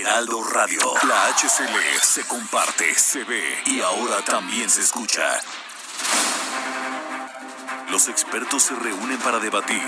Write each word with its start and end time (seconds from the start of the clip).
Heraldo 0.00 0.42
Radio. 0.42 0.80
La 1.06 1.26
HCL 1.26 2.00
se 2.02 2.24
comparte, 2.24 2.94
se 2.94 3.22
ve 3.24 3.62
y 3.66 3.82
ahora 3.82 4.22
también 4.24 4.70
se 4.70 4.80
escucha. 4.80 5.38
Los 7.90 8.08
expertos 8.08 8.62
se 8.62 8.74
reúnen 8.76 9.18
para 9.18 9.38
debatir, 9.40 9.82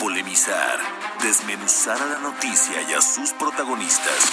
polemizar, 0.00 0.78
desmenuzar 1.22 2.00
a 2.00 2.06
la 2.06 2.18
noticia 2.18 2.80
y 2.88 2.94
a 2.94 3.02
sus 3.02 3.32
protagonistas. 3.32 4.32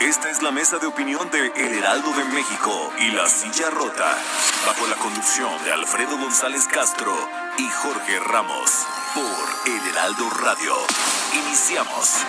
Esta 0.00 0.30
es 0.30 0.40
la 0.40 0.52
mesa 0.52 0.78
de 0.78 0.86
opinión 0.86 1.28
de 1.30 1.48
El 1.56 1.72
Heraldo 1.78 2.12
de 2.12 2.24
México 2.26 2.92
y 3.00 3.10
La 3.10 3.28
Silla 3.28 3.70
Rota, 3.70 4.16
bajo 4.66 4.86
la 4.86 4.96
conducción 4.96 5.64
de 5.64 5.72
Alfredo 5.72 6.16
González 6.16 6.66
Castro 6.68 7.12
y 7.58 7.68
Jorge 7.68 8.20
Ramos, 8.20 8.70
por 9.14 9.72
El 9.72 9.88
Heraldo 9.88 10.30
Radio. 10.30 10.74
Iniciamos. 11.46 12.24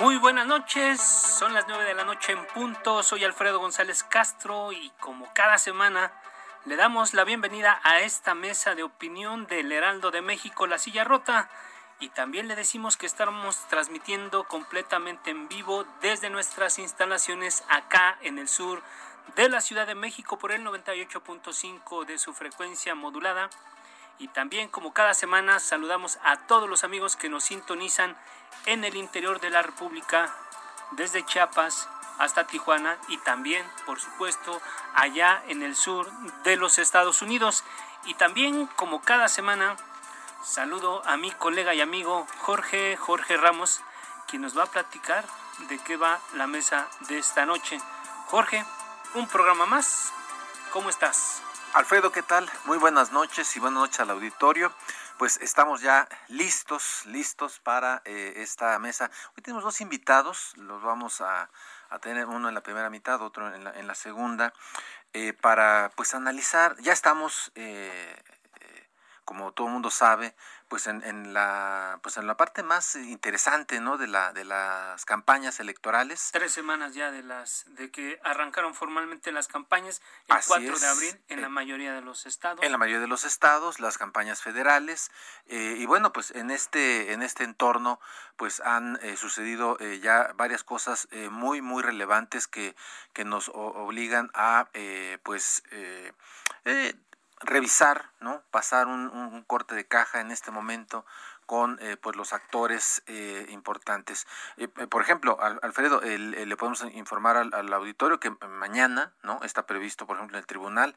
Muy 0.00 0.16
buenas 0.16 0.46
noches, 0.46 1.02
son 1.02 1.52
las 1.52 1.68
9 1.68 1.84
de 1.84 1.92
la 1.92 2.04
noche 2.04 2.32
en 2.32 2.46
punto, 2.46 3.02
soy 3.02 3.24
Alfredo 3.24 3.58
González 3.58 4.02
Castro 4.02 4.72
y 4.72 4.90
como 4.98 5.30
cada 5.34 5.58
semana 5.58 6.12
le 6.64 6.76
damos 6.76 7.12
la 7.12 7.24
bienvenida 7.24 7.78
a 7.84 8.00
esta 8.00 8.34
mesa 8.34 8.74
de 8.74 8.84
opinión 8.84 9.46
del 9.46 9.70
Heraldo 9.70 10.10
de 10.10 10.22
México, 10.22 10.66
La 10.66 10.78
Silla 10.78 11.04
Rota, 11.04 11.50
y 12.00 12.08
también 12.08 12.48
le 12.48 12.56
decimos 12.56 12.96
que 12.96 13.04
estamos 13.04 13.68
transmitiendo 13.68 14.44
completamente 14.44 15.30
en 15.30 15.46
vivo 15.48 15.84
desde 16.00 16.30
nuestras 16.30 16.78
instalaciones 16.78 17.62
acá 17.68 18.16
en 18.22 18.38
el 18.38 18.48
sur 18.48 18.82
de 19.36 19.50
la 19.50 19.60
Ciudad 19.60 19.86
de 19.86 19.94
México 19.94 20.38
por 20.38 20.52
el 20.52 20.64
98.5 20.64 22.06
de 22.06 22.18
su 22.18 22.32
frecuencia 22.32 22.94
modulada. 22.94 23.50
Y 24.18 24.28
también 24.28 24.68
como 24.68 24.92
cada 24.92 25.14
semana 25.14 25.58
saludamos 25.58 26.18
a 26.22 26.36
todos 26.46 26.68
los 26.68 26.84
amigos 26.84 27.16
que 27.16 27.28
nos 27.28 27.44
sintonizan 27.44 28.16
en 28.66 28.84
el 28.84 28.96
interior 28.96 29.40
de 29.40 29.50
la 29.50 29.62
República, 29.62 30.34
desde 30.92 31.24
Chiapas 31.24 31.88
hasta 32.18 32.46
Tijuana 32.46 32.98
y 33.08 33.18
también, 33.18 33.66
por 33.86 33.98
supuesto, 33.98 34.60
allá 34.94 35.42
en 35.48 35.62
el 35.62 35.74
sur 35.74 36.10
de 36.44 36.56
los 36.56 36.78
Estados 36.78 37.22
Unidos. 37.22 37.64
Y 38.04 38.14
también, 38.14 38.66
como 38.76 39.00
cada 39.02 39.28
semana, 39.28 39.76
saludo 40.42 41.02
a 41.06 41.16
mi 41.16 41.30
colega 41.30 41.74
y 41.74 41.80
amigo 41.80 42.26
Jorge, 42.40 42.96
Jorge 42.96 43.36
Ramos, 43.36 43.80
quien 44.28 44.42
nos 44.42 44.56
va 44.56 44.64
a 44.64 44.70
platicar 44.70 45.24
de 45.68 45.78
qué 45.78 45.96
va 45.96 46.20
la 46.34 46.46
mesa 46.46 46.88
de 47.08 47.18
esta 47.18 47.46
noche. 47.46 47.80
Jorge, 48.26 48.64
un 49.14 49.26
programa 49.28 49.66
más. 49.66 50.12
¿Cómo 50.72 50.90
estás? 50.90 51.42
Alfredo, 51.74 52.12
¿qué 52.12 52.22
tal? 52.22 52.46
Muy 52.66 52.76
buenas 52.76 53.12
noches 53.12 53.56
y 53.56 53.60
buenas 53.60 53.80
noches 53.80 54.00
al 54.00 54.10
auditorio. 54.10 54.70
Pues 55.16 55.38
estamos 55.38 55.80
ya 55.80 56.06
listos, 56.28 57.06
listos 57.06 57.60
para 57.60 58.02
eh, 58.04 58.34
esta 58.36 58.78
mesa. 58.78 59.10
Hoy 59.34 59.42
tenemos 59.42 59.64
dos 59.64 59.80
invitados, 59.80 60.52
los 60.58 60.82
vamos 60.82 61.22
a, 61.22 61.48
a, 61.88 61.98
tener 61.98 62.26
uno 62.26 62.50
en 62.50 62.54
la 62.54 62.62
primera 62.62 62.90
mitad, 62.90 63.22
otro 63.22 63.54
en 63.54 63.64
la, 63.64 63.72
en 63.72 63.86
la 63.86 63.94
segunda, 63.94 64.52
eh, 65.14 65.32
para 65.32 65.90
pues 65.96 66.12
analizar. 66.12 66.76
Ya 66.80 66.92
estamos, 66.92 67.52
eh, 67.54 68.22
como 69.32 69.52
todo 69.52 69.68
el 69.68 69.72
mundo 69.72 69.90
sabe, 69.90 70.34
pues 70.68 70.86
en, 70.86 71.02
en, 71.04 71.32
la 71.32 71.98
pues 72.02 72.18
en 72.18 72.26
la 72.26 72.36
parte 72.36 72.62
más 72.62 72.96
interesante 72.96 73.80
no 73.80 73.96
de 73.96 74.06
la 74.06 74.34
de 74.34 74.44
las 74.44 75.06
campañas 75.06 75.58
electorales 75.58 76.30
tres 76.32 76.52
semanas 76.52 76.94
ya 76.94 77.10
de 77.10 77.22
las 77.22 77.64
de 77.68 77.90
que 77.90 78.20
arrancaron 78.24 78.74
formalmente 78.74 79.32
las 79.32 79.48
campañas 79.48 80.02
el 80.28 80.36
Así 80.36 80.48
4 80.48 80.74
es. 80.74 80.80
de 80.80 80.86
abril 80.86 81.20
en 81.28 81.40
la 81.40 81.48
mayoría 81.48 81.94
de 81.94 82.02
los 82.02 82.26
estados 82.26 82.62
en 82.62 82.72
la 82.72 82.78
mayoría 82.78 83.00
de 83.00 83.06
los 83.06 83.24
estados 83.24 83.80
las 83.80 83.96
campañas 83.96 84.42
federales 84.42 85.10
eh, 85.46 85.76
y 85.78 85.86
bueno 85.86 86.12
pues 86.12 86.30
en 86.30 86.50
este 86.50 87.12
en 87.12 87.22
este 87.22 87.44
entorno 87.44 88.00
pues 88.36 88.60
han 88.60 88.98
eh, 89.02 89.16
sucedido 89.16 89.78
eh, 89.80 90.00
ya 90.00 90.32
varias 90.36 90.62
cosas 90.62 91.08
muy 91.30 91.60
muy 91.60 91.82
relevantes 91.82 92.48
que 92.48 92.74
que 93.12 93.24
nos 93.24 93.50
obligan 93.50 94.30
a 94.34 94.68
pues 95.22 95.62
revisar, 97.42 98.10
¿no? 98.20 98.42
Pasar 98.50 98.86
un, 98.86 99.08
un, 99.08 99.42
corte 99.42 99.74
de 99.74 99.86
caja 99.86 100.20
en 100.20 100.30
este 100.30 100.50
momento 100.50 101.04
con 101.46 101.78
eh, 101.80 101.96
pues 102.00 102.16
los 102.16 102.32
actores 102.32 103.02
eh, 103.06 103.46
importantes. 103.50 104.26
Eh, 104.56 104.68
por 104.68 105.02
ejemplo, 105.02 105.38
al, 105.40 105.58
Alfredo, 105.62 106.00
el, 106.02 106.34
el, 106.34 106.48
le 106.48 106.56
podemos 106.56 106.82
informar 106.94 107.36
al, 107.36 107.52
al, 107.52 107.72
auditorio 107.72 108.20
que 108.20 108.30
mañana, 108.48 109.12
¿no? 109.22 109.40
Está 109.42 109.66
previsto, 109.66 110.06
por 110.06 110.16
ejemplo, 110.16 110.36
en 110.36 110.40
el 110.40 110.46
Tribunal 110.46 110.94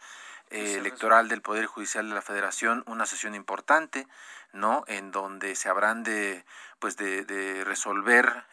Electoral 0.52 1.28
del 1.28 1.42
Poder 1.42 1.66
Judicial 1.66 2.08
de 2.08 2.14
la 2.14 2.22
Federación 2.22 2.84
una 2.86 3.08
sesión 3.08 3.34
importante, 3.34 4.08
¿no? 4.54 4.84
En 4.88 5.12
donde 5.12 5.56
se 5.56 5.70
habrán 5.70 6.04
de, 6.04 6.46
pues 6.80 6.96
de, 6.98 7.26
de 7.26 7.64
resolver 7.64 8.46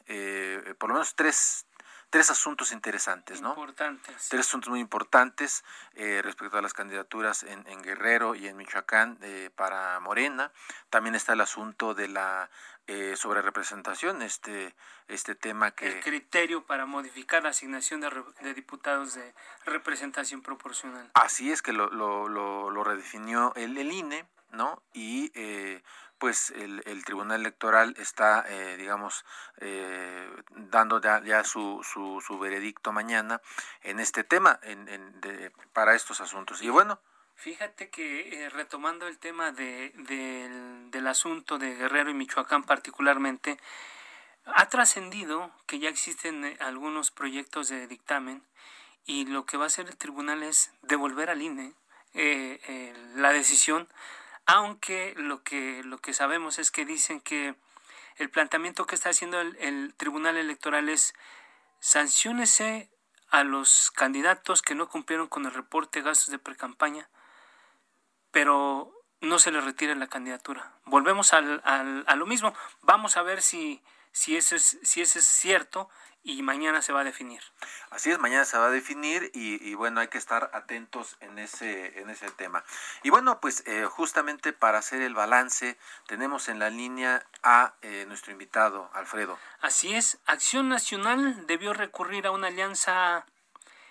por 0.78 0.88
lo 0.88 0.94
menos 0.94 1.14
tres 1.14 1.66
tres 2.12 2.28
asuntos 2.28 2.72
interesantes, 2.72 3.40
¿no? 3.40 3.48
Importantes. 3.48 4.28
Tres 4.28 4.46
asuntos 4.46 4.68
muy 4.68 4.80
importantes 4.80 5.64
eh, 5.94 6.20
respecto 6.22 6.58
a 6.58 6.62
las 6.62 6.74
candidaturas 6.74 7.42
en, 7.42 7.66
en 7.66 7.80
Guerrero 7.82 8.34
y 8.34 8.46
en 8.48 8.56
Michoacán 8.58 9.16
eh, 9.22 9.48
para 9.56 9.98
Morena. 9.98 10.52
También 10.90 11.14
está 11.14 11.32
el 11.32 11.40
asunto 11.40 11.94
de 11.94 12.08
la 12.08 12.50
eh, 12.86 13.14
sobre 13.16 13.40
representación, 13.40 14.20
este, 14.20 14.74
este 15.08 15.34
tema 15.34 15.70
que... 15.70 15.88
El 15.88 16.00
criterio 16.00 16.66
para 16.66 16.84
modificar 16.84 17.44
la 17.44 17.48
asignación 17.48 18.02
de, 18.02 18.10
re, 18.10 18.22
de 18.42 18.52
diputados 18.52 19.14
de 19.14 19.34
representación 19.64 20.42
proporcional. 20.42 21.10
Así 21.14 21.50
es 21.50 21.62
que 21.62 21.72
lo, 21.72 21.88
lo, 21.88 22.28
lo, 22.28 22.68
lo 22.68 22.84
redefinió 22.84 23.54
el, 23.56 23.78
el 23.78 23.90
INE, 23.90 24.26
¿no? 24.50 24.82
Y 24.92 25.32
eh, 25.34 25.82
pues 26.22 26.50
el, 26.50 27.04
Tribunal 27.04 27.40
Electoral 27.40 27.96
está, 27.98 28.44
eh, 28.48 28.76
digamos, 28.76 29.24
eh, 29.58 30.30
dando 30.50 31.00
ya, 31.00 31.42
su, 31.42 32.38
veredicto 32.40 32.92
mañana 32.92 33.40
en 33.82 33.98
este 33.98 34.22
tema, 34.22 34.60
en, 34.62 34.88
en 34.88 35.20
de, 35.20 35.50
para 35.72 35.96
estos 35.96 36.20
asuntos. 36.20 36.62
Y 36.62 36.68
bueno. 36.68 37.00
Fíjate 37.34 37.90
que 37.90 38.44
eh, 38.44 38.50
retomando 38.50 39.08
el 39.08 39.18
tema 39.18 39.50
de, 39.50 39.90
de, 39.96 40.48
del 40.92 41.08
asunto 41.08 41.58
de 41.58 41.74
Guerrero 41.74 42.10
y 42.10 42.14
Michoacán 42.14 42.62
particularmente, 42.62 43.58
ha 44.44 44.68
trascendido 44.68 45.50
que 45.66 45.80
ya 45.80 45.88
existen 45.88 46.56
algunos 46.60 47.10
proyectos 47.10 47.68
de 47.68 47.88
dictamen 47.88 48.44
y 49.06 49.26
lo 49.26 49.44
que 49.44 49.56
va 49.56 49.64
a 49.64 49.66
hacer 49.66 49.88
el 49.88 49.96
tribunal 49.96 50.44
es 50.44 50.70
devolver 50.82 51.30
al 51.30 51.42
INE 51.42 51.74
la 53.16 53.32
decisión 53.32 53.88
aunque 54.46 55.14
lo 55.16 55.42
que, 55.42 55.82
lo 55.84 55.98
que 55.98 56.14
sabemos 56.14 56.58
es 56.58 56.70
que 56.70 56.84
dicen 56.84 57.20
que 57.20 57.54
el 58.16 58.30
planteamiento 58.30 58.86
que 58.86 58.94
está 58.94 59.10
haciendo 59.10 59.40
el, 59.40 59.94
Tribunal 59.96 60.36
Electoral 60.36 60.88
es 60.88 61.14
sanciónese 61.80 62.90
a 63.30 63.44
los 63.44 63.90
candidatos 63.90 64.62
que 64.62 64.74
no 64.74 64.88
cumplieron 64.88 65.26
con 65.26 65.46
el 65.46 65.54
reporte 65.54 66.00
de 66.00 66.04
gastos 66.04 66.30
de 66.30 66.38
precampaña, 66.38 67.08
pero 68.30 68.92
no 69.20 69.38
se 69.38 69.52
les 69.52 69.64
retire 69.64 69.94
la 69.94 70.08
candidatura. 70.08 70.74
Volvemos 70.84 71.32
al, 71.32 71.62
al, 71.64 72.04
a 72.06 72.16
lo 72.16 72.26
mismo. 72.26 72.54
Vamos 72.82 73.16
a 73.16 73.22
ver 73.22 73.40
si, 73.40 73.82
si, 74.12 74.36
eso 74.36 74.56
es, 74.56 74.78
si 74.82 75.00
eso 75.00 75.18
es 75.18 75.26
cierto 75.26 75.88
y 76.24 76.42
mañana 76.42 76.82
se 76.82 76.92
va 76.92 77.00
a 77.00 77.04
definir. 77.04 77.42
Así 77.90 78.10
es, 78.10 78.18
mañana 78.18 78.44
se 78.44 78.56
va 78.56 78.66
a 78.66 78.70
definir 78.70 79.30
y, 79.34 79.68
y, 79.68 79.74
bueno, 79.74 80.00
hay 80.00 80.08
que 80.08 80.18
estar 80.18 80.50
atentos 80.52 81.16
en 81.20 81.38
ese, 81.38 81.98
en 82.00 82.10
ese 82.10 82.30
tema. 82.30 82.64
Y 83.02 83.10
bueno, 83.10 83.40
pues 83.40 83.64
eh, 83.66 83.86
justamente 83.86 84.52
para 84.52 84.78
hacer 84.78 85.02
el 85.02 85.14
balance 85.14 85.76
tenemos 86.06 86.48
en 86.48 86.58
la 86.58 86.70
línea 86.70 87.26
a 87.42 87.74
eh, 87.82 88.04
nuestro 88.06 88.32
invitado, 88.32 88.88
Alfredo. 88.94 89.38
Así 89.60 89.94
es, 89.94 90.18
Acción 90.26 90.68
Nacional 90.68 91.46
debió 91.46 91.72
recurrir 91.72 92.26
a 92.26 92.30
una 92.30 92.48
alianza 92.48 93.26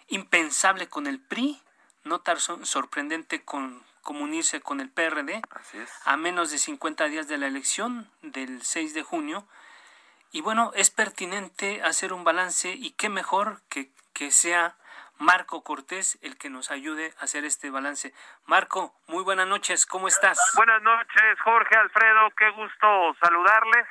impensable 0.08 0.88
con 0.88 1.08
el 1.08 1.20
PRI, 1.20 1.62
no 2.04 2.22
tan 2.22 2.40
sorprendente 2.40 3.44
con 3.44 3.84
como 4.02 4.24
unirse 4.24 4.62
con 4.62 4.80
el 4.80 4.90
PRD, 4.90 5.44
Así 5.52 5.78
es. 5.78 5.90
a 6.06 6.18
menos 6.18 6.50
de 6.50 6.58
50 6.58 7.06
días 7.06 7.28
de 7.28 7.38
la 7.38 7.46
elección 7.46 8.10
del 8.24 8.64
6 8.64 8.96
de 8.96 9.04
junio, 9.04 9.48
y 10.32 10.42
bueno, 10.42 10.72
es 10.76 10.90
pertinente 10.90 11.82
hacer 11.84 12.14
un 12.14 12.24
balance 12.24 12.70
y 12.70 12.92
qué 12.96 13.10
mejor 13.10 13.62
que, 13.70 13.90
que 14.14 14.32
sea 14.32 14.76
Marco 15.20 15.64
Cortés 15.64 16.18
el 16.24 16.38
que 16.38 16.50
nos 16.50 16.72
ayude 16.72 17.14
a 17.20 17.26
hacer 17.26 17.46
este 17.46 17.70
balance. 17.70 18.14
Marco, 18.46 18.96
muy 19.08 19.24
buenas 19.24 19.48
noches, 19.48 19.86
¿cómo 19.86 20.08
estás? 20.08 20.40
Buenas 20.56 20.82
noches, 20.82 21.40
Jorge, 21.44 21.76
Alfredo, 21.76 22.30
qué 22.38 22.50
gusto 22.52 23.16
saludarles. 23.22 23.88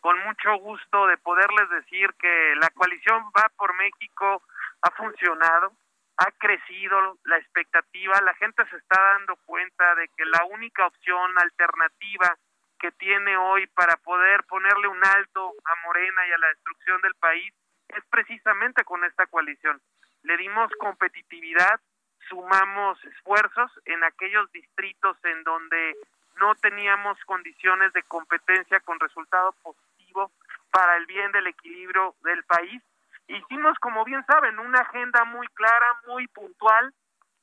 Con 0.00 0.18
mucho 0.24 0.54
gusto 0.56 1.06
de 1.06 1.16
poderles 1.18 1.70
decir 1.70 2.12
que 2.18 2.54
la 2.56 2.70
coalición 2.70 3.24
Va 3.36 3.48
por 3.56 3.74
México 3.74 4.42
ha 4.82 4.90
funcionado, 4.90 5.72
ha 6.18 6.30
crecido 6.32 7.18
la 7.24 7.38
expectativa, 7.38 8.20
la 8.20 8.34
gente 8.34 8.64
se 8.68 8.76
está 8.76 9.00
dando 9.00 9.36
cuenta 9.46 9.94
de 9.94 10.08
que 10.16 10.24
la 10.26 10.44
única 10.44 10.86
opción 10.86 11.38
alternativa 11.38 12.36
que 12.78 12.92
tiene 12.92 13.36
hoy 13.36 13.66
para 13.68 13.96
poder 13.96 14.44
ponerle 14.44 14.88
un 14.88 15.04
alto 15.04 15.54
a 15.64 15.86
Morena 15.86 16.26
y 16.26 16.32
a 16.32 16.38
la 16.38 16.48
destrucción 16.48 17.00
del 17.02 17.14
país 17.14 17.52
es 17.88 18.04
precisamente 18.10 18.84
con 18.84 19.04
esta 19.04 19.26
coalición. 19.26 19.80
Le 20.22 20.36
dimos 20.36 20.70
competitividad, 20.78 21.80
sumamos 22.28 23.02
esfuerzos 23.04 23.70
en 23.84 24.02
aquellos 24.04 24.50
distritos 24.52 25.16
en 25.24 25.44
donde 25.44 25.96
no 26.40 26.54
teníamos 26.56 27.18
condiciones 27.24 27.92
de 27.92 28.02
competencia 28.02 28.80
con 28.80 29.00
resultado 29.00 29.52
positivo 29.62 30.32
para 30.70 30.96
el 30.96 31.06
bien 31.06 31.32
del 31.32 31.46
equilibrio 31.46 32.14
del 32.24 32.42
país. 32.44 32.82
Hicimos, 33.28 33.78
como 33.78 34.04
bien 34.04 34.24
saben, 34.26 34.58
una 34.58 34.80
agenda 34.80 35.24
muy 35.24 35.46
clara, 35.48 36.00
muy 36.06 36.26
puntual, 36.28 36.92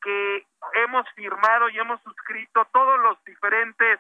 que 0.02 0.46
hemos 0.74 1.10
firmado 1.16 1.70
y 1.70 1.80
hemos 1.80 2.02
suscrito 2.04 2.68
todos 2.74 3.00
los 3.00 3.24
diferentes 3.24 4.00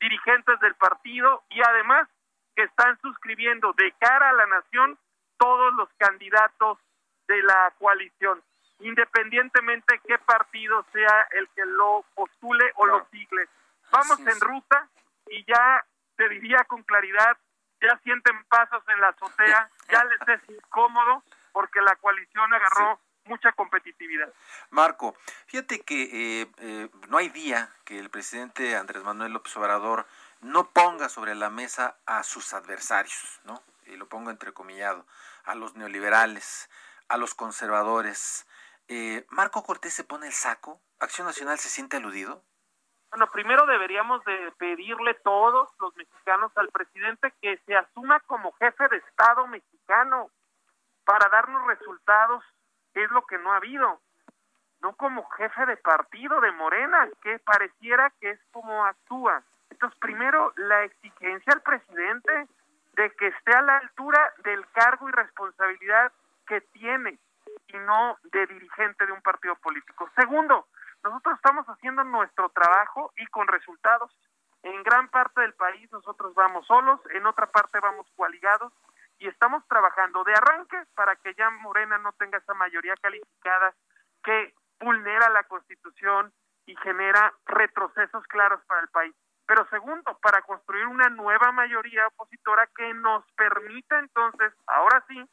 dirigentes 0.00 0.58
del 0.60 0.74
partido 0.74 1.44
y 1.50 1.60
además 1.60 2.08
que 2.54 2.64
están 2.64 2.98
suscribiendo 3.00 3.72
de 3.74 3.92
cara 3.98 4.30
a 4.30 4.32
la 4.32 4.46
nación 4.46 4.98
todos 5.36 5.74
los 5.74 5.88
candidatos 5.96 6.78
de 7.28 7.42
la 7.42 7.72
coalición, 7.78 8.42
independientemente 8.80 10.00
qué 10.06 10.18
partido 10.18 10.84
sea 10.92 11.28
el 11.32 11.48
que 11.50 11.64
lo 11.64 12.04
postule 12.14 12.72
o 12.76 12.86
lo 12.86 13.06
sigle. 13.10 13.48
Vamos 13.90 14.18
en 14.20 14.40
ruta 14.40 14.88
y 15.30 15.44
ya 15.44 15.84
te 16.16 16.28
diría 16.28 16.64
con 16.64 16.82
claridad, 16.82 17.36
ya 17.80 17.96
sienten 18.02 18.44
pasos 18.44 18.82
en 18.88 19.00
la 19.00 19.08
azotea, 19.08 19.70
ya 19.88 20.04
les 20.04 20.28
es 20.28 20.50
incómodo 20.50 21.22
porque 21.52 21.80
la 21.80 21.94
coalición 21.96 22.52
agarró 22.52 22.98
mucha 23.28 23.52
competitividad. 23.52 24.32
Marco, 24.70 25.14
fíjate 25.46 25.80
que 25.80 26.42
eh, 26.42 26.50
eh, 26.58 26.90
no 27.08 27.18
hay 27.18 27.28
día 27.28 27.70
que 27.84 27.98
el 27.98 28.10
presidente 28.10 28.76
Andrés 28.76 29.04
Manuel 29.04 29.32
López 29.32 29.56
Obrador 29.56 30.06
no 30.40 30.70
ponga 30.70 31.08
sobre 31.08 31.34
la 31.34 31.50
mesa 31.50 31.96
a 32.06 32.22
sus 32.22 32.54
adversarios, 32.54 33.40
¿no? 33.44 33.62
Y 33.86 33.96
lo 33.96 34.08
pongo 34.08 34.30
entrecomillado, 34.30 35.06
a 35.44 35.54
los 35.54 35.74
neoliberales, 35.74 36.70
a 37.08 37.16
los 37.16 37.34
conservadores. 37.34 38.46
Eh, 38.88 39.26
¿Marco 39.30 39.62
Cortés 39.62 39.94
se 39.94 40.04
pone 40.04 40.26
el 40.26 40.32
saco? 40.32 40.80
¿Acción 41.00 41.26
Nacional 41.26 41.58
se 41.58 41.68
siente 41.68 41.96
aludido? 41.96 42.42
Bueno, 43.10 43.30
primero 43.30 43.66
deberíamos 43.66 44.22
de 44.24 44.52
pedirle 44.58 45.14
todos 45.14 45.70
los 45.80 45.96
mexicanos 45.96 46.52
al 46.56 46.68
presidente 46.68 47.32
que 47.40 47.58
se 47.64 47.74
asuma 47.74 48.20
como 48.20 48.52
jefe 48.52 48.86
de 48.88 48.98
Estado 48.98 49.46
mexicano 49.46 50.30
para 51.04 51.30
darnos 51.30 51.66
resultados 51.66 52.44
es 53.02 53.10
lo 53.10 53.22
que 53.26 53.38
no 53.38 53.52
ha 53.52 53.56
habido. 53.56 54.00
No 54.80 54.94
como 54.94 55.28
jefe 55.30 55.66
de 55.66 55.76
partido 55.76 56.40
de 56.40 56.52
Morena, 56.52 57.08
que 57.22 57.38
pareciera 57.40 58.12
que 58.20 58.30
es 58.30 58.40
como 58.52 58.84
actúa. 58.84 59.42
Entonces, 59.70 59.98
primero, 59.98 60.52
la 60.56 60.84
exigencia 60.84 61.52
al 61.52 61.62
presidente 61.62 62.48
de 62.94 63.10
que 63.10 63.28
esté 63.28 63.52
a 63.52 63.62
la 63.62 63.76
altura 63.78 64.32
del 64.44 64.66
cargo 64.70 65.08
y 65.08 65.12
responsabilidad 65.12 66.12
que 66.46 66.60
tiene 66.72 67.18
y 67.68 67.76
no 67.78 68.16
de 68.24 68.46
dirigente 68.46 69.06
de 69.06 69.12
un 69.12 69.22
partido 69.22 69.54
político. 69.56 70.08
Segundo, 70.16 70.66
nosotros 71.02 71.36
estamos 71.36 71.66
haciendo 71.66 72.02
nuestro 72.04 72.48
trabajo 72.50 73.12
y 73.16 73.26
con 73.26 73.46
resultados. 73.46 74.10
En 74.62 74.82
gran 74.82 75.08
parte 75.08 75.40
del 75.40 75.54
país 75.54 75.90
nosotros 75.92 76.34
vamos 76.34 76.66
solos, 76.66 77.00
en 77.10 77.26
otra 77.26 77.46
parte 77.46 77.78
vamos 77.80 78.06
coaligados 78.16 78.72
y 79.18 79.28
estamos 79.28 79.66
trabajando 79.68 80.22
de 80.24 80.32
arranque 80.32 80.76
para 80.94 81.16
que 81.16 81.34
ya 81.34 81.50
Morena 81.50 81.98
no 81.98 82.12
tenga 82.12 82.38
esa 82.38 82.54
mayoría 82.54 82.94
calificada 83.00 83.74
que 84.22 84.54
vulnera 84.80 85.28
la 85.30 85.44
Constitución 85.44 86.32
y 86.66 86.76
genera 86.76 87.32
retrocesos 87.46 88.24
claros 88.26 88.60
para 88.66 88.82
el 88.82 88.88
país. 88.88 89.14
Pero 89.46 89.66
segundo, 89.70 90.18
para 90.20 90.42
construir 90.42 90.86
una 90.86 91.08
nueva 91.08 91.50
mayoría 91.52 92.06
opositora 92.08 92.68
que 92.76 92.92
nos 92.94 93.24
permita 93.32 93.98
entonces, 93.98 94.52
ahora 94.66 95.02
sí, 95.08 95.24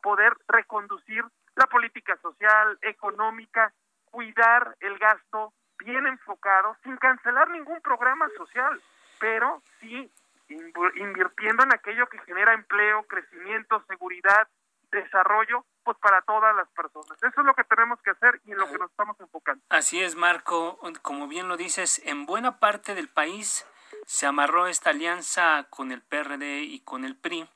poder 0.00 0.32
reconducir 0.46 1.24
la 1.56 1.66
política 1.66 2.16
social, 2.18 2.78
económica, 2.82 3.72
cuidar 4.04 4.76
el 4.80 4.96
gasto 4.98 5.52
bien 5.78 6.06
enfocado, 6.06 6.76
sin 6.84 6.96
cancelar 6.98 7.50
ningún 7.50 7.80
programa 7.80 8.28
social, 8.36 8.80
pero 9.18 9.60
sí 9.80 10.10
invirtiendo 10.48 11.62
en 11.62 11.72
aquello 11.72 12.08
que 12.08 12.18
genera 12.20 12.54
empleo, 12.54 13.04
crecimiento, 13.04 13.82
seguridad, 13.88 14.48
desarrollo, 14.90 15.64
pues 15.82 15.98
para 15.98 16.22
todas 16.22 16.54
las 16.56 16.68
personas. 16.68 17.22
Eso 17.22 17.40
es 17.40 17.46
lo 17.46 17.54
que 17.54 17.64
tenemos 17.64 18.00
que 18.02 18.10
hacer 18.10 18.40
y 18.44 18.52
en 18.52 18.58
lo 18.58 18.66
que 18.70 18.78
nos 18.78 18.90
estamos 18.90 19.18
enfocando. 19.20 19.62
Así 19.68 20.02
es, 20.02 20.14
Marco. 20.14 20.78
Como 21.02 21.28
bien 21.28 21.48
lo 21.48 21.56
dices, 21.56 22.00
en 22.04 22.26
buena 22.26 22.58
parte 22.58 22.94
del 22.94 23.08
país 23.08 23.66
se 24.06 24.26
amarró 24.26 24.66
esta 24.66 24.90
alianza 24.90 25.66
con 25.70 25.92
el 25.92 26.02
PRD 26.02 26.62
y 26.62 26.80
con 26.80 27.04
el 27.04 27.16
PRI. 27.16 27.48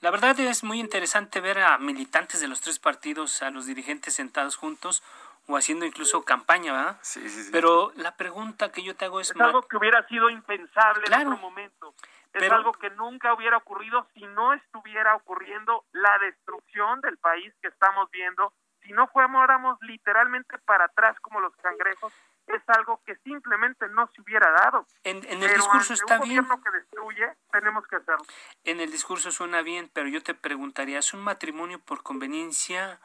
La 0.00 0.10
verdad 0.10 0.38
es 0.40 0.64
muy 0.64 0.80
interesante 0.80 1.40
ver 1.40 1.60
a 1.60 1.78
militantes 1.78 2.40
de 2.40 2.48
los 2.48 2.60
tres 2.60 2.80
partidos, 2.80 3.40
a 3.40 3.50
los 3.50 3.66
dirigentes 3.66 4.14
sentados 4.14 4.56
juntos, 4.56 5.02
o 5.48 5.56
haciendo 5.56 5.84
incluso 5.84 6.22
campaña, 6.22 6.72
¿verdad? 6.72 6.98
Sí, 7.02 7.28
sí, 7.28 7.44
sí. 7.44 7.50
Pero 7.52 7.92
la 7.96 8.16
pregunta 8.16 8.70
que 8.70 8.82
yo 8.82 8.94
te 8.94 9.06
hago 9.06 9.20
es... 9.20 9.30
Es 9.30 9.40
algo 9.40 9.62
que 9.62 9.76
hubiera 9.76 10.06
sido 10.08 10.30
impensable 10.30 11.04
en 11.06 11.26
otro 11.26 11.38
momento. 11.38 11.94
Es 12.32 12.50
algo 12.50 12.72
que 12.72 12.88
nunca 12.90 13.34
hubiera 13.34 13.58
ocurrido 13.58 14.06
si 14.14 14.24
no 14.26 14.54
estuviera 14.54 15.14
ocurriendo 15.14 15.84
la 15.92 16.16
destrucción 16.18 17.00
del 17.02 17.18
país 17.18 17.52
que 17.60 17.68
estamos 17.68 18.10
viendo, 18.10 18.54
si 18.82 18.92
no 18.92 19.06
fuéramos 19.08 19.78
literalmente 19.82 20.56
para 20.58 20.86
atrás 20.86 21.18
como 21.20 21.40
los 21.40 21.54
cangrejos, 21.56 22.12
es 22.46 22.62
algo 22.68 23.00
que 23.04 23.16
simplemente 23.16 23.86
no 23.88 24.08
se 24.14 24.20
hubiera 24.20 24.50
dado. 24.50 24.86
En, 25.04 25.24
el 25.24 25.54
discurso 25.54 25.92
está 25.92 26.20
un 26.20 26.28
bien. 26.28 26.46
que 26.46 26.70
destruye, 26.70 27.32
tenemos 27.50 27.86
que 27.86 27.96
hacerlo. 27.96 28.24
En 28.64 28.80
el 28.80 28.90
discurso 28.90 29.30
suena 29.30 29.62
bien, 29.62 29.90
pero 29.92 30.08
yo 30.08 30.22
te 30.22 30.34
preguntaría, 30.34 30.98
¿es 30.98 31.14
un 31.14 31.22
matrimonio 31.22 31.80
por 31.80 32.02
conveniencia 32.02 33.00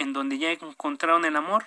en 0.00 0.12
donde 0.12 0.38
ya 0.38 0.50
encontraron 0.50 1.24
el 1.24 1.36
amor? 1.36 1.64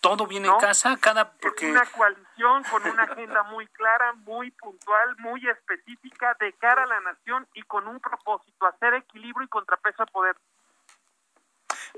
¿Todo 0.00 0.26
viene 0.26 0.48
en 0.48 0.58
casa? 0.58 0.96
Cada, 1.00 1.32
porque... 1.32 1.66
Es 1.66 1.72
una 1.72 1.86
coalición 1.86 2.64
con 2.64 2.86
una 2.86 3.04
agenda 3.04 3.42
muy 3.44 3.66
clara, 3.68 4.12
muy 4.12 4.50
puntual, 4.50 5.16
muy 5.18 5.48
específica 5.48 6.36
de 6.38 6.52
cara 6.54 6.82
a 6.82 6.86
la 6.86 7.00
nación 7.00 7.46
y 7.54 7.62
con 7.62 7.88
un 7.88 7.98
propósito, 8.00 8.66
hacer 8.66 8.94
equilibrio 8.94 9.44
y 9.44 9.48
contrapeso 9.48 10.04
de 10.04 10.12
poder. 10.12 10.36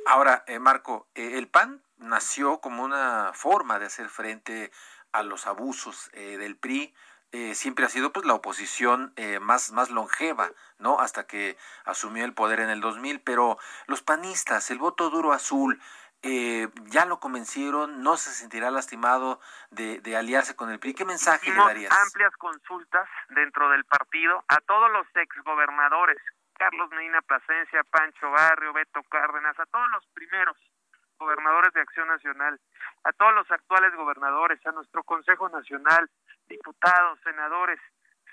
Ahora, 0.06 0.44
eh, 0.46 0.58
Marco, 0.58 1.08
eh, 1.14 1.38
el 1.38 1.48
PAN 1.48 1.82
nació 1.96 2.60
como 2.60 2.84
una 2.84 3.32
forma 3.34 3.78
de 3.78 3.86
hacer 3.86 4.08
frente 4.08 4.70
a 5.12 5.22
los 5.22 5.46
abusos 5.46 6.10
eh, 6.12 6.36
del 6.38 6.56
PRI. 6.56 6.94
Siempre 7.54 7.84
ha 7.84 7.88
sido 7.88 8.12
pues 8.12 8.26
la 8.26 8.34
oposición 8.34 9.14
más, 9.40 9.72
más 9.72 9.90
longeva, 9.90 10.50
¿no? 10.78 11.00
Hasta 11.00 11.26
que 11.26 11.56
asumió 11.84 12.24
el 12.24 12.34
poder 12.34 12.60
en 12.60 12.70
el 12.70 12.80
2000, 12.80 13.20
pero 13.20 13.58
los 13.86 14.02
panistas, 14.02 14.70
el 14.70 14.78
voto 14.78 15.10
duro 15.10 15.32
azul, 15.32 15.80
eh, 16.22 16.68
ya 16.86 17.06
lo 17.06 17.20
convencieron, 17.20 18.02
no 18.02 18.16
se 18.16 18.30
sentirá 18.30 18.72
lastimado 18.72 19.40
de, 19.70 20.16
aliarse 20.16 20.56
con 20.56 20.70
el 20.70 20.80
PRI. 20.80 20.94
¿Qué 20.94 21.04
mensaje 21.04 21.50
le 21.50 21.56
darías? 21.56 21.92
amplias 21.92 22.34
consultas 22.36 23.08
dentro 23.28 23.70
del 23.70 23.84
partido 23.84 24.44
a 24.48 24.60
todos 24.62 24.90
los 24.90 25.06
exgobernadores, 25.14 26.18
Carlos 26.54 26.90
Medina 26.90 27.22
Plasencia, 27.22 27.84
Pancho 27.84 28.30
Barrio, 28.32 28.72
Beto 28.72 29.00
Cárdenas, 29.04 29.56
a 29.60 29.66
todos 29.66 29.88
los 29.92 30.04
primeros 30.08 30.56
gobernadores 31.20 31.72
de 31.72 31.82
Acción 31.82 32.08
Nacional, 32.08 32.60
a 33.04 33.12
todos 33.12 33.34
los 33.34 33.48
actuales 33.52 33.94
gobernadores, 33.94 34.64
a 34.66 34.72
nuestro 34.72 35.04
Consejo 35.04 35.48
Nacional, 35.48 36.10
diputados, 36.48 37.18
senadores, 37.22 37.80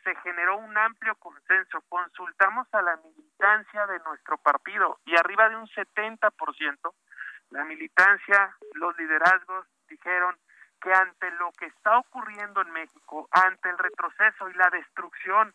se 0.04 0.16
generó 0.18 0.58
un 0.58 0.78
amplio 0.78 1.16
consenso. 1.16 1.82
Consultamos 1.90 2.68
a 2.74 2.82
la 2.82 2.98
militancia 2.98 3.88
de 3.88 4.00
nuestro 4.00 4.38
partido 4.38 5.00
y 5.06 5.16
arriba 5.16 5.50
de 5.50 5.56
un 5.56 5.68
70% 5.68 6.94
la 7.52 7.64
militancia, 7.64 8.56
los 8.74 8.98
liderazgos 8.98 9.66
dijeron 9.88 10.36
que 10.82 10.94
ante 10.94 11.32
lo 11.32 11.52
que 11.54 11.68
está 11.68 11.98
ocurriendo 11.98 12.62
en 12.62 12.72
México, 12.72 13.28
ante 13.32 13.70
el 13.70 13.78
retroceso 13.78 14.50
y 14.50 14.54
la 14.54 14.70
destrucción 14.70 15.54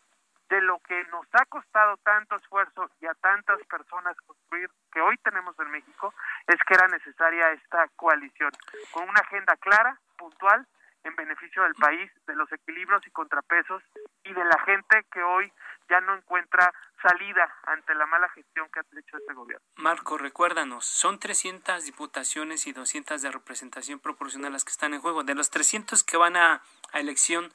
de 0.49 0.61
lo 0.61 0.79
que 0.79 1.03
nos 1.05 1.25
ha 1.33 1.45
costado 1.45 1.97
tanto 1.97 2.35
esfuerzo 2.35 2.89
y 2.99 3.05
a 3.05 3.13
tantas 3.15 3.59
personas 3.67 4.17
construir 4.25 4.69
que 4.91 4.99
hoy 4.99 5.15
tenemos 5.17 5.57
en 5.59 5.71
México, 5.71 6.13
es 6.47 6.57
que 6.67 6.73
era 6.73 6.87
necesaria 6.87 7.51
esta 7.51 7.87
coalición, 7.95 8.51
con 8.91 9.07
una 9.07 9.21
agenda 9.21 9.55
clara, 9.57 9.97
puntual, 10.17 10.67
en 11.03 11.15
beneficio 11.15 11.63
del 11.63 11.75
país, 11.75 12.11
de 12.27 12.35
los 12.35 12.51
equilibrios 12.51 13.05
y 13.05 13.11
contrapesos 13.11 13.83
y 14.23 14.33
de 14.33 14.45
la 14.45 14.59
gente 14.65 15.05
que 15.11 15.21
hoy 15.23 15.51
ya 15.89 15.99
no 16.01 16.15
encuentra 16.15 16.71
salida 17.01 17.53
ante 17.63 17.95
la 17.95 18.05
mala 18.05 18.29
gestión 18.29 18.69
que 18.71 18.79
ha 18.79 18.99
hecho 18.99 19.17
este 19.17 19.33
gobierno. 19.33 19.65
Marco, 19.77 20.17
recuérdanos, 20.17 20.85
son 20.85 21.19
300 21.19 21.83
diputaciones 21.85 22.67
y 22.67 22.73
200 22.73 23.21
de 23.21 23.31
representación 23.31 23.99
proporcional 23.99 24.53
las 24.53 24.63
que 24.63 24.71
están 24.71 24.93
en 24.93 25.01
juego. 25.01 25.23
De 25.23 25.35
los 25.35 25.49
300 25.49 26.03
que 26.03 26.17
van 26.17 26.35
a, 26.35 26.61
a 26.93 26.99
elección, 26.99 27.51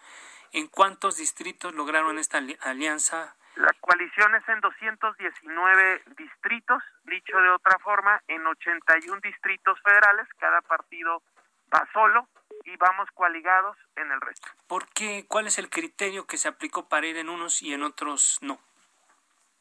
¿en 0.53 0.67
cuántos 0.67 1.17
distritos 1.17 1.75
lograron 1.75 2.19
esta 2.19 2.39
alianza? 2.61 3.37
La 3.57 3.73
coalición 3.81 4.35
es 4.35 4.47
en 4.49 4.61
219 4.61 6.03
distritos, 6.19 6.83
dicho 7.05 7.39
de 7.39 7.49
otra 7.51 7.79
forma, 7.79 8.21
en 8.29 8.47
81 8.47 9.21
distritos 9.23 9.81
federales, 9.83 10.29
cada 10.39 10.61
partido 10.61 11.23
va 11.73 11.89
solo 11.93 12.29
y 12.65 12.77
vamos 12.77 13.09
coaligados 13.15 13.77
en 13.97 14.11
el 14.11 14.21
resto. 14.21 14.49
¿Por 14.67 14.89
qué? 14.89 15.27
¿Cuál 15.29 15.47
es 15.47 15.59
el 15.59 15.71
criterio 15.71 16.27
que 16.27 16.39
se 16.39 16.49
aplicó 16.49 16.89
para 16.89 17.07
ir 17.07 17.17
en 17.17 17.29
unos 17.29 17.63
y 17.63 17.73
en 17.73 17.83
otros 17.83 18.39
no? 18.41 18.59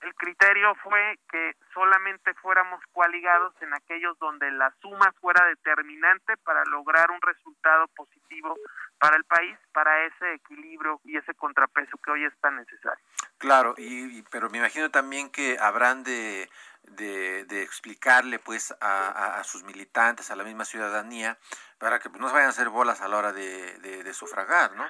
El 0.02 0.14
criterio 0.14 0.76
fue 0.84 1.18
que 1.32 1.56
solamente 1.74 2.34
fuéramos 2.36 2.80
coaligados 2.94 3.54
en 3.62 3.74
aquellos 3.74 4.18
donde 4.20 4.52
la 4.52 4.72
suma 4.80 5.12
fuera 5.20 5.44
determinante 5.48 6.38
para 6.38 6.64
lograr 6.66 7.10
un 7.10 7.20
resultado 7.22 7.88
positivo 7.88 8.56
para 9.00 9.18
el 9.18 9.24
país, 9.24 9.58
para 9.74 10.06
ese 10.06 10.34
equilibrio 10.36 11.02
y 11.06 11.18
ese 11.18 11.34
contrapeso 11.34 11.98
que 11.98 12.12
hoy 12.12 12.24
es 12.24 12.34
tan 12.40 12.56
necesario. 12.56 13.04
Claro, 13.40 13.74
y, 13.78 14.22
pero 14.30 14.50
me 14.50 14.60
imagino 14.60 14.92
también 14.92 15.30
que 15.30 15.58
habrán 15.60 16.04
de, 16.04 16.50
de, 16.84 17.64
explicarle 17.64 18.40
pues 18.40 18.76
a, 18.80 19.40
a, 19.40 19.44
sus 19.44 19.64
militantes, 19.64 20.32
a 20.32 20.36
la 20.36 20.44
misma 20.44 20.66
ciudadanía, 20.66 21.38
para 21.78 22.00
que 22.00 22.10
pues, 22.10 22.22
no 22.22 22.28
se 22.28 22.34
vayan 22.34 22.48
a 22.48 22.52
hacer 22.52 22.70
bolas 22.70 23.02
a 23.02 23.08
la 23.08 23.18
hora 23.18 23.34
de, 23.34 23.80
de, 23.80 24.14
sufragar, 24.14 24.72
¿no? 24.76 24.86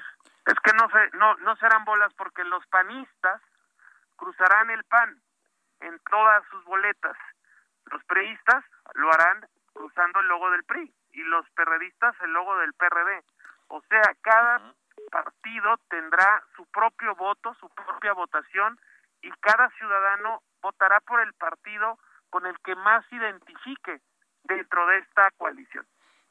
Es 0.45 0.59
que 0.63 0.71
no, 0.73 0.87
se, 0.89 1.17
no, 1.17 1.35
no 1.37 1.55
serán 1.55 1.83
bolas 1.85 2.13
porque 2.13 2.43
los 2.43 2.65
panistas 2.67 3.41
cruzarán 4.15 4.69
el 4.69 4.83
PAN 4.83 5.19
en 5.81 5.99
todas 6.09 6.43
sus 6.49 6.63
boletas. 6.65 7.17
Los 7.85 8.03
priistas 8.05 8.63
lo 8.93 9.11
harán 9.11 9.47
cruzando 9.73 10.19
el 10.19 10.27
logo 10.27 10.51
del 10.51 10.63
PRI 10.63 10.93
y 11.11 11.23
los 11.23 11.49
perredistas 11.51 12.15
el 12.21 12.31
logo 12.31 12.57
del 12.57 12.73
PRD. 12.73 13.23
O 13.67 13.81
sea, 13.89 14.03
cada 14.21 14.73
partido 15.11 15.77
tendrá 15.89 16.43
su 16.55 16.65
propio 16.67 17.15
voto, 17.15 17.53
su 17.55 17.69
propia 17.69 18.13
votación 18.13 18.79
y 19.21 19.31
cada 19.41 19.69
ciudadano 19.71 20.41
votará 20.61 20.99
por 21.01 21.19
el 21.21 21.33
partido 21.33 21.97
con 22.29 22.45
el 22.45 22.57
que 22.59 22.75
más 22.75 23.05
se 23.07 23.15
identifique 23.15 24.01
dentro 24.43 24.85
de 24.87 24.99
esta 24.99 25.31
coalición. 25.37 25.85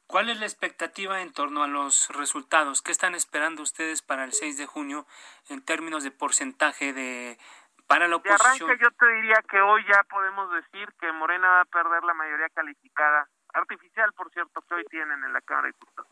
¿Cuál 0.07 0.29
es 0.29 0.39
la 0.39 0.47
expectativa 0.47 1.23
en 1.23 1.33
torno 1.33 1.63
a 1.63 1.67
los 1.67 2.09
resultados? 2.11 2.83
¿Qué 2.83 2.93
están 2.93 3.15
esperando 3.15 3.63
ustedes 3.63 4.03
para 4.03 4.25
el 4.25 4.33
6 4.33 4.59
de 4.59 4.67
junio 4.67 5.07
en 5.49 5.65
términos 5.65 6.05
de 6.05 6.11
porcentaje 6.11 6.93
de 6.93 7.39
para 7.87 8.09
la 8.09 8.17
oposición. 8.17 8.69
De 8.69 8.75
arranque 8.75 8.85
yo 8.85 8.91
te 8.93 9.07
diría 9.07 9.43
que 9.49 9.61
hoy 9.61 9.85
ya 9.87 10.03
podemos 10.05 10.51
decir 10.53 10.89
que 11.01 11.13
Morena 11.13 11.49
va 11.49 11.61
a 11.61 11.65
perder 11.67 12.03
la 12.05 12.15
mayoría 12.15 12.49
calificada, 12.51 13.29
artificial 13.53 14.13
por 14.13 14.31
cierto, 14.31 14.63
que 14.63 14.75
hoy 14.75 14.85
tienen 14.87 15.23
en 15.23 15.33
la 15.33 15.41
Cámara 15.43 15.67
de 15.67 15.73
Diputados. 15.73 16.11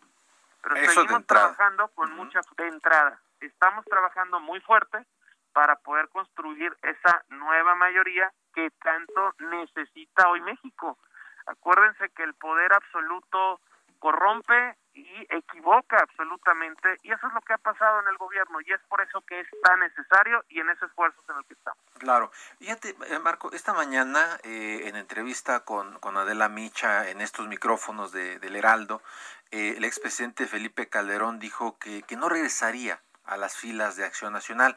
Pero 0.62 0.76
seguimos 0.76 1.26
trabajando 1.26 1.88
con 1.88 2.14
mucha 2.14 2.40
de 2.56 2.68
entrada. 2.68 3.20
Estamos 3.40 3.84
trabajando 3.87 4.38
muy 4.38 4.61
fuerte 4.61 5.04
para 5.52 5.76
poder 5.76 6.08
construir 6.08 6.76
esa 6.82 7.25
nueva 7.30 7.75
mayoría 7.75 8.32
que 8.54 8.70
tanto 8.82 9.34
necesita 9.38 10.28
hoy 10.28 10.40
México. 10.42 10.99
Acuérdense 11.46 12.11
que 12.11 12.22
el 12.22 12.34
poder 12.34 12.72
absoluto 12.72 13.61
corrompe 14.02 14.76
y 14.94 15.26
equivoca 15.30 15.97
absolutamente 15.97 16.99
y 17.04 17.12
eso 17.12 17.28
es 17.28 17.32
lo 17.32 17.40
que 17.42 17.52
ha 17.52 17.59
pasado 17.59 18.00
en 18.00 18.09
el 18.09 18.16
gobierno 18.16 18.61
y 18.61 18.73
es 18.73 18.80
por 18.88 19.00
eso 19.00 19.21
que 19.21 19.38
es 19.38 19.47
tan 19.62 19.78
necesario 19.78 20.44
y 20.49 20.59
en 20.59 20.68
ese 20.71 20.87
esfuerzo 20.87 21.23
en 21.28 21.37
el 21.37 21.44
que 21.44 21.54
estamos. 21.54 21.80
Claro, 21.99 22.32
fíjate 22.59 22.97
eh, 23.06 23.18
Marco, 23.21 23.52
esta 23.52 23.73
mañana 23.73 24.40
eh, 24.42 24.82
en 24.87 24.97
entrevista 24.97 25.64
con, 25.64 26.00
con, 26.00 26.16
Adela 26.16 26.49
Micha 26.49 27.09
en 27.11 27.21
estos 27.21 27.47
micrófonos 27.47 28.11
de, 28.11 28.40
del 28.40 28.56
Heraldo, 28.56 29.02
eh, 29.52 29.75
el 29.76 29.85
expresidente 29.85 30.49
Felipe 30.49 30.88
Calderón 30.88 31.38
dijo 31.38 31.78
que, 31.78 32.02
que 32.02 32.16
no 32.16 32.28
regresaría 32.28 33.00
a 33.25 33.37
las 33.37 33.56
filas 33.56 33.94
de 33.94 34.04
Acción 34.04 34.32
Nacional, 34.32 34.76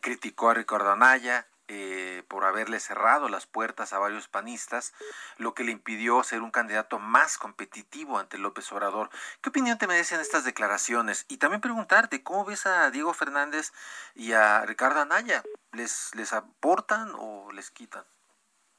criticó 0.00 0.50
a 0.50 0.54
Ricardo 0.54 0.92
Anaya, 0.92 1.48
eh, 1.74 2.22
por 2.28 2.44
haberle 2.44 2.80
cerrado 2.80 3.30
las 3.30 3.46
puertas 3.46 3.94
a 3.94 3.98
varios 3.98 4.28
panistas, 4.28 4.92
lo 5.38 5.54
que 5.54 5.64
le 5.64 5.72
impidió 5.72 6.22
ser 6.22 6.42
un 6.42 6.50
candidato 6.50 6.98
más 6.98 7.38
competitivo 7.38 8.18
ante 8.18 8.36
López 8.36 8.70
Obrador. 8.72 9.08
¿Qué 9.40 9.48
opinión 9.48 9.78
te 9.78 9.86
merecen 9.86 10.20
estas 10.20 10.44
declaraciones? 10.44 11.24
Y 11.28 11.38
también 11.38 11.62
preguntarte, 11.62 12.22
¿cómo 12.22 12.44
ves 12.44 12.66
a 12.66 12.90
Diego 12.90 13.14
Fernández 13.14 13.72
y 14.14 14.34
a 14.34 14.66
Ricardo 14.66 15.00
Anaya? 15.00 15.42
¿Les, 15.72 16.14
les 16.14 16.34
aportan 16.34 17.10
o 17.16 17.50
les 17.52 17.70
quitan? 17.70 18.04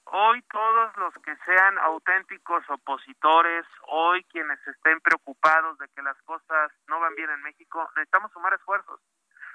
Hoy 0.06 0.44
todos 0.44 0.96
los 0.98 1.16
que 1.24 1.36
sean 1.38 1.80
auténticos 1.80 2.64
opositores, 2.70 3.66
hoy 3.88 4.24
quienes 4.26 4.60
estén 4.68 5.02
preocupados 5.02 5.80
de 5.80 5.88
que 5.96 6.04
las 6.04 6.22
cosas 6.22 6.72
no 6.88 7.00
van 7.00 7.16
bien 7.16 7.32
en 7.32 7.42
México, 7.42 7.90
necesitamos 7.96 8.32
sumar 8.34 8.54
esfuerzos. 8.54 9.00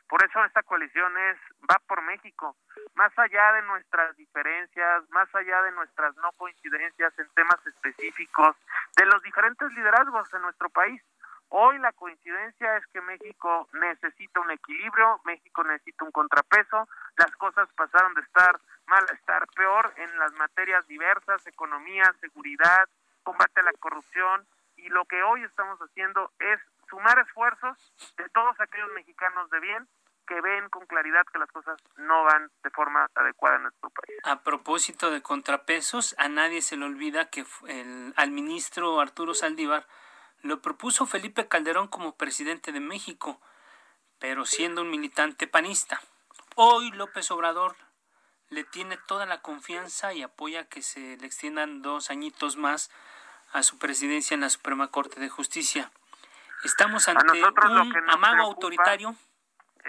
Por 0.09 0.25
eso 0.25 0.43
esta 0.45 0.63
coalición 0.63 1.17
es 1.19 1.39
va 1.71 1.79
por 1.87 2.01
México, 2.03 2.57
más 2.95 3.17
allá 3.19 3.53
de 3.53 3.63
nuestras 3.63 4.17
diferencias, 4.17 5.09
más 5.11 5.33
allá 5.35 5.63
de 5.63 5.73
nuestras 5.73 6.17
no 6.17 6.33
coincidencias 6.33 7.19
en 7.19 7.29
temas 7.35 7.65
específicos, 7.67 8.57
de 8.97 9.05
los 9.05 9.23
diferentes 9.23 9.71
liderazgos 9.73 10.33
en 10.33 10.43
nuestro 10.43 10.71
país. 10.71 11.03
Hoy 11.51 11.79
la 11.79 11.93
coincidencia 11.93 12.77
es 12.77 12.87
que 12.89 13.01
México 13.03 13.69
necesita 13.73 14.41
un 14.41 14.51
equilibrio, 14.51 15.21
México 15.25 15.63
necesita 15.65 16.05
un 16.05 16.13
contrapeso, 16.13 16.89
las 17.17 17.35
cosas 17.37 17.69
pasaron 17.75 18.15
de 18.15 18.23
estar 18.23 18.59
mal 18.87 19.05
a 19.11 19.15
estar 19.15 19.47
peor 19.49 19.93
en 19.97 20.19
las 20.19 20.33
materias 20.35 20.87
diversas, 20.87 21.47
economía, 21.47 22.15
seguridad, 22.21 22.89
combate 23.23 23.61
a 23.61 23.65
la 23.65 23.73
corrupción, 23.75 24.47
y 24.77 24.89
lo 24.91 25.05
que 25.07 25.23
hoy 25.23 25.43
estamos 25.43 25.79
haciendo 25.81 26.31
es 26.39 26.61
sumar 26.89 27.19
esfuerzos 27.19 27.77
de 28.17 28.29
todos 28.31 28.59
aquellos 28.61 28.91
mexicanos 28.93 29.51
de 29.51 29.61
bien 29.61 29.89
que 30.29 30.41
ven 30.43 30.69
con 30.69 30.87
claridad 30.87 31.23
que 31.33 31.39
las 31.39 31.51
cosas 31.51 31.79
no 31.97 32.23
van 32.25 32.51
de 32.63 32.71
forma 32.71 33.09
adecuada 33.15 33.57
en 33.57 33.63
nuestro 33.63 33.91
país. 33.91 34.19
A 34.25 34.43
propósito 34.43 35.11
de 35.11 35.23
contrapesos, 35.23 36.15
a 36.19 36.29
nadie 36.29 36.61
se 36.61 36.77
le 36.77 36.85
olvida 36.85 37.31
que 37.31 37.47
el, 37.67 38.13
al 38.17 38.31
ministro 38.31 39.01
Arturo 39.01 39.33
Saldívar 39.35 39.89
lo 40.43 40.61
propuso 40.61 41.07
Felipe 41.07 41.49
Calderón 41.49 41.89
como 41.89 42.17
presidente 42.17 42.71
de 42.71 42.81
México, 42.81 43.41
pero 44.19 44.45
siendo 44.45 44.83
un 44.83 44.91
militante 44.91 45.47
panista. 45.47 46.01
Hoy 46.55 46.91
López 46.91 47.31
Obrador 47.31 47.77
le 48.51 48.65
tiene 48.65 48.99
toda 49.07 49.27
la 49.27 49.41
confianza 49.41 50.13
y 50.13 50.23
apoya 50.23 50.69
que 50.69 50.83
se 50.83 51.17
le 51.17 51.27
extiendan 51.27 51.83
dos 51.83 52.11
añitos 52.11 52.57
más 52.57 52.91
a 53.53 53.63
su 53.63 53.79
presidencia 53.79 54.35
en 54.35 54.43
la 54.43 54.51
Suprema 54.51 54.89
Corte 54.89 55.21
de 55.21 55.29
Justicia. 55.29 55.91
Estamos 56.65 57.09
ante 57.09 57.41
un 57.41 58.11
amago 58.11 58.43
autoritario 58.43 59.17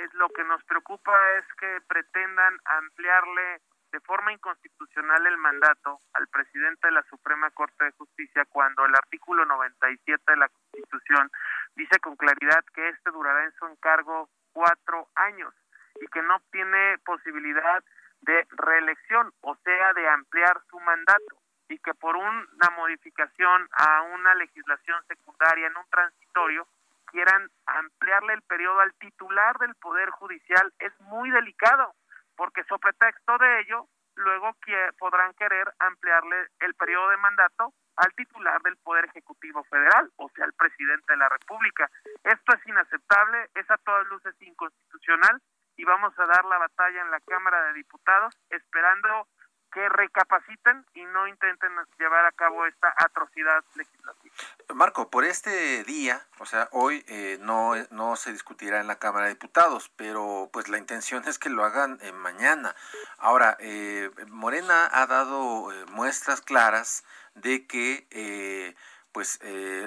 es 0.04 0.14
lo 0.14 0.30
que 0.30 0.44
nos 0.44 0.64
preocupa 0.64 1.14
es 1.38 1.46
que 1.60 1.82
pretendan 1.88 2.58
ampliarle 2.66 3.62
de 3.92 4.00
forma 4.02 4.32
inconstitucional 4.32 5.26
el 5.26 5.38
mandato 5.38 6.00
al 6.14 6.28
presidente 6.28 6.88
de 6.88 6.94
la 6.94 7.04
Suprema 7.04 7.50
Corte 7.52 7.86
de 7.86 7.92
Justicia 7.92 8.46
cuando 8.46 8.86
el 8.86 8.96
artículo 8.96 9.46
97 9.46 10.24
de 10.28 10.38
la 10.38 10.50
Constitución 10.50 11.30
dice 11.76 12.00
con 12.00 12.16
claridad 12.16 12.64
que 12.74 12.90
este 12.90 13.12
durará 13.12 13.44
en 13.46 13.54
su 13.54 13.66
encargo 13.66 14.30
cuatro 14.54 15.10
años 15.16 15.54
y 16.02 16.08
que 16.08 16.22
no 16.22 16.40
tiene 16.52 16.98
posibilidad 17.00 17.84
de 18.22 18.48
reelección, 18.52 19.34
o 19.42 19.56
sea, 19.64 19.94
de 19.94 20.08
ampliar 20.08 20.62
su 20.70 20.80
mandato 20.80 21.38
y 21.68 21.78
que 21.80 21.94
por 21.94 22.16
una 22.16 22.70
modificación 22.76 23.68
a 23.72 24.02
una 24.14 24.36
legislación 24.36 25.04
secundaria 25.08 25.68
en 25.68 25.78
un 25.78 25.90
transitorio 25.90 26.68
quieran 27.12 27.50
ampliarle 27.66 28.34
el 28.34 28.42
periodo 28.44 28.80
al 28.80 28.94
titular 28.96 29.58
del 29.60 29.76
Poder 29.76 30.10
Judicial 30.12 30.74
es 30.80 30.94
muy 31.02 31.30
delicado, 31.32 31.94
porque 32.36 32.64
sobre 32.66 32.94
texto 32.94 33.38
de 33.38 33.60
ello, 33.62 33.86
luego 34.16 34.56
que 34.66 34.90
podrán 34.98 35.34
querer 35.34 35.72
ampliarle 35.80 36.48
el 36.60 36.74
periodo 36.76 37.10
de 37.10 37.18
mandato 37.18 37.74
al 37.96 38.14
titular 38.16 38.62
del 38.62 38.78
Poder 38.78 39.06
Ejecutivo 39.06 39.64
Federal, 39.66 40.10
o 40.18 40.30
sea, 40.30 40.46
al 40.46 40.54
presidente 40.54 41.14
de 41.14 41.18
la 41.18 41.30
República. 41.30 41.90
Esto 42.24 42.56
es 42.56 42.68
inaceptable, 42.68 43.50
es 43.56 43.70
a 43.70 43.78
todas 43.78 44.08
luces 44.08 44.36
inconstitucional 44.42 45.42
y 45.76 45.84
vamos 45.86 46.18
a 46.18 46.26
dar 46.26 46.46
la 46.46 46.58
batalla 46.58 47.02
en 47.02 47.12
la 47.12 47.20
Cámara 47.22 47.64
de 47.64 47.74
Diputados 47.74 48.34
esperando 48.50 49.28
que 49.72 49.88
recapaciten 49.90 50.86
y 50.94 51.04
no 51.06 51.28
intenten 51.28 51.72
llevar 51.98 52.26
a 52.26 52.32
cabo 52.32 52.66
esta 52.66 52.94
atrocidad 52.98 53.64
legislativa. 53.76 54.36
Marco, 54.74 55.10
por 55.10 55.26
este 55.26 55.84
día, 55.84 56.26
o 56.40 56.46
sea, 56.46 56.70
hoy 56.72 57.04
eh, 57.08 57.38
no, 57.42 57.74
no 57.92 58.16
se 58.16 58.32
discutirá 58.32 58.80
en 58.80 58.88
la 58.88 59.00
Cámara 59.00 59.26
de 59.26 59.34
Diputados, 59.34 59.92
pero 59.96 60.50
pues 60.54 60.70
la 60.70 60.78
intención 60.78 61.24
es 61.28 61.40
que 61.40 61.50
lo 61.50 61.66
hagan 61.66 62.00
eh, 62.02 62.12
mañana. 62.12 62.76
Ahora, 63.18 63.58
eh, 63.60 64.12
Morena 64.28 64.90
ha 64.92 65.08
dado 65.08 65.70
muestras 65.92 66.42
claras 66.42 67.04
de 67.36 67.66
que 67.66 68.76
pues 69.12 69.40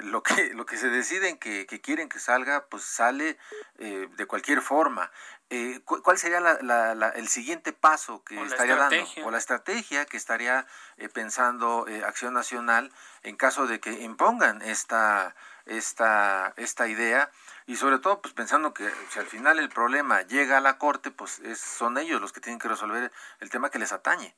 lo 0.03 0.21
que 0.21 0.53
lo 0.53 0.65
que 0.65 0.77
se 0.77 0.89
deciden 0.89 1.37
que, 1.37 1.65
que, 1.65 1.79
quieren 1.79 2.09
que 2.09 2.19
salga 2.19 2.65
pues 2.65 2.83
sale 2.83 3.37
de 3.75 4.25
cualquier 4.27 4.61
forma 4.61 5.11
eh, 5.55 5.81
¿cuál 5.85 6.17
sería 6.17 6.39
el 6.39 7.27
siguiente 7.27 7.73
paso 7.73 8.23
que 8.23 8.41
estaría 8.41 8.75
dando 8.75 9.05
o 9.23 9.29
la 9.29 9.37
estrategia 9.37 10.03
que 10.05 10.17
estaría 10.17 10.65
eh, 10.97 11.09
pensando 11.09 11.87
eh, 11.87 12.03
Acción 12.03 12.33
Nacional 12.33 12.91
en 13.21 13.35
caso 13.35 13.67
de 13.67 13.79
que 13.79 13.91
impongan 13.91 14.63
esta 14.63 15.35
esta 15.65 16.53
esta 16.57 16.87
idea. 16.87 17.29
Y 17.67 17.75
sobre 17.75 17.99
todo 17.99 18.19
pues 18.19 18.33
pensando 18.33 18.73
que 18.73 18.89
si 19.09 19.19
al 19.19 19.27
final 19.27 19.59
el 19.59 19.69
problema 19.69 20.23
llega 20.23 20.57
a 20.57 20.61
la 20.61 20.79
corte 20.79 21.11
pues 21.11 21.39
son 21.55 21.99
ellos 21.99 22.19
los 22.19 22.33
que 22.33 22.41
tienen 22.41 22.57
que 22.59 22.67
resolver 22.67 23.11
el 23.39 23.49
tema 23.51 23.69
que 23.69 23.77
les 23.77 23.93
atañe. 23.93 24.33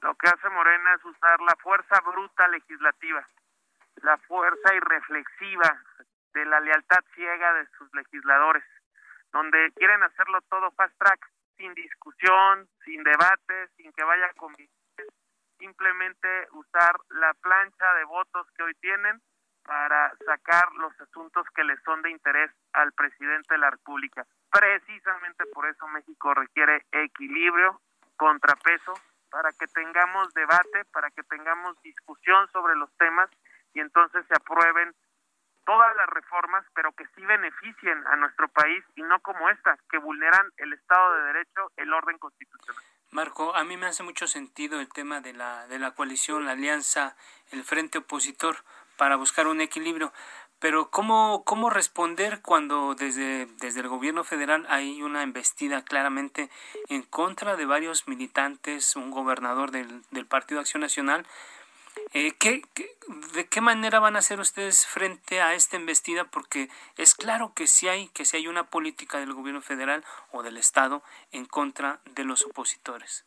Lo 0.00 0.14
que 0.14 0.28
hace 0.28 0.48
Morena 0.48 0.94
es 0.94 1.04
usar 1.04 1.40
la 1.40 1.56
fuerza 1.56 2.00
bruta 2.02 2.46
legislativa, 2.46 3.26
la 3.96 4.16
fuerza 4.18 4.74
irreflexiva 4.76 5.82
de 6.34 6.44
la 6.44 6.60
lealtad 6.60 7.02
ciega 7.16 7.52
de 7.54 7.66
sus 7.76 7.92
legisladores 7.94 8.62
donde 9.32 9.72
quieren 9.76 10.02
hacerlo 10.02 10.40
todo 10.48 10.70
fast 10.72 10.96
track, 10.98 11.20
sin 11.56 11.74
discusión, 11.74 12.68
sin 12.84 13.02
debate, 13.02 13.68
sin 13.76 13.92
que 13.92 14.04
vaya 14.04 14.26
a 14.26 14.32
simplemente 15.58 16.28
usar 16.52 16.96
la 17.10 17.32
plancha 17.34 17.94
de 17.94 18.04
votos 18.04 18.46
que 18.56 18.62
hoy 18.62 18.74
tienen 18.74 19.20
para 19.64 20.12
sacar 20.24 20.72
los 20.74 20.92
asuntos 21.00 21.46
que 21.54 21.64
les 21.64 21.82
son 21.82 22.00
de 22.02 22.10
interés 22.10 22.50
al 22.72 22.92
presidente 22.92 23.54
de 23.54 23.58
la 23.58 23.70
República. 23.70 24.24
Precisamente 24.50 25.44
por 25.46 25.66
eso 25.66 25.88
México 25.88 26.34
requiere 26.34 26.84
equilibrio, 26.92 27.80
contrapeso, 28.16 28.94
para 29.30 29.50
que 29.52 29.66
tengamos 29.66 30.32
debate, 30.34 30.84
para 30.92 31.10
que 31.10 31.22
tengamos 31.24 31.80
discusión 31.82 32.48
sobre 32.52 32.76
los 32.76 32.90
temas 32.96 33.28
y 33.74 33.80
entonces 33.80 34.24
se 34.28 34.34
aprueben 34.34 34.94
todas 35.66 35.94
las 35.96 36.08
reformas, 36.08 36.64
pero 36.74 36.92
que 36.92 37.04
sí 37.14 37.26
beneficien 37.26 38.06
a 38.06 38.16
nuestro 38.16 38.48
país 38.48 38.82
y 38.94 39.02
no 39.02 39.20
como 39.20 39.50
estas, 39.50 39.78
que 39.90 39.98
vulneran 39.98 40.52
el 40.56 40.72
Estado 40.72 41.14
de 41.14 41.22
Derecho, 41.24 41.72
el 41.76 41.92
orden 41.92 42.18
constitucional. 42.18 42.82
Marco, 43.10 43.54
a 43.54 43.64
mí 43.64 43.76
me 43.76 43.86
hace 43.86 44.02
mucho 44.02 44.26
sentido 44.26 44.80
el 44.80 44.88
tema 44.88 45.20
de 45.20 45.32
la, 45.32 45.66
de 45.66 45.78
la 45.78 45.92
coalición, 45.92 46.46
la 46.46 46.52
alianza, 46.52 47.16
el 47.50 47.64
frente 47.64 47.98
opositor 47.98 48.56
para 48.96 49.16
buscar 49.16 49.46
un 49.46 49.60
equilibrio. 49.60 50.12
Pero 50.58 50.90
¿cómo, 50.90 51.44
cómo 51.44 51.68
responder 51.68 52.40
cuando 52.40 52.94
desde, 52.94 53.46
desde 53.60 53.80
el 53.80 53.88
gobierno 53.88 54.24
federal 54.24 54.66
hay 54.70 55.02
una 55.02 55.22
embestida 55.22 55.84
claramente 55.84 56.48
en 56.88 57.02
contra 57.02 57.56
de 57.56 57.66
varios 57.66 58.08
militantes, 58.08 58.96
un 58.96 59.10
gobernador 59.10 59.70
del, 59.70 60.02
del 60.10 60.26
Partido 60.26 60.60
Acción 60.60 60.80
Nacional, 60.80 61.26
eh, 62.12 62.32
¿qué, 62.38 62.62
de 63.34 63.48
qué 63.48 63.60
manera 63.60 64.00
van 64.00 64.16
a 64.16 64.20
hacer 64.20 64.40
ustedes 64.40 64.86
frente 64.86 65.40
a 65.40 65.54
esta 65.54 65.76
embestida? 65.76 66.24
Porque 66.24 66.68
es 66.96 67.14
claro 67.14 67.52
que 67.54 67.66
si 67.66 67.88
hay, 67.88 68.08
que 68.08 68.24
si 68.24 68.36
hay 68.36 68.48
una 68.48 68.64
política 68.64 69.18
del 69.18 69.34
gobierno 69.34 69.60
federal 69.60 70.04
o 70.30 70.42
del 70.42 70.56
Estado 70.56 71.02
en 71.32 71.46
contra 71.46 72.00
de 72.04 72.24
los 72.24 72.44
opositores. 72.44 73.26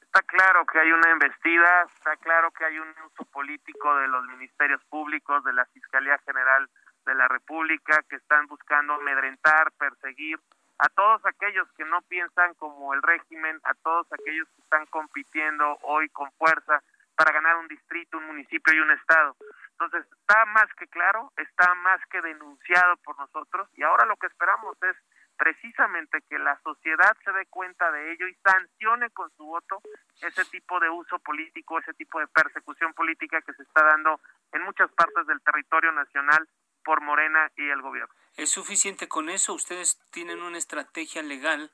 Está 0.00 0.22
claro 0.22 0.64
que 0.66 0.78
hay 0.78 0.90
una 0.90 1.10
embestida, 1.10 1.82
está 1.94 2.16
claro 2.16 2.50
que 2.52 2.64
hay 2.64 2.78
un 2.78 2.88
uso 3.06 3.24
político 3.26 3.94
de 3.96 4.08
los 4.08 4.24
ministerios 4.26 4.82
públicos, 4.86 5.44
de 5.44 5.52
la 5.52 5.66
Fiscalía 5.66 6.18
General 6.24 6.68
de 7.04 7.14
la 7.14 7.28
República, 7.28 8.02
que 8.08 8.16
están 8.16 8.46
buscando 8.46 8.94
amedrentar, 8.94 9.70
perseguir 9.72 10.38
a 10.78 10.88
todos 10.88 11.24
aquellos 11.26 11.68
que 11.76 11.84
no 11.84 12.00
piensan 12.02 12.54
como 12.54 12.94
el 12.94 13.02
régimen, 13.02 13.60
a 13.64 13.74
todos 13.74 14.06
aquellos 14.12 14.48
que 14.48 14.62
están 14.62 14.86
compitiendo 14.86 15.78
hoy 15.82 16.08
con 16.10 16.30
fuerza 16.32 16.82
para 17.18 17.32
ganar 17.32 17.56
un 17.56 17.66
distrito, 17.66 18.16
un 18.16 18.28
municipio 18.28 18.72
y 18.72 18.78
un 18.78 18.92
estado. 18.92 19.34
Entonces, 19.72 20.06
está 20.20 20.44
más 20.46 20.72
que 20.78 20.86
claro, 20.86 21.32
está 21.36 21.74
más 21.74 22.00
que 22.12 22.22
denunciado 22.22 22.96
por 22.98 23.18
nosotros 23.18 23.68
y 23.76 23.82
ahora 23.82 24.06
lo 24.06 24.16
que 24.16 24.28
esperamos 24.28 24.80
es 24.84 24.96
precisamente 25.36 26.22
que 26.28 26.38
la 26.38 26.56
sociedad 26.62 27.16
se 27.24 27.32
dé 27.32 27.46
cuenta 27.46 27.90
de 27.90 28.12
ello 28.12 28.28
y 28.28 28.36
sancione 28.36 29.10
con 29.10 29.30
su 29.36 29.44
voto 29.46 29.82
ese 30.20 30.44
tipo 30.44 30.78
de 30.78 30.90
uso 30.90 31.18
político, 31.18 31.80
ese 31.80 31.92
tipo 31.94 32.20
de 32.20 32.28
persecución 32.28 32.94
política 32.94 33.42
que 33.42 33.52
se 33.54 33.64
está 33.64 33.82
dando 33.82 34.20
en 34.52 34.62
muchas 34.62 34.90
partes 34.92 35.26
del 35.26 35.40
territorio 35.40 35.90
nacional 35.90 36.48
por 36.84 37.00
Morena 37.00 37.50
y 37.56 37.68
el 37.68 37.82
gobierno. 37.82 38.14
¿Es 38.36 38.50
suficiente 38.50 39.08
con 39.08 39.28
eso? 39.28 39.54
¿Ustedes 39.54 39.98
tienen 40.12 40.40
una 40.40 40.58
estrategia 40.58 41.22
legal, 41.22 41.72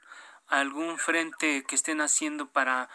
algún 0.49 0.99
frente 0.99 1.65
que 1.69 1.75
estén 1.75 2.01
haciendo 2.01 2.51
para 2.51 2.89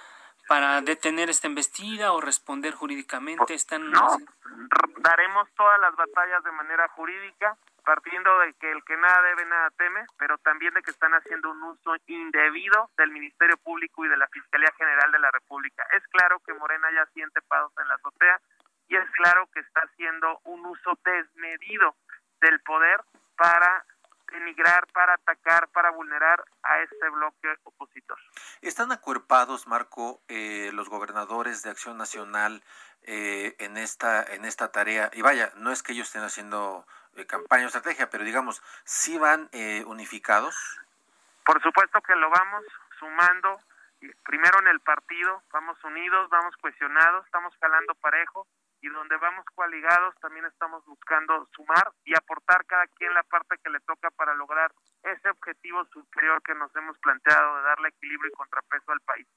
para 0.49 0.81
detener 0.81 1.29
esta 1.29 1.45
embestida 1.45 2.11
o 2.11 2.19
responder 2.19 2.73
jurídicamente? 2.73 3.53
¿Están 3.53 3.91
no, 3.91 4.17
daremos 4.97 5.47
todas 5.55 5.79
las 5.79 5.95
batallas 5.95 6.43
de 6.43 6.51
manera 6.51 6.87
jurídica, 6.89 7.55
partiendo 7.85 8.39
de 8.39 8.55
que 8.55 8.71
el 8.71 8.83
que 8.83 8.97
nada 8.97 9.21
debe, 9.21 9.45
nada 9.45 9.69
teme, 9.77 10.07
pero 10.17 10.39
también 10.39 10.73
de 10.73 10.81
que 10.81 10.89
están 10.89 11.13
haciendo 11.13 11.51
un 11.51 11.61
uso 11.61 11.95
indebido 12.07 12.89
del 12.97 13.11
Ministerio 13.11 13.57
Público 13.57 14.03
y 14.03 14.09
de 14.09 14.17
la 14.17 14.27
Fiscalía 14.29 14.73
General 14.75 15.11
de 15.11 15.19
la 15.19 15.29
República. 15.29 15.85
Es 15.95 16.03
claro 16.07 16.39
que 16.39 16.55
Morena 16.55 16.87
ya 16.95 17.05
siente 17.13 17.41
pasos 17.43 17.71
en 17.77 17.87
la 17.87 17.93
azotea 17.93 18.41
y 18.87 18.95
es 18.95 19.09
claro 19.11 19.47
que 19.53 19.59
está 19.59 19.81
haciendo 19.81 20.39
un 20.45 20.65
uso 20.65 20.97
desmedido 21.05 21.95
del 22.41 22.59
poder 22.61 23.01
para 23.37 23.85
denigrar, 24.29 24.87
para 24.93 25.13
atacar, 25.13 25.67
para 25.69 25.91
vulnerar 25.91 26.43
a 26.63 26.79
este 26.81 27.09
bloque 27.09 27.47
opositor. 27.63 28.17
¿Están 28.61 28.91
acuerpados, 28.91 29.67
Marco, 29.67 30.21
eh, 30.27 30.71
los 30.73 30.89
gobernadores 30.89 31.63
de 31.63 31.69
Acción 31.69 31.97
Nacional 31.97 32.63
eh, 33.03 33.55
en 33.59 33.77
esta 33.77 34.23
en 34.23 34.45
esta 34.45 34.71
tarea? 34.71 35.09
Y 35.13 35.21
vaya, 35.21 35.51
no 35.55 35.71
es 35.71 35.83
que 35.83 35.93
ellos 35.93 36.07
estén 36.07 36.23
haciendo 36.23 36.85
eh, 37.15 37.25
campaña 37.25 37.63
o 37.63 37.67
estrategia, 37.67 38.09
pero 38.09 38.23
digamos, 38.23 38.61
¿sí 38.83 39.17
van 39.17 39.49
unificados? 39.85 40.55
Por 41.45 41.61
supuesto 41.61 42.01
que 42.01 42.15
lo 42.15 42.29
vamos 42.29 42.63
sumando. 42.99 43.61
Primero 44.23 44.59
en 44.59 44.67
el 44.67 44.79
partido, 44.79 45.43
vamos 45.51 45.77
unidos, 45.83 46.29
vamos 46.29 46.55
cohesionados, 46.61 47.25
estamos 47.25 47.53
jalando 47.59 47.93
parejo 47.95 48.47
y 48.81 48.89
donde 48.89 49.17
vamos 49.17 49.45
coaligados 49.55 50.15
también 50.21 50.45
estamos 50.45 50.85
buscando 50.85 51.47
sumar 51.55 51.91
y 52.05 52.15
aportar 52.15 52.65
cada 52.65 52.87
quien 52.87 53.13
la 53.13 53.23
parte 53.23 53.57
que 53.63 53.69
le 53.69 53.79
toca 53.81 54.09
para 54.11 54.33
lograr 54.33 54.71
ese 55.03 55.29
objetivo 55.29 55.85
superior 55.85 56.41
que 56.43 56.55
nos 56.55 56.73
hemos 56.75 56.97
planteado 56.99 57.57
de 57.57 57.63
darle 57.63 57.89
equilibrio 57.89 58.29
y 58.29 58.37
contrapeso 58.37 58.91
al 58.91 59.01
país. 59.01 59.27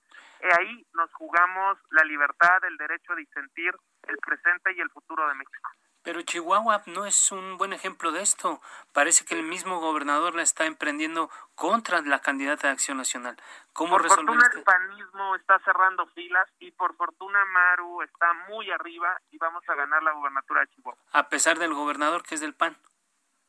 Y 0.41 0.61
ahí 0.61 0.87
nos 0.95 1.13
jugamos 1.15 1.79
la 1.91 2.05
libertad, 2.05 2.65
el 2.65 2.77
derecho 2.77 3.13
a 3.13 3.17
disentir, 3.17 3.75
el 4.09 4.19
presente 4.19 4.73
y 4.73 4.81
el 4.81 4.91
futuro 4.91 5.29
de 5.29 5.35
México. 5.35 5.71
Pero 6.03 6.23
Chihuahua 6.23 6.83
no 6.87 7.07
es 7.07 7.31
un 7.31 7.59
buen 7.59 7.73
ejemplo 7.73 8.11
de 8.11 8.23
esto. 8.23 8.61
Parece 8.93 9.25
que 9.25 9.35
el 9.35 9.45
mismo 9.45 9.79
gobernador 9.79 10.35
la 10.35 10.43
está 10.43 10.67
emprendiendo 10.67 11.31
contra 11.55 12.01
la 12.03 12.21
candidata 12.21 12.67
de 12.67 12.73
Acción 12.73 12.97
Nacional. 12.97 13.37
¿Cómo 13.73 13.97
por 13.97 14.09
fortuna 14.09 14.51
el 14.55 14.63
panismo 14.65 15.37
está 15.37 15.59
cerrando 15.61 16.07
filas 16.09 16.49
y 16.59 16.73
por 16.73 16.97
fortuna 16.97 17.45
Maru 17.45 18.03
está 18.03 18.33
muy 18.49 18.71
arriba 18.71 19.17
y 19.31 19.39
vamos 19.39 19.63
a 19.69 19.75
ganar 19.75 20.03
la 20.03 20.13
gubernatura 20.13 20.63
de 20.63 20.69
Chihuahua. 20.69 21.01
A 21.13 21.29
pesar 21.29 21.59
del 21.59 21.73
gobernador 21.73 22.23
que 22.23 22.35
es 22.35 22.41
del 22.41 22.55
PAN. 22.55 22.77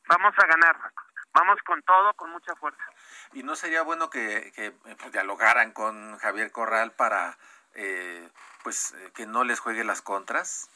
Vamos 0.08 0.34
a 0.38 0.48
ganar. 0.48 0.78
Vamos 1.34 1.58
con 1.66 1.82
todo, 1.82 2.13
con 2.13 2.30
mucha 2.30 2.56
fuerza. 2.56 2.84
¿Y 3.34 3.42
no 3.42 3.56
sería 3.56 3.82
bueno 3.82 4.12
que, 4.12 4.52
que 4.56 4.72
pues, 4.72 5.12
dialogaran 5.12 5.72
con 5.72 6.20
Javier 6.20 6.52
Corral 6.52 6.92
para 6.92 7.38
eh, 7.74 8.30
pues 8.63 8.94
eh, 8.94 9.12
que 9.16 9.26
no 9.26 9.44
les 9.44 9.60
juegue 9.60 9.84
las 9.84 10.04
contras? 10.04 10.70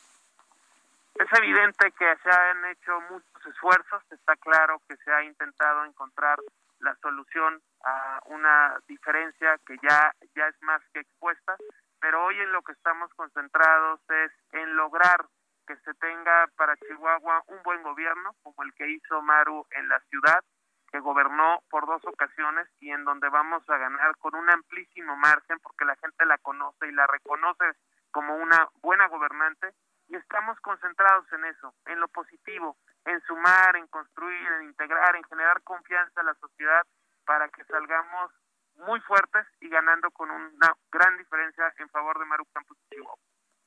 Es 1.19 1.39
evidente 1.39 1.91
que 1.93 2.15
se 2.17 2.29
han 2.29 2.65
hecho 2.65 3.01
muchos 3.09 3.45
esfuerzos, 3.47 4.03
está 4.11 4.35
claro 4.35 4.79
que 4.87 4.95
se 4.97 5.11
ha 5.11 5.23
intentado 5.23 5.83
encontrar 5.85 6.37
la 6.79 6.95
solución 6.97 7.59
a 7.83 8.19
una 8.25 8.77
diferencia 8.87 9.57
que 9.65 9.77
ya, 9.81 10.13
ya 10.35 10.47
es 10.47 10.55
más 10.61 10.79
que 10.93 10.99
expuesta, 10.99 11.55
pero 11.99 12.23
hoy 12.23 12.39
en 12.39 12.51
lo 12.51 12.61
que 12.61 12.73
estamos 12.73 13.11
concentrados 13.15 13.99
es 14.09 14.31
en 14.51 14.75
lograr 14.75 15.25
que 15.65 15.75
se 15.77 15.93
tenga 15.95 16.47
para 16.55 16.77
Chihuahua 16.77 17.43
un 17.47 17.63
buen 17.63 17.81
gobierno, 17.81 18.35
como 18.43 18.61
el 18.61 18.73
que 18.75 18.87
hizo 18.87 19.19
Maru 19.23 19.65
en 19.71 19.89
la 19.89 19.99
ciudad, 20.11 20.43
que 20.91 20.99
gobernó 20.99 21.63
por 21.71 21.87
dos 21.87 22.05
ocasiones 22.05 22.67
y 22.79 22.91
en 22.91 23.03
donde 23.05 23.27
vamos 23.29 23.67
a 23.67 23.77
ganar 23.77 24.15
con 24.17 24.35
un 24.35 24.49
amplísimo 24.51 25.17
margen 25.17 25.57
porque 25.63 25.83
la 25.83 25.95
gente 25.95 26.25
la 26.27 26.37
conoce 26.37 26.87
y 26.87 26.91
la 26.91 27.07
reconoce 27.07 27.65
como 28.11 28.35
una 28.35 28.69
buena 28.81 29.07
gobernante 29.07 29.73
y 30.09 30.15
estamos 30.15 30.59
concentrados 30.61 31.25
en 31.33 31.45
eso, 31.45 31.73
en 31.85 31.99
lo 31.99 32.07
positivo, 32.07 32.77
en 33.05 33.21
sumar, 33.21 33.75
en 33.75 33.87
construir, 33.87 34.47
en 34.59 34.63
integrar, 34.63 35.15
en 35.15 35.23
generar 35.25 35.61
confianza 35.63 36.21
a 36.21 36.23
la 36.23 36.35
sociedad 36.35 36.83
para 37.25 37.49
que 37.49 37.63
salgamos 37.65 38.31
muy 38.77 38.99
fuertes 39.01 39.45
y 39.59 39.69
ganando 39.69 40.11
con 40.11 40.29
una 40.29 40.75
gran 40.91 41.17
diferencia 41.17 41.73
en 41.77 41.89
favor 41.89 42.19
de 42.19 42.25
Maru 42.25 42.45
Campos 42.53 42.77
Chihuahua. 42.89 43.17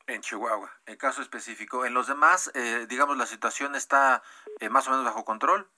En 0.07 0.21
Chihuahua, 0.23 0.71
en 0.87 0.97
caso 0.97 1.23
específico. 1.23 1.85
En 1.85 1.95
los 1.95 2.07
demás, 2.07 2.51
eh, 2.55 2.87
digamos, 2.89 3.17
la 3.17 3.27
situación 3.27 3.75
está 3.75 4.23
eh, 4.61 4.69
más 4.69 4.89
o 4.89 4.91
menos 4.91 5.05
bajo 5.05 5.25
control. 5.25 5.69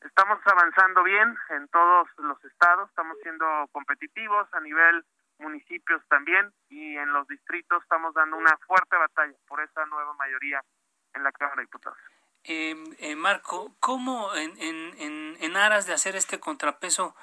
Estamos 0.00 0.38
avanzando 0.44 1.02
bien 1.02 1.36
en 1.50 1.68
todos 1.68 2.08
los 2.18 2.42
estados, 2.44 2.88
estamos 2.90 3.16
siendo 3.22 3.46
competitivos 3.72 4.46
a 4.52 4.60
nivel 4.60 5.04
municipios 5.38 6.02
también 6.08 6.52
y 6.68 6.96
en 6.96 7.12
los 7.12 7.26
distritos 7.28 7.82
estamos 7.82 8.14
dando 8.14 8.36
una 8.36 8.56
fuerte 8.66 8.96
batalla 8.96 9.34
por 9.46 9.60
esa 9.60 9.84
nueva 9.86 10.14
mayoría 10.14 10.62
en 11.14 11.22
la 11.22 11.32
Cámara 11.32 11.56
de 11.56 11.62
Diputados. 11.62 11.98
Eh, 12.44 12.74
eh, 12.98 13.16
Marco, 13.16 13.74
¿cómo 13.80 14.34
en, 14.34 14.52
en, 14.58 15.36
en, 15.40 15.56
aras 15.56 15.86
de 15.86 15.94
hacer 15.94 16.14
este 16.14 16.38
contrapeso, 16.40 17.14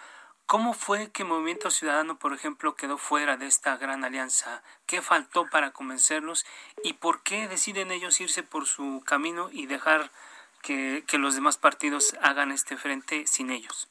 ¿Cómo 0.47 0.73
fue 0.73 1.11
que 1.11 1.23
Movimiento 1.23 1.71
Ciudadano, 1.71 2.19
por 2.19 2.33
ejemplo, 2.33 2.75
quedó 2.75 2.97
fuera 2.97 3.37
de 3.37 3.45
esta 3.45 3.77
gran 3.77 4.03
alianza? 4.03 4.63
¿Qué 4.85 5.01
faltó 5.01 5.49
para 5.49 5.71
convencerlos? 5.71 6.45
¿Y 6.83 6.93
por 6.93 7.23
qué 7.23 7.47
deciden 7.47 7.89
ellos 7.89 8.19
irse 8.19 8.43
por 8.43 8.65
su 8.65 9.01
camino 9.05 9.49
y 9.49 9.67
dejar 9.67 10.11
que, 10.61 11.05
que 11.07 11.19
los 11.19 11.35
demás 11.35 11.57
partidos 11.57 12.17
hagan 12.21 12.51
este 12.51 12.75
frente 12.75 13.27
sin 13.27 13.49
ellos? 13.49 13.90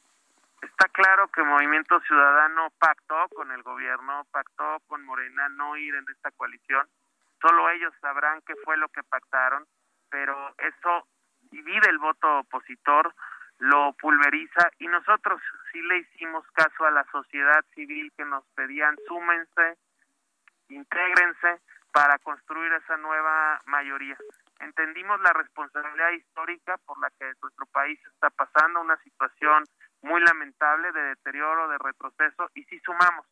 Está 0.61 0.87
claro 0.89 1.27
que 1.29 1.43
Movimiento 1.43 1.99
Ciudadano 2.01 2.69
pactó 2.77 3.27
con 3.35 3.51
el 3.51 3.63
gobierno, 3.63 4.25
pactó 4.31 4.79
con 4.87 5.03
Morena 5.05 5.49
no 5.49 5.75
ir 5.75 5.95
en 5.95 6.05
esta 6.09 6.31
coalición. 6.31 6.87
Solo 7.41 7.69
ellos 7.71 7.93
sabrán 7.99 8.41
qué 8.45 8.53
fue 8.63 8.77
lo 8.77 8.87
que 8.89 9.01
pactaron, 9.03 9.65
pero 10.09 10.53
eso 10.59 11.07
divide 11.49 11.89
el 11.89 11.97
voto 11.97 12.39
opositor, 12.39 13.13
lo 13.57 13.93
pulveriza 13.93 14.69
y 14.79 14.87
nosotros 14.87 15.41
sí 15.71 15.81
le 15.81 15.97
hicimos 15.99 16.45
caso 16.53 16.85
a 16.85 16.91
la 16.91 17.03
sociedad 17.11 17.63
civil 17.73 18.11
que 18.15 18.25
nos 18.25 18.43
pedían 18.55 18.95
súmense, 19.07 19.77
intégrense 20.69 21.59
para 21.91 22.19
construir 22.19 22.71
esa 22.73 22.97
nueva 22.97 23.61
mayoría. 23.65 24.17
Entendimos 24.59 25.19
la 25.21 25.33
responsabilidad 25.33 26.11
histórica 26.11 26.77
por 26.85 26.99
la 26.99 27.09
que 27.11 27.33
nuestro 27.41 27.65
país 27.67 27.99
está 28.13 28.29
pasando, 28.29 28.81
una 28.81 28.97
situación 29.03 29.63
muy 30.01 30.21
lamentable 30.21 30.91
de 30.91 31.01
deterioro, 31.01 31.67
de 31.69 31.77
retroceso, 31.77 32.49
y 32.55 32.63
sí 32.65 32.79
sumamos. 32.79 33.25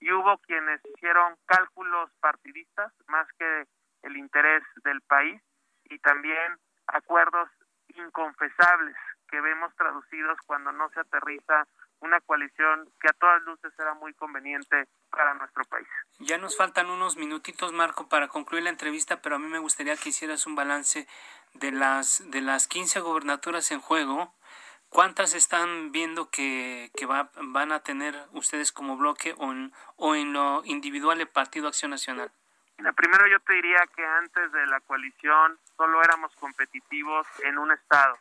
Y 0.00 0.12
hubo 0.12 0.38
quienes 0.38 0.80
hicieron 0.94 1.36
cálculos 1.46 2.10
partidistas 2.20 2.92
más 3.06 3.26
que 3.38 3.66
el 4.02 4.16
interés 4.16 4.62
del 4.84 5.00
país 5.02 5.40
y 5.84 5.98
también 5.98 6.58
acuerdos 6.86 7.48
inconfesables 7.88 8.96
que 9.28 9.40
vemos 9.40 9.74
traducidos 9.76 10.38
cuando 10.46 10.72
no 10.72 10.90
se 10.90 11.00
aterriza 11.00 11.66
una 12.00 12.20
coalición 12.20 12.90
que 13.00 13.08
a 13.08 13.12
todas 13.12 13.42
luces 13.42 13.72
será 13.76 13.94
muy 13.94 14.12
conveniente 14.14 14.88
para 15.10 15.34
nuestro 15.34 15.64
país. 15.64 15.86
Ya 16.18 16.36
nos 16.36 16.56
faltan 16.56 16.90
unos 16.90 17.16
minutitos, 17.16 17.72
Marco, 17.72 18.08
para 18.08 18.28
concluir 18.28 18.64
la 18.64 18.70
entrevista, 18.70 19.22
pero 19.22 19.36
a 19.36 19.38
mí 19.38 19.46
me 19.46 19.60
gustaría 19.60 19.96
que 19.96 20.08
hicieras 20.08 20.46
un 20.46 20.56
balance 20.56 21.06
de 21.54 21.70
las 21.70 22.28
de 22.30 22.40
las 22.40 22.66
15 22.66 23.00
gobernaturas 23.00 23.70
en 23.70 23.80
juego 23.80 24.34
¿Cuántas 24.92 25.32
están 25.32 25.90
viendo 25.90 26.28
que, 26.28 26.90
que 26.94 27.06
va, 27.06 27.30
van 27.40 27.72
a 27.72 27.80
tener 27.80 28.14
ustedes 28.32 28.72
como 28.72 28.98
bloque 28.98 29.34
o 29.38 29.50
en, 29.50 29.72
o 29.96 30.14
en 30.14 30.34
lo 30.34 30.62
individual 30.66 31.18
el 31.18 31.28
Partido 31.28 31.66
Acción 31.66 31.92
Nacional? 31.92 32.30
primero 32.94 33.26
yo 33.26 33.40
te 33.40 33.54
diría 33.54 33.78
que 33.96 34.04
antes 34.04 34.52
de 34.52 34.66
la 34.66 34.80
coalición 34.80 35.58
solo 35.78 36.02
éramos 36.02 36.34
competitivos 36.36 37.26
en 37.42 37.56
un 37.56 37.72
estado 37.72 38.18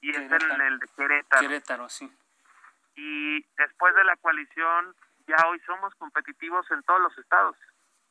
y 0.00 0.10
es 0.10 0.18
en 0.18 0.60
el 0.60 0.78
de 0.78 0.86
Querétaro. 0.96 1.40
Querétaro, 1.42 1.88
sí. 1.88 2.08
Y 2.94 3.44
después 3.56 3.92
de 3.96 4.04
la 4.04 4.14
coalición 4.16 4.94
ya 5.26 5.36
hoy 5.48 5.58
somos 5.66 5.92
competitivos 5.96 6.70
en 6.70 6.84
todos 6.84 7.00
los 7.00 7.18
estados. 7.18 7.56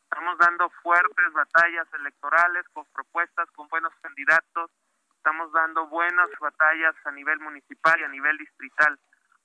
Estamos 0.04 0.38
dando 0.38 0.70
fuertes 0.84 1.32
batallas 1.32 1.88
electorales 1.94 2.66
con 2.74 2.86
propuestas, 2.88 3.50
con 3.52 3.70
buenos 3.70 3.94
candidatos 4.02 4.70
estamos 5.22 5.52
dando 5.52 5.86
buenas 5.86 6.32
batallas 6.40 6.96
a 7.06 7.12
nivel 7.12 7.40
municipal 7.42 7.94
y 8.00 8.04
a 8.04 8.08
nivel 8.08 8.40
distrital. 8.40 8.98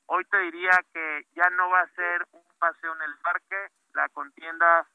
Hoy 0.06 0.24
te 0.24 0.38
diría 0.38 0.70
que 0.94 1.26
ya 1.34 1.50
no 1.50 1.68
va 1.68 1.82
a 1.82 1.88
ser 1.88 2.26
un 2.32 2.42
paseo 2.58 2.94
en 2.94 3.02
el 3.02 3.14
parque, 3.18 3.56
la 3.92 4.08
contienda 4.08 4.86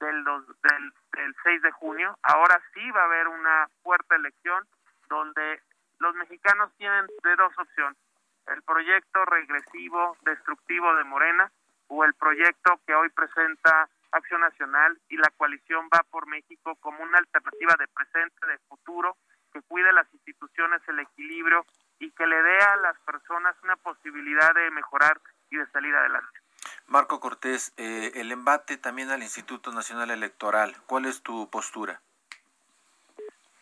del, 0.00 0.24
del 0.24 1.36
6 1.42 1.60
de 1.60 1.70
junio. 1.72 2.16
Ahora 2.22 2.58
sí 2.72 2.90
va 2.90 3.02
a 3.02 3.04
haber 3.04 3.28
una 3.28 3.68
fuerte 3.82 4.14
elección 4.14 4.66
donde 5.10 5.60
los 5.98 6.14
mexicanos 6.14 6.72
tienen 6.78 7.06
de 7.22 7.36
dos 7.36 7.52
opciones. 7.58 7.98
El 8.46 8.62
proyecto 8.62 9.26
regresivo, 9.26 10.16
destructivo 10.22 10.94
de 10.94 11.04
Morena 11.04 11.52
o 11.88 12.02
el 12.02 12.14
proyecto 12.14 12.80
que 12.86 12.94
hoy 12.94 13.10
presenta 13.10 13.90
Acción 14.12 14.40
Nacional 14.40 14.98
y 15.10 15.18
la 15.18 15.28
coalición 15.36 15.86
va 15.92 16.02
por 16.10 16.26
México 16.26 16.76
como 16.76 17.02
una 17.02 17.18
alternativa 17.18 17.74
de 17.78 17.88
presente, 17.88 18.46
de 18.46 18.58
futuro, 18.70 19.18
que 19.52 19.62
cuide 19.62 19.92
las 19.92 20.12
instituciones, 20.12 20.80
el 20.88 21.00
equilibrio 21.00 21.64
y 21.98 22.10
que 22.12 22.26
le 22.26 22.42
dé 22.42 22.58
a 22.60 22.76
las 22.76 22.98
personas 23.00 23.54
una 23.62 23.76
posibilidad 23.76 24.54
de 24.54 24.70
mejorar 24.70 25.20
y 25.50 25.56
de 25.56 25.66
salir 25.66 25.94
adelante. 25.94 26.38
Marco 26.86 27.20
Cortés, 27.20 27.72
eh, 27.76 28.12
el 28.14 28.32
embate 28.32 28.76
también 28.76 29.10
al 29.10 29.22
Instituto 29.22 29.72
Nacional 29.72 30.10
Electoral, 30.10 30.74
¿cuál 30.86 31.06
es 31.06 31.22
tu 31.22 31.48
postura? 31.50 32.00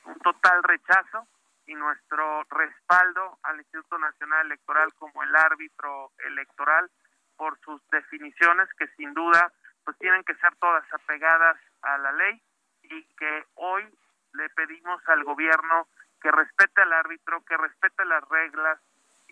Un 0.04 0.18
total 0.20 0.62
rechazo 0.62 1.26
y 1.66 1.74
nuestro 1.74 2.44
respaldo 2.44 3.38
al 3.42 3.58
Instituto 3.58 3.98
Nacional 3.98 4.46
Electoral 4.46 4.94
como 4.94 5.22
el 5.22 5.36
árbitro 5.36 6.12
electoral 6.18 6.90
por 7.36 7.58
sus 7.60 7.80
definiciones 7.90 8.68
que 8.78 8.88
sin 8.96 9.12
duda 9.12 9.52
pues 9.84 9.96
tienen 9.98 10.24
que 10.24 10.34
ser 10.36 10.54
todas 10.56 10.84
apegadas 10.92 11.56
a 11.82 11.98
la 11.98 12.12
ley 12.12 12.42
y 12.82 13.02
que 13.14 13.46
hoy 13.54 13.84
le 14.34 14.48
pedimos 14.50 15.00
al 15.08 15.24
gobierno 15.24 15.88
que 16.20 16.30
respete 16.30 16.82
al 16.82 16.92
árbitro, 16.92 17.44
que 17.44 17.56
respete 17.56 18.04
las 18.04 18.26
reglas 18.28 18.80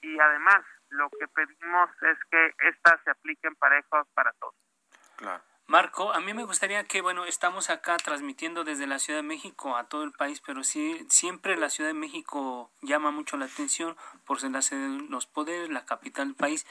y 0.03 0.19
además 0.19 0.65
lo 0.91 1.11
que 1.11 1.27
pedimos 1.29 1.91
es 2.03 2.19
que 2.31 2.55
éstas 2.69 3.01
se 3.05 3.11
apliquen 3.11 3.55
parejos 3.57 4.07
para 4.15 4.33
todos. 4.35 4.55
Claro. 5.17 5.43
Marco, 5.69 6.13
a 6.13 6.21
mí 6.21 6.33
me 6.33 6.45
gustaría 6.45 6.85
que, 6.85 7.01
bueno, 7.01 7.25
estamos 7.25 7.71
acá 7.71 7.97
transmitiendo 7.97 8.63
desde 8.63 8.87
la 8.87 9.01
Ciudad 9.01 9.19
de 9.19 9.27
México 9.27 9.77
a 9.77 9.89
todo 9.89 10.05
el 10.05 10.13
país, 10.13 10.41
pero 10.47 10.63
sí, 10.63 11.05
siempre 11.11 11.57
la 11.57 11.71
Ciudad 11.71 11.91
de 11.91 11.95
México 11.95 12.71
llama 12.83 13.11
mucho 13.11 13.37
la 13.37 13.47
atención 13.47 13.97
por 14.25 14.39
ser 14.39 14.53
la 14.53 14.63
sede 14.63 14.89
de 14.89 15.09
los 15.09 15.27
poderes, 15.27 15.69
la 15.69 15.85
capital 15.85 16.29
del 16.29 16.37
país. 16.37 16.65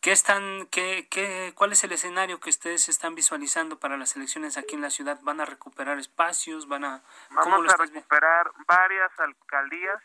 ¿Qué 0.00 0.12
están, 0.12 0.68
qué, 0.70 1.08
qué, 1.10 1.52
¿Cuál 1.56 1.72
es 1.72 1.82
el 1.82 1.90
escenario 1.90 2.38
que 2.38 2.50
ustedes 2.50 2.88
están 2.88 3.16
visualizando 3.16 3.80
para 3.80 3.96
las 3.96 4.14
elecciones 4.14 4.56
aquí 4.56 4.76
en 4.76 4.82
la 4.82 4.90
ciudad? 4.90 5.18
¿Van 5.22 5.40
a 5.40 5.44
recuperar 5.44 5.98
espacios? 5.98 6.68
¿Van 6.68 6.84
a, 6.84 7.02
Vamos 7.30 7.74
a 7.74 7.76
recuperar 7.76 8.48
varias 8.68 9.10
alcaldías, 9.18 10.00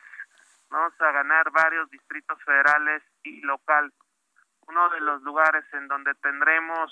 vamos 0.69 0.99
a 0.99 1.12
ganar 1.12 1.51
varios 1.51 1.91
distritos 1.91 2.41
federales 2.43 3.03
y 3.21 3.41
local. 3.41 3.93
Uno 4.67 4.89
de 4.89 4.99
los 5.01 5.21
lugares 5.21 5.63
en 5.73 5.88
donde 5.88 6.15
tendremos 6.15 6.91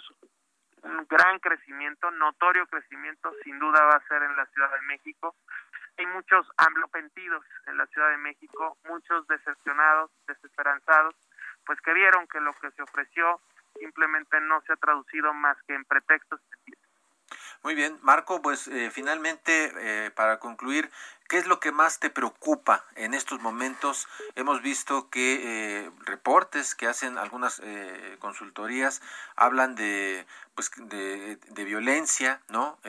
un 0.84 1.08
gran 1.10 1.40
crecimiento, 1.40 2.12
notorio 2.12 2.68
crecimiento, 2.68 3.34
sin 3.44 3.58
duda 3.58 3.84
va 3.84 3.96
a 3.96 4.08
ser 4.08 4.22
en 4.22 4.36
la 4.36 4.46
Ciudad 4.46 4.72
de 4.74 4.82
México. 4.82 5.36
Hay 5.98 6.06
muchos 6.06 6.46
amblopentidos 6.58 7.44
en 7.66 7.78
la 7.78 7.88
Ciudad 7.88 8.12
de 8.12 8.18
México, 8.18 8.78
muchos 8.88 9.26
decepcionados, 9.26 10.12
desesperanzados 10.28 11.16
pues 11.66 11.80
que 11.82 11.94
vieron 11.94 12.28
que 12.28 12.40
lo 12.40 12.54
que 12.54 12.72
se 12.72 12.82
ofreció 12.82 13.40
simplemente 13.80 14.40
no 14.42 14.62
se 14.62 14.74
ha 14.74 14.78
traducido 14.78 15.34
más 15.34 15.58
que 15.68 15.76
en 15.76 15.86
pretextos. 15.86 16.40
Muy 17.64 17.76
bien, 17.76 18.00
Marco, 18.02 18.42
pues 18.42 18.68
eh, 18.68 18.90
finalmente, 18.92 19.72
eh, 19.78 20.12
para 20.12 20.40
concluir, 20.40 20.90
¿qué 21.30 21.38
es 21.38 21.46
lo 21.46 21.60
que 21.60 21.72
más 21.72 22.00
te 22.00 22.10
preocupa 22.10 22.84
en 22.96 23.14
estos 23.14 23.40
momentos? 23.40 24.08
Hemos 24.34 24.64
visto 24.64 25.10
que 25.12 25.84
eh, 25.84 25.92
reportes 26.06 26.74
que 26.74 26.88
hacen 26.88 27.20
algunas 27.20 27.62
consultorías 28.20 29.02
hablan 29.36 29.76
de, 29.76 30.26
pues, 30.56 30.72
de, 30.76 31.36
de 31.36 31.64
violencia 31.64 32.42
¿no? 32.50 32.80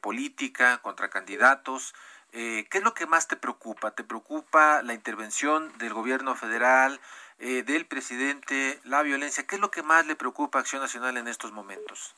política 0.00 0.78
contra 0.78 1.10
candidatos. 1.10 1.94
¿Qué 2.30 2.68
es 2.70 2.84
lo 2.84 2.94
que 2.94 3.06
más 3.06 3.26
te 3.26 3.36
preocupa? 3.36 3.90
¿Te 3.90 4.04
preocupa 4.04 4.82
la 4.82 4.94
intervención 4.94 5.76
del 5.78 5.92
gobierno 5.92 6.36
federal? 6.36 7.00
Eh, 7.40 7.62
del 7.62 7.86
presidente, 7.86 8.78
la 8.84 9.02
violencia. 9.02 9.46
¿Qué 9.46 9.56
es 9.56 9.60
lo 9.60 9.70
que 9.70 9.82
más 9.82 10.06
le 10.06 10.14
preocupa 10.14 10.58
a 10.58 10.60
Acción 10.60 10.82
Nacional 10.82 11.16
en 11.16 11.26
estos 11.26 11.52
momentos? 11.52 12.14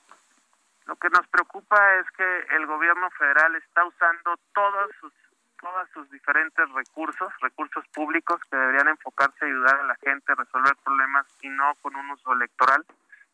Lo 0.87 0.97
que 0.97 1.09
nos 1.11 1.27
preocupa 1.29 1.77
es 2.01 2.11
que 2.11 2.57
el 2.57 2.67
gobierno 2.67 3.09
federal 3.13 3.55
está 3.55 3.85
usando 3.85 4.37
todos 4.53 4.91
sus 5.01 5.13
todos 5.61 5.89
sus 5.95 6.11
diferentes 6.11 6.69
recursos, 6.73 7.33
recursos 7.41 7.87
públicos 7.95 8.41
que 8.51 8.57
deberían 8.57 8.89
enfocarse 8.89 9.45
a 9.45 9.47
ayudar 9.47 9.79
a 9.79 9.85
la 9.85 9.95
gente 9.95 10.33
a 10.33 10.35
resolver 10.35 10.75
problemas 10.85 11.25
y 11.41 11.49
no 11.51 11.77
con 11.81 11.95
un 11.95 12.11
uso 12.11 12.33
electoral, 12.33 12.85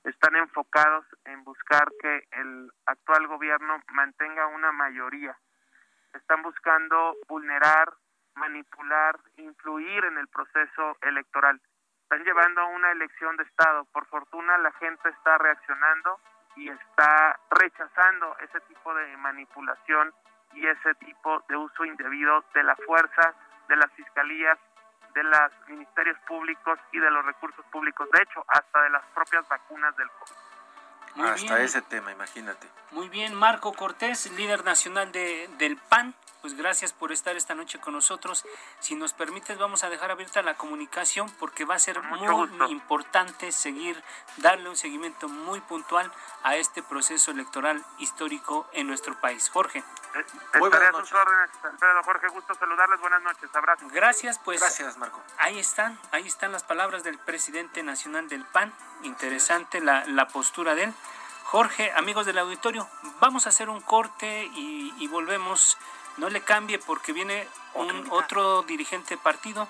están 0.05 0.37
enfocados 0.37 1.07
en 1.25 1.43
buscar 1.45 1.89
que 2.03 2.29
el 2.33 2.71
actual 2.85 3.27
gobierno 3.29 3.83
mantenga 3.93 4.47
una 4.49 4.73
mayoría. 4.73 5.39
Están 6.13 6.43
buscando 6.43 7.17
vulnerar, 7.29 7.95
manipular, 8.35 9.19
influir 9.39 10.05
en 10.05 10.19
el 10.19 10.29
proceso 10.29 10.99
electoral 11.01 11.59
están 12.09 12.25
llevando 12.25 12.63
a 12.63 12.67
una 12.69 12.91
elección 12.93 13.37
de 13.37 13.43
Estado. 13.43 13.85
Por 13.93 14.07
fortuna 14.07 14.57
la 14.59 14.73
gente 14.73 15.11
está 15.11 15.37
reaccionando 15.37 16.19
y 16.57 16.71
está 16.71 17.39
rechazando 17.51 18.35
ese 18.39 18.61
tipo 18.61 18.95
de 18.95 19.15
manipulación 19.19 20.15
y 20.55 20.67
ese 20.67 20.95
tipo 20.95 21.45
de 21.51 21.57
uso 21.57 21.85
indebido 21.85 22.43
de 22.55 22.63
la 22.63 22.75
fuerza, 22.77 23.35
de 23.69 23.77
las 23.77 23.93
fiscalías, 23.93 24.59
de 25.15 25.23
los 25.23 25.69
ministerios 25.69 26.19
públicos 26.27 26.79
y 26.93 26.99
de 26.99 27.11
los 27.11 27.27
recursos 27.27 27.65
públicos, 27.67 28.09
de 28.11 28.23
hecho, 28.23 28.43
hasta 28.49 28.83
de 28.85 28.91
las 28.91 29.05
propias 29.15 29.47
vacunas 29.47 29.95
del 29.99 30.09
COVID. 30.09 31.25
hasta 31.27 31.61
ese 31.61 31.83
tema, 31.83 32.11
imagínate. 32.11 32.67
Muy 32.93 33.11
bien, 33.11 33.35
Marco 33.35 33.75
Cortés, 33.75 34.33
líder 34.33 34.65
nacional 34.65 35.13
de, 35.13 35.47
del 35.59 35.77
PAN, 35.77 36.15
pues 36.41 36.55
gracias 36.55 36.93
por 36.93 37.13
estar 37.13 37.37
esta 37.37 37.55
noche 37.55 37.79
con 37.81 37.95
nosotros. 37.95 38.45
Si 38.81 38.95
nos 38.95 39.13
permites, 39.13 39.59
vamos 39.59 39.85
a 39.85 39.91
dejar 39.91 40.11
abierta 40.11 40.43
la 40.43 40.57
comunicación 40.57 41.31
porque 41.39 41.65
va 41.65 41.75
a 41.75 41.79
ser 41.79 42.01
muy 42.03 42.71
importante 42.71 43.53
seguir, 43.53 44.03
darle 44.39 44.69
un 44.69 44.77
seguimiento 44.77 45.29
muy 45.29 45.61
puntual 45.61 46.11
a 46.43 46.57
este 46.57 46.83
proceso 46.83 47.31
electoral 47.31 47.85
histórico 47.99 48.69
en 48.73 48.87
nuestro 48.87 49.19
país. 49.21 49.49
Jorge. 49.51 49.79
Eh, 49.79 50.25
estaré 50.55 50.87
a 50.87 50.93
sus 50.93 51.13
órdenes, 51.13 51.51
Jorge, 52.05 52.29
gusto 52.29 52.55
saludarles. 52.55 53.01
Buenas 53.01 53.23
noches, 53.23 53.51
abrazos. 53.55 53.93
Gracias, 53.93 54.39
pues. 54.39 54.61
Gracias, 54.61 54.97
Marco. 54.97 55.23
Ahí 55.39 55.59
están, 55.59 55.99
ahí 56.13 56.27
están 56.27 56.53
las 56.53 56.65
palabras 56.65 57.05
del 57.05 57.19
presidente 57.19 57.83
nacional 57.83 58.29
del 58.29 58.45
PAN. 58.45 58.73
Interesante 59.03 59.81
la, 59.81 60.05
la 60.07 60.29
postura 60.29 60.75
de 60.75 60.85
él. 60.85 60.95
Jorge, 61.45 61.91
amigos 61.93 62.27
del 62.27 62.39
auditorio, 62.39 62.87
vamos 63.21 63.47
a 63.47 63.49
hacer 63.49 63.71
un 63.71 63.81
corte 63.81 64.45
y, 64.55 64.93
y 64.99 65.09
volvemos 65.09 65.79
no 66.19 66.29
le 66.29 66.43
cambie 66.43 66.79
porque 66.79 67.13
viene 67.13 67.49
un 67.75 68.09
otro 68.11 68.63
dirigente 68.63 69.17
partido. 69.17 69.69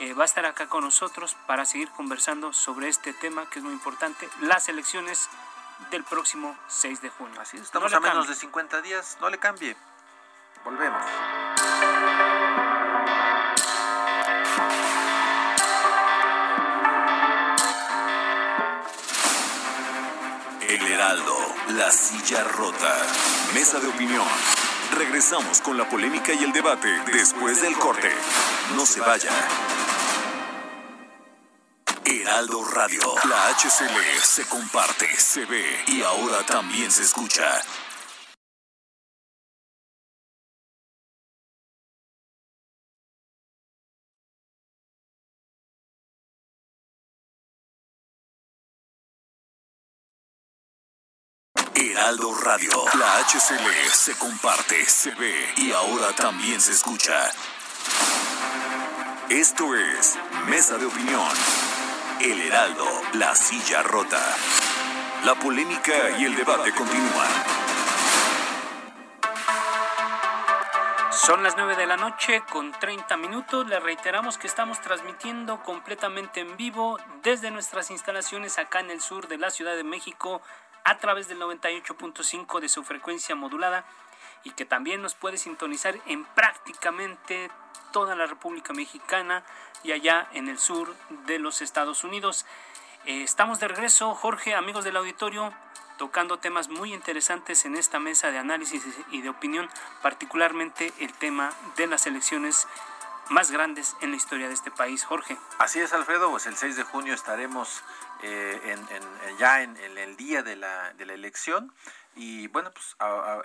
Eh, 0.00 0.12
va 0.12 0.22
a 0.22 0.26
estar 0.26 0.44
acá 0.44 0.66
con 0.66 0.84
nosotros 0.84 1.36
para 1.46 1.64
seguir 1.64 1.88
conversando 1.90 2.52
sobre 2.52 2.88
este 2.88 3.12
tema 3.12 3.48
que 3.48 3.60
es 3.60 3.64
muy 3.64 3.72
importante, 3.72 4.28
las 4.40 4.68
elecciones 4.68 5.28
del 5.90 6.02
próximo 6.02 6.56
6 6.66 7.00
de 7.00 7.10
junio. 7.10 7.40
Así 7.40 7.56
estamos 7.56 7.92
a 7.92 8.00
menos 8.00 8.28
de 8.28 8.34
50 8.34 8.82
días, 8.82 9.16
no 9.20 9.30
le 9.30 9.38
cambie. 9.38 9.76
Volvemos. 10.64 11.04
El 20.60 20.86
Heraldo, 20.90 21.36
la 21.68 21.90
silla 21.92 22.42
rota, 22.42 22.96
mesa 23.54 23.78
de 23.78 23.86
opinión 23.86 24.26
Regresamos 24.92 25.60
con 25.60 25.76
la 25.76 25.88
polémica 25.88 26.32
y 26.32 26.44
el 26.44 26.52
debate 26.52 26.88
después 27.12 27.60
del 27.62 27.76
corte. 27.76 28.10
No 28.76 28.86
se 28.86 29.00
vaya. 29.00 29.30
Heraldo 32.04 32.64
Radio, 32.64 33.00
la 33.28 33.48
HCL 33.48 34.22
se 34.22 34.46
comparte, 34.46 35.08
se 35.16 35.44
ve 35.46 35.84
y 35.88 36.02
ahora 36.02 36.44
también 36.46 36.90
se 36.90 37.02
escucha. 37.02 37.62
Heraldo 52.04 52.34
Radio. 52.34 52.70
La 52.98 53.16
HCL 53.20 53.90
se 53.90 54.18
comparte, 54.18 54.84
se 54.84 55.14
ve 55.14 55.54
y 55.56 55.72
ahora 55.72 56.12
también 56.14 56.60
se 56.60 56.72
escucha. 56.72 57.30
Esto 59.30 59.74
es 59.74 60.18
Mesa 60.46 60.76
de 60.76 60.84
Opinión. 60.84 61.32
El 62.20 62.42
Heraldo, 62.42 62.86
la 63.14 63.34
silla 63.34 63.82
rota. 63.82 64.20
La 65.24 65.34
polémica 65.36 66.18
y 66.18 66.26
el 66.26 66.36
debate 66.36 66.72
continúan. 66.72 67.64
Son 71.10 71.42
las 71.42 71.56
9 71.56 71.76
de 71.76 71.86
la 71.86 71.96
noche 71.96 72.42
con 72.52 72.70
30 72.70 73.16
minutos. 73.16 73.66
Le 73.66 73.80
reiteramos 73.80 74.36
que 74.36 74.46
estamos 74.46 74.78
transmitiendo 74.82 75.62
completamente 75.62 76.40
en 76.40 76.54
vivo 76.58 76.98
desde 77.22 77.50
nuestras 77.50 77.90
instalaciones 77.90 78.58
acá 78.58 78.80
en 78.80 78.90
el 78.90 79.00
sur 79.00 79.26
de 79.26 79.38
la 79.38 79.48
Ciudad 79.48 79.74
de 79.74 79.84
México 79.84 80.42
a 80.84 80.98
través 80.98 81.28
del 81.28 81.40
98.5 81.40 82.60
de 82.60 82.68
su 82.68 82.84
frecuencia 82.84 83.34
modulada 83.34 83.84
y 84.44 84.50
que 84.50 84.64
también 84.66 85.02
nos 85.02 85.14
puede 85.14 85.38
sintonizar 85.38 85.98
en 86.06 86.24
prácticamente 86.24 87.50
toda 87.92 88.14
la 88.14 88.26
República 88.26 88.72
Mexicana 88.72 89.42
y 89.82 89.92
allá 89.92 90.28
en 90.32 90.48
el 90.48 90.58
sur 90.58 90.94
de 91.26 91.38
los 91.38 91.62
Estados 91.62 92.04
Unidos. 92.04 92.44
Eh, 93.06 93.22
estamos 93.22 93.60
de 93.60 93.68
regreso, 93.68 94.14
Jorge, 94.14 94.54
amigos 94.54 94.84
del 94.84 94.96
auditorio, 94.96 95.52
tocando 95.96 96.38
temas 96.38 96.68
muy 96.68 96.92
interesantes 96.92 97.64
en 97.64 97.76
esta 97.76 97.98
mesa 97.98 98.30
de 98.30 98.38
análisis 98.38 98.82
y 99.10 99.22
de 99.22 99.28
opinión, 99.28 99.70
particularmente 100.02 100.92
el 100.98 101.12
tema 101.12 101.50
de 101.76 101.86
las 101.86 102.06
elecciones 102.06 102.66
más 103.30 103.50
grandes 103.50 103.96
en 104.00 104.10
la 104.10 104.16
historia 104.16 104.48
de 104.48 104.54
este 104.54 104.70
país. 104.70 105.04
Jorge. 105.04 105.36
Así 105.58 105.80
es, 105.80 105.92
Alfredo, 105.92 106.30
pues 106.30 106.46
el 106.46 106.56
6 106.56 106.76
de 106.76 106.82
junio 106.82 107.14
estaremos 107.14 107.82
eh, 108.22 108.60
en, 108.64 109.38
ya 109.38 109.62
en, 109.62 109.76
el 109.76 110.16
día 110.16 110.42
de 110.42 110.56
la, 110.56 110.92
de 110.94 111.06
la 111.06 111.14
elección. 111.14 111.72
Y 112.16 112.46
bueno, 112.48 112.70
pues 112.70 112.96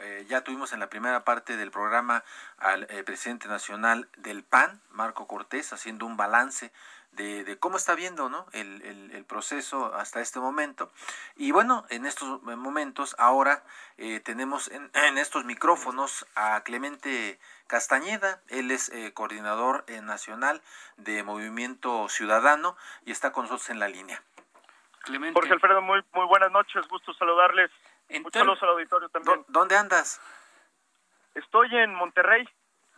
eh, 0.01 0.25
ya 0.29 0.41
tuvimos 0.41 0.73
en 0.73 0.79
la 0.79 0.89
primera 0.89 1.23
parte 1.23 1.57
del 1.57 1.71
programa 1.71 2.23
al 2.57 2.83
eh, 2.89 3.03
presidente 3.03 3.47
nacional 3.47 4.07
del 4.17 4.43
PAN, 4.43 4.79
Marco 4.91 5.27
Cortés, 5.27 5.73
haciendo 5.73 6.05
un 6.05 6.17
balance 6.17 6.71
de, 7.11 7.57
cómo 7.59 7.75
está 7.75 7.95
viendo 7.95 8.29
¿no? 8.29 8.45
el, 8.53 8.81
el, 9.11 9.25
proceso 9.25 9.93
hasta 9.95 10.21
este 10.21 10.39
momento. 10.39 10.91
Y 11.35 11.51
bueno, 11.51 11.85
en 11.89 12.05
estos 12.05 12.41
momentos 12.43 13.15
ahora 13.17 13.63
tenemos 14.23 14.69
en, 14.69 14.89
en, 14.93 15.17
estos 15.17 15.43
micrófonos 15.43 16.25
a 16.35 16.61
Clemente 16.61 17.39
Castañeda, 17.69 18.41
él 18.49 18.71
es 18.71 18.91
coordinador 19.13 19.85
nacional 20.03 20.61
de 20.97 21.23
Movimiento 21.23 22.09
Ciudadano 22.09 22.75
y 23.05 23.11
está 23.11 23.31
con 23.31 23.43
nosotros 23.43 23.69
en 23.69 23.79
la 23.79 23.87
línea. 23.87 24.21
Jorge 25.33 25.53
Alfredo, 25.53 25.81
muy, 25.81 26.03
muy 26.13 26.25
buenas 26.25 26.51
noches, 26.51 26.87
gusto 26.87 27.13
saludarles. 27.13 27.71
Muchos 28.09 28.33
saludos 28.33 28.63
al 28.63 28.69
auditorio 28.69 29.09
también. 29.09 29.45
¿Dónde 29.47 29.77
andas? 29.77 30.19
Estoy 31.35 31.75
en 31.77 31.93
Monterrey. 31.93 32.47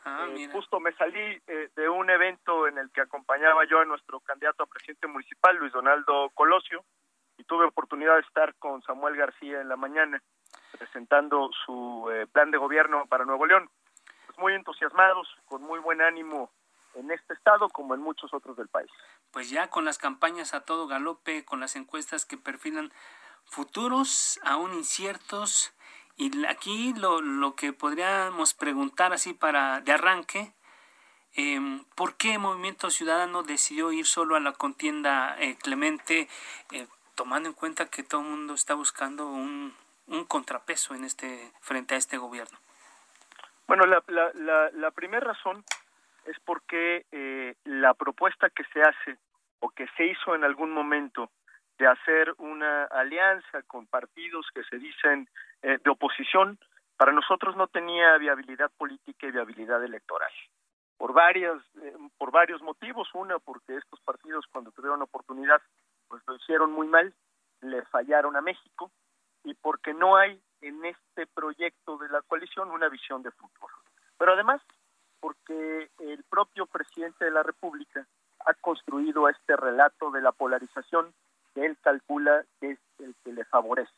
Ah, 0.04 0.26
eh, 0.36 0.50
justo 0.52 0.80
me 0.80 0.94
salí 0.94 1.42
eh, 1.48 1.70
de 1.76 1.90
un 1.90 2.10
evento 2.10 2.68
en 2.68 2.78
el 2.80 2.90
que 2.92 3.02
acompañaba 3.02 3.66
yo 3.66 3.80
a 3.80 3.86
nuestro 3.86 4.20
candidato 4.22 4.64
a 4.64 4.66
presidente 4.66 5.06
municipal, 5.08 5.56
Luis 5.58 5.72
Donaldo 5.74 6.32
Colosio, 6.34 6.84
y 7.38 7.44
tuve 7.44 7.66
oportunidad 7.66 8.16
de 8.16 8.22
estar 8.22 8.56
con 8.56 8.82
Samuel 8.82 9.16
García 9.16 9.62
en 9.62 9.70
la 9.70 9.76
mañana 9.76 10.22
presentando 10.78 11.52
su 11.66 12.10
eh, 12.12 12.26
plan 12.32 12.50
de 12.50 12.58
gobierno 12.58 13.06
para 13.08 13.26
Nuevo 13.26 13.46
León. 13.46 13.70
Muy 14.38 14.54
entusiasmados, 14.54 15.28
con 15.48 15.62
muy 15.62 15.80
buen 15.80 16.02
ánimo 16.02 16.52
en 16.96 17.12
este 17.12 17.34
estado 17.34 17.70
como 17.70 17.96
en 17.96 18.02
muchos 18.02 18.34
otros 18.34 18.58
del 18.58 18.68
país. 18.68 18.90
Pues 19.32 19.50
ya 19.50 19.70
con 19.70 19.86
las 19.86 19.98
campañas 19.98 20.54
a 20.54 20.62
todo 20.62 20.88
galope, 20.88 21.46
con 21.46 21.60
las 21.60 21.76
encuestas 21.76 22.26
que 22.26 22.38
perfilan 22.38 22.92
futuros 23.46 24.40
aún 24.44 24.74
inciertos, 24.74 25.74
y 26.18 26.46
aquí 26.46 26.94
lo, 26.94 27.22
lo 27.22 27.56
que 27.56 27.74
podríamos 27.74 28.54
preguntar 28.54 29.14
así 29.14 29.34
para 29.34 29.82
de 29.82 29.94
arranque, 29.94 30.54
eh, 31.34 31.82
¿por 31.96 32.16
qué 32.16 32.38
Movimiento 32.38 32.90
Ciudadano 32.90 33.44
decidió 33.44 33.92
ir 33.92 34.06
solo 34.06 34.36
a 34.36 34.42
la 34.42 34.52
contienda 34.52 35.38
eh, 35.40 35.58
Clemente, 35.58 36.28
eh, 36.72 36.88
tomando 37.16 37.48
en 37.48 37.56
cuenta 37.56 37.86
que 37.86 38.04
todo 38.04 38.22
el 38.22 38.28
mundo 38.28 38.54
está 38.54 38.74
buscando 38.74 39.28
un, 39.28 39.74
un 40.08 40.26
contrapeso 40.26 40.94
en 40.94 41.06
este 41.06 41.52
frente 41.62 41.96
a 41.96 41.98
este 41.98 42.18
gobierno? 42.18 42.58
Bueno, 43.72 43.86
la, 43.86 44.04
la, 44.34 44.70
la, 44.74 44.92
primera 44.92 45.28
razón 45.28 45.64
es 46.26 46.36
porque 46.44 47.06
eh, 47.10 47.56
la 47.64 47.94
propuesta 47.94 48.50
que 48.50 48.66
se 48.66 48.82
hace 48.82 49.18
o 49.62 49.70
que 49.70 49.88
se 49.96 50.08
hizo 50.08 50.36
en 50.36 50.44
algún 50.44 50.74
momento 50.74 51.32
de 51.80 51.88
hacer 51.88 52.34
una 52.38 52.84
alianza 52.84 53.62
con 53.68 53.88
partidos 53.88 54.46
que 54.54 54.66
se 54.66 54.78
dicen 54.78 55.30
eh, 55.62 55.78
de 55.82 55.90
oposición, 55.90 56.60
para 56.98 57.14
nosotros 57.14 57.56
no 57.56 57.68
tenía 57.68 58.18
viabilidad 58.18 58.70
política 58.78 59.28
y 59.28 59.32
viabilidad 59.32 59.82
electoral. 59.82 60.34
Por, 60.98 61.14
varias, 61.14 61.56
eh, 61.82 61.96
por 62.18 62.30
varios 62.30 62.62
motivos. 62.62 63.08
Una, 63.14 63.40
porque 63.40 63.78
estos 63.78 64.02
partidos 64.02 64.48
cuando 64.52 64.72
tuvieron 64.72 65.02
oportunidad, 65.02 65.62
pues 66.10 66.22
lo 66.28 66.36
hicieron 66.36 66.74
muy 66.74 66.88
mal, 66.88 67.14
le 67.62 67.86
fallaron 67.86 68.36
a 68.36 68.42
México, 68.42 68.92
y 69.46 69.54
porque 69.54 69.94
no 69.94 70.18
hay 70.18 70.42
en 70.62 70.86
este 70.86 71.28
proyecto 71.28 71.98
de 71.98 72.10
la 72.10 72.22
coalición 72.22 72.72
una 72.72 72.90
visión 72.90 73.24
de 73.24 73.32
futuro. 73.32 73.74
Pero 74.18 74.34
además, 74.34 74.62
porque 75.20 75.90
el 76.00 76.24
propio 76.24 76.66
presidente 76.66 77.26
de 77.26 77.32
la 77.32 77.44
República 77.44 78.06
ha 78.46 78.54
construido 78.56 79.30
este 79.30 79.56
relato 79.56 80.12
de 80.12 80.22
la 80.22 80.32
polarización 80.32 81.14
que 81.54 81.66
él 81.66 81.78
calcula 81.82 82.46
que 82.60 82.72
es 82.72 82.80
el 83.00 83.16
que 83.24 83.34
le 83.34 83.46
favorece. 83.46 83.92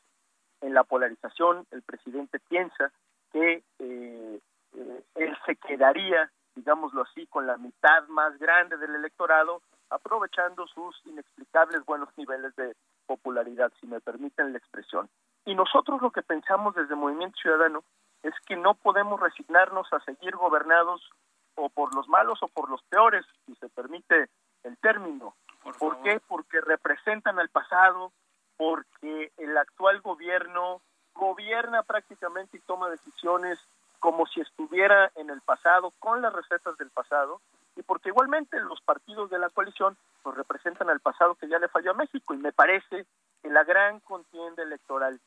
En 0.62 0.74
la 0.74 0.84
polarización, 0.84 1.66
el 1.72 1.82
presidente 1.82 2.40
piensa 2.40 2.92
que 3.32 3.64
eh, 3.80 4.40
eh, 4.76 5.04
él 5.16 5.38
se 5.46 5.56
quedaría, 5.56 6.32
digámoslo 6.56 7.04
así, 7.04 7.28
con 7.28 7.48
la 7.48 7.58
mitad 7.58 8.08
más 8.08 8.38
grande 8.38 8.78
del 8.78 8.96
electorado, 8.96 9.62
aprovechando 9.90 10.66
sus 10.68 11.00
inexplicables 11.06 11.86
buenos 11.86 12.10
niveles 12.18 12.56
de 12.56 12.76
popularidad, 13.06 13.72
si 13.80 13.88
me 13.88 14.00
permiten 14.00 14.52
la 14.52 14.58
expresión. 14.58 15.10
Y 15.46 15.56
nosotros 15.56 16.02
lo 16.02 16.12
que 16.12 16.22
pensamos 16.22 16.76
desde 16.76 16.96
Movimiento 16.96 17.38
Ciudadano 17.42 17.84
es 18.24 18.34
que 18.46 18.56
no 18.56 18.74
podemos 18.76 19.20
resignarnos 19.20 19.92
a 19.92 20.00
seguir 20.02 20.36
gobernados 20.36 21.10
o 21.56 21.70
por 21.70 21.94
los 21.94 22.08
malos 22.08 22.42
o 22.42 22.48
por 22.48 22.70
los 22.70 22.82
peores, 22.84 23.26
si 23.46 23.56
se 23.56 23.70
permite 23.70 24.30
el 24.64 24.78
término. 24.78 25.36
¿Por, 25.80 26.02
qué? 26.02 26.20
Porque 26.28 26.62
representan 26.62 27.40
al 27.40 27.50
pasado, 27.50 28.12
porque 28.58 29.32
el 29.38 29.58
actual 29.58 30.02
gobierno 30.02 30.82
gobierna 31.14 31.84
prácticamente 31.84 32.58
y 32.58 32.62
toma 32.62 32.90
decisiones 32.90 33.60
como 34.00 34.26
si 34.26 34.42
estuviera 34.42 35.12
en 35.16 35.30
el 35.30 35.42
pasado, 35.42 35.94
con 36.00 36.22
las 36.22 36.34
recetas 36.34 36.78
del 36.78 36.90
pasado, 36.90 37.40
y 37.76 37.84
porque 37.84 38.10
igualmente 38.10 38.60
los 38.60 38.82
partidos 38.82 39.30
de 39.30 39.40
la 39.40 39.50
coalición 39.50 39.96
nos 40.26 40.36
representan 40.36 40.90
al 40.90 41.00
pasado 41.00 41.36
que 41.36 41.48
ya 41.48 41.60
le 41.60 41.70
falló 41.70 41.92
a 41.92 41.96
México, 41.96 42.34
y 42.34 42.38
me 42.38 42.52
parece 42.52 43.06
que 43.42 43.50
la 43.50 43.64
gran 43.64 44.00
contienda 44.02 44.64
electoral 44.64 45.20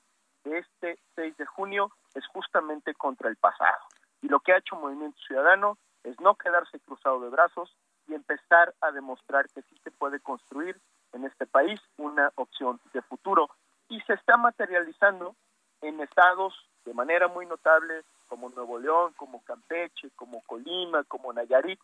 de 0.45 0.59
este 0.59 0.99
6 1.15 1.37
de 1.37 1.46
junio 1.57 1.91
es 2.15 2.27
justamente 2.29 2.95
contra 2.95 3.29
el 3.29 3.37
pasado. 3.37 3.83
Y 4.21 4.29
lo 4.29 4.41
que 4.41 4.53
ha 4.53 4.59
hecho 4.59 4.77
Movimiento 4.77 5.19
Ciudadano 5.27 5.79
es 6.05 6.21
no 6.21 6.35
quedarse 6.35 6.79
cruzado 6.81 7.21
de 7.21 7.31
brazos 7.31 7.75
y 8.07 8.15
empezar 8.15 8.75
a 8.81 8.93
demostrar 8.93 9.49
que 9.49 9.63
sí 9.63 9.77
se 9.83 9.91
puede 9.91 10.21
construir 10.21 10.81
en 11.13 11.25
este 11.25 11.47
país 11.47 11.81
una 11.97 12.31
opción 12.37 12.81
de 12.93 13.03
futuro. 13.03 13.49
Y 13.89 14.01
se 14.03 14.15
está 14.15 14.37
materializando 14.37 15.35
en 15.81 16.01
estados 16.01 16.55
de 16.85 16.95
manera 16.95 17.29
muy 17.29 17.47
notable 17.47 18.05
como 18.29 18.51
Nuevo 18.51 18.79
León, 18.79 19.13
como 19.17 19.43
Campeche, 19.43 20.11
como 20.17 20.43
Colima, 20.43 21.05
como 21.05 21.33
Nayarit, 21.33 21.81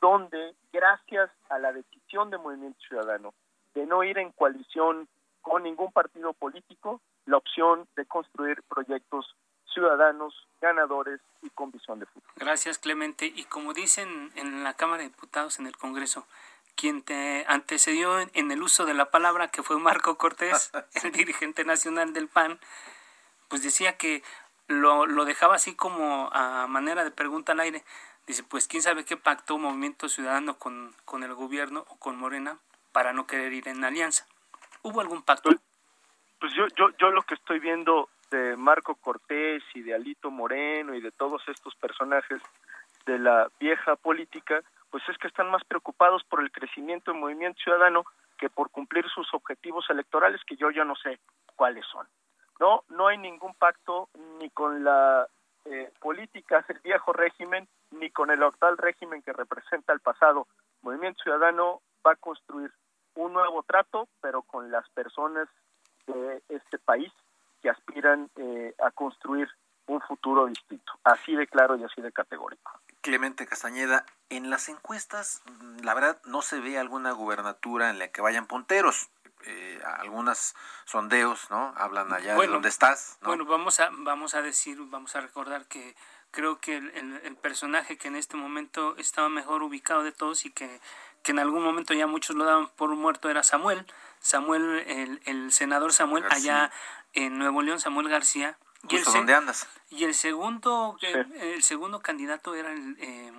donde 0.00 0.54
gracias 0.72 1.30
a 1.48 1.58
la 1.58 1.72
decisión 1.72 2.30
de 2.30 2.38
Movimiento 2.38 2.80
Ciudadano 2.80 3.32
de 3.74 3.86
no 3.86 4.02
ir 4.02 4.18
en 4.18 4.32
coalición 4.32 5.08
con 5.40 5.62
ningún 5.62 5.92
partido 5.92 6.32
político, 6.32 7.00
la 7.32 7.38
opción 7.38 7.88
de 7.96 8.04
construir 8.04 8.62
proyectos 8.68 9.34
ciudadanos, 9.72 10.34
ganadores 10.60 11.18
y 11.40 11.48
con 11.48 11.72
visión 11.72 11.98
de 11.98 12.04
futuro. 12.04 12.34
Gracias, 12.36 12.78
Clemente. 12.78 13.24
Y 13.24 13.44
como 13.44 13.72
dicen 13.72 14.30
en 14.36 14.62
la 14.62 14.74
Cámara 14.74 15.02
de 15.02 15.08
Diputados, 15.08 15.58
en 15.58 15.66
el 15.66 15.74
Congreso, 15.74 16.26
quien 16.76 17.02
te 17.02 17.46
antecedió 17.48 18.20
en 18.20 18.50
el 18.50 18.62
uso 18.62 18.84
de 18.84 18.92
la 18.92 19.10
palabra, 19.10 19.48
que 19.48 19.62
fue 19.62 19.78
Marco 19.78 20.18
Cortés, 20.18 20.70
el 21.02 21.12
dirigente 21.12 21.64
nacional 21.64 22.12
del 22.12 22.28
PAN, 22.28 22.60
pues 23.48 23.62
decía 23.62 23.96
que 23.96 24.22
lo, 24.68 25.06
lo 25.06 25.24
dejaba 25.24 25.54
así 25.54 25.74
como 25.74 26.28
a 26.34 26.66
manera 26.66 27.02
de 27.02 27.10
pregunta 27.12 27.52
al 27.52 27.60
aire. 27.60 27.82
Dice, 28.26 28.42
pues 28.44 28.68
quién 28.68 28.82
sabe 28.82 29.06
qué 29.06 29.16
pactó 29.16 29.56
Movimiento 29.56 30.10
Ciudadano 30.10 30.58
con, 30.58 30.94
con 31.06 31.22
el 31.22 31.32
gobierno 31.34 31.86
o 31.88 31.96
con 31.96 32.16
Morena 32.16 32.58
para 32.92 33.14
no 33.14 33.26
querer 33.26 33.54
ir 33.54 33.68
en 33.68 33.82
alianza. 33.84 34.26
¿Hubo 34.82 35.00
algún 35.00 35.22
pacto? 35.22 35.48
Pues, 36.42 36.54
yo, 36.54 36.66
yo, 36.76 36.90
yo 36.98 37.12
lo 37.12 37.22
que 37.22 37.34
estoy 37.34 37.60
viendo 37.60 38.08
de 38.32 38.56
Marco 38.56 38.96
Cortés 38.96 39.62
y 39.74 39.82
de 39.82 39.94
Alito 39.94 40.28
Moreno 40.28 40.92
y 40.92 41.00
de 41.00 41.12
todos 41.12 41.40
estos 41.46 41.72
personajes 41.76 42.42
de 43.06 43.20
la 43.20 43.48
vieja 43.60 43.94
política, 43.94 44.60
pues 44.90 45.04
es 45.08 45.16
que 45.18 45.28
están 45.28 45.52
más 45.52 45.62
preocupados 45.62 46.24
por 46.24 46.42
el 46.42 46.50
crecimiento 46.50 47.12
del 47.12 47.20
movimiento 47.20 47.62
ciudadano 47.62 48.02
que 48.38 48.50
por 48.50 48.70
cumplir 48.70 49.08
sus 49.08 49.32
objetivos 49.32 49.88
electorales 49.88 50.40
que 50.44 50.56
yo 50.56 50.72
ya 50.72 50.84
no 50.84 50.96
sé 50.96 51.20
cuáles 51.54 51.86
son. 51.86 52.08
No, 52.58 52.82
no 52.88 53.06
hay 53.06 53.18
ningún 53.18 53.54
pacto 53.54 54.08
ni 54.40 54.50
con 54.50 54.82
la 54.82 55.28
eh, 55.64 55.92
política 56.00 56.64
del 56.66 56.80
viejo 56.80 57.12
régimen 57.12 57.68
ni 57.92 58.10
con 58.10 58.32
el 58.32 58.42
actual 58.42 58.78
régimen 58.78 59.22
que 59.22 59.32
representa 59.32 59.92
el 59.92 60.00
pasado. 60.00 60.48
Movimiento 60.82 61.22
Ciudadano 61.22 61.82
va 62.04 62.14
a 62.14 62.16
construir 62.16 62.72
un 63.14 63.32
nuevo 63.32 63.62
trato, 63.62 64.08
pero 64.20 64.42
con 64.42 64.72
las 64.72 64.88
personas 64.90 65.48
de 66.06 66.42
este 66.48 66.78
país 66.78 67.12
que 67.62 67.70
aspiran 67.70 68.30
eh, 68.36 68.74
a 68.84 68.90
construir 68.90 69.48
un 69.86 70.00
futuro 70.00 70.46
distinto. 70.46 70.92
Así 71.04 71.34
de 71.34 71.46
claro 71.46 71.76
y 71.76 71.84
así 71.84 72.00
de 72.00 72.12
categórico. 72.12 72.72
Clemente 73.00 73.46
Castañeda, 73.46 74.06
en 74.28 74.50
las 74.50 74.68
encuestas, 74.68 75.42
la 75.82 75.94
verdad, 75.94 76.20
no 76.24 76.42
se 76.42 76.60
ve 76.60 76.78
alguna 76.78 77.12
gubernatura 77.12 77.90
en 77.90 77.98
la 77.98 78.08
que 78.08 78.20
vayan 78.20 78.46
punteros. 78.46 79.10
Eh, 79.44 79.80
algunas 79.98 80.54
sondeos, 80.84 81.50
¿no? 81.50 81.74
Hablan 81.76 82.12
allá 82.12 82.36
de 82.36 82.46
donde 82.46 82.68
estás. 82.68 83.18
Bueno, 83.22 83.44
vamos 83.44 83.80
a, 83.80 83.90
vamos 83.90 84.34
a 84.36 84.42
decir, 84.42 84.78
vamos 84.82 85.16
a 85.16 85.20
recordar 85.20 85.66
que 85.66 85.96
creo 86.30 86.60
que 86.60 86.76
el, 86.76 87.36
personaje 87.42 87.98
que 87.98 88.06
en 88.06 88.14
este 88.14 88.36
momento 88.36 88.96
estaba 88.98 89.28
mejor 89.28 89.64
ubicado 89.64 90.04
de 90.04 90.12
todos 90.12 90.46
y 90.46 90.52
que, 90.52 90.80
que 91.24 91.32
en 91.32 91.40
algún 91.40 91.64
momento 91.64 91.92
ya 91.92 92.06
muchos 92.06 92.36
lo 92.36 92.44
daban 92.44 92.68
por 92.76 92.90
muerto 92.94 93.30
era 93.30 93.42
Samuel. 93.42 93.84
Samuel, 94.22 94.84
el, 94.86 95.20
el 95.26 95.52
senador 95.52 95.92
Samuel, 95.92 96.24
allá 96.30 96.70
en 97.12 97.38
Nuevo 97.38 97.60
León, 97.60 97.80
Samuel 97.80 98.08
García. 98.08 98.56
Y 98.88 98.96
el, 98.96 99.04
¿dónde 99.04 99.34
andas? 99.34 99.68
Y 99.90 100.04
el 100.04 100.14
segundo, 100.14 100.96
el, 101.02 101.62
segundo 101.62 102.00
candidato 102.00 102.54
era 102.54 102.72
el, 102.72 102.96
eh, 102.98 103.32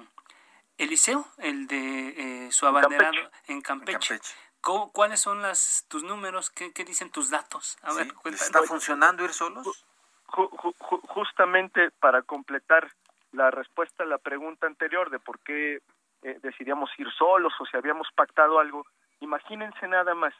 Eliseo, 0.77 1.25
el 1.37 1.67
de 1.67 2.45
eh, 2.45 2.51
su 2.51 2.67
abanderado 2.67 3.17
En 3.47 3.61
Campeche. 3.61 4.19
¿Cuáles 4.61 5.19
son 5.19 5.41
las 5.41 5.85
tus 5.89 6.03
números? 6.03 6.49
¿Qué, 6.49 6.71
dicen 6.85 7.09
tus 7.11 7.29
datos? 7.29 7.77
A 7.81 7.93
ver, 7.93 8.13
¿Está 8.25 8.61
funcionando 8.63 9.23
ir 9.23 9.33
solos? 9.33 9.85
justamente 10.25 11.91
para 11.99 12.23
completar 12.23 12.91
la 13.33 13.51
respuesta 13.51 14.03
a 14.03 14.07
la 14.07 14.17
pregunta 14.17 14.65
anterior 14.65 15.11
de 15.11 15.19
por 15.19 15.39
qué 15.39 15.79
eh, 16.23 16.39
decidíamos 16.41 16.89
ir 16.97 17.07
solos 17.11 17.53
o 17.59 17.65
si 17.65 17.77
habíamos 17.77 18.07
pactado 18.15 18.59
algo, 18.59 18.85
imagínense 19.19 19.87
nada 19.87 20.15
más 20.15 20.33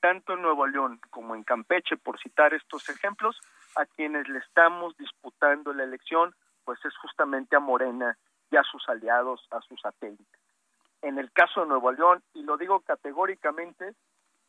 tanto 0.00 0.34
en 0.34 0.42
Nuevo 0.42 0.66
León 0.66 1.00
como 1.10 1.34
en 1.34 1.44
Campeche, 1.44 1.96
por 1.96 2.18
citar 2.20 2.54
estos 2.54 2.88
ejemplos, 2.88 3.40
a 3.76 3.86
quienes 3.86 4.28
le 4.28 4.38
estamos 4.38 4.96
disputando 4.96 5.72
la 5.72 5.84
elección, 5.84 6.34
pues 6.64 6.78
es 6.84 6.96
justamente 6.98 7.56
a 7.56 7.60
Morena 7.60 8.16
y 8.50 8.56
a 8.56 8.62
sus 8.62 8.88
aliados, 8.88 9.46
a 9.50 9.60
sus 9.60 9.80
satélites 9.80 10.38
en 11.02 11.18
el 11.18 11.30
caso 11.32 11.60
de 11.60 11.68
Nuevo 11.68 11.92
León, 11.92 12.22
y 12.34 12.42
lo 12.42 12.56
digo 12.56 12.80
categóricamente, 12.80 13.94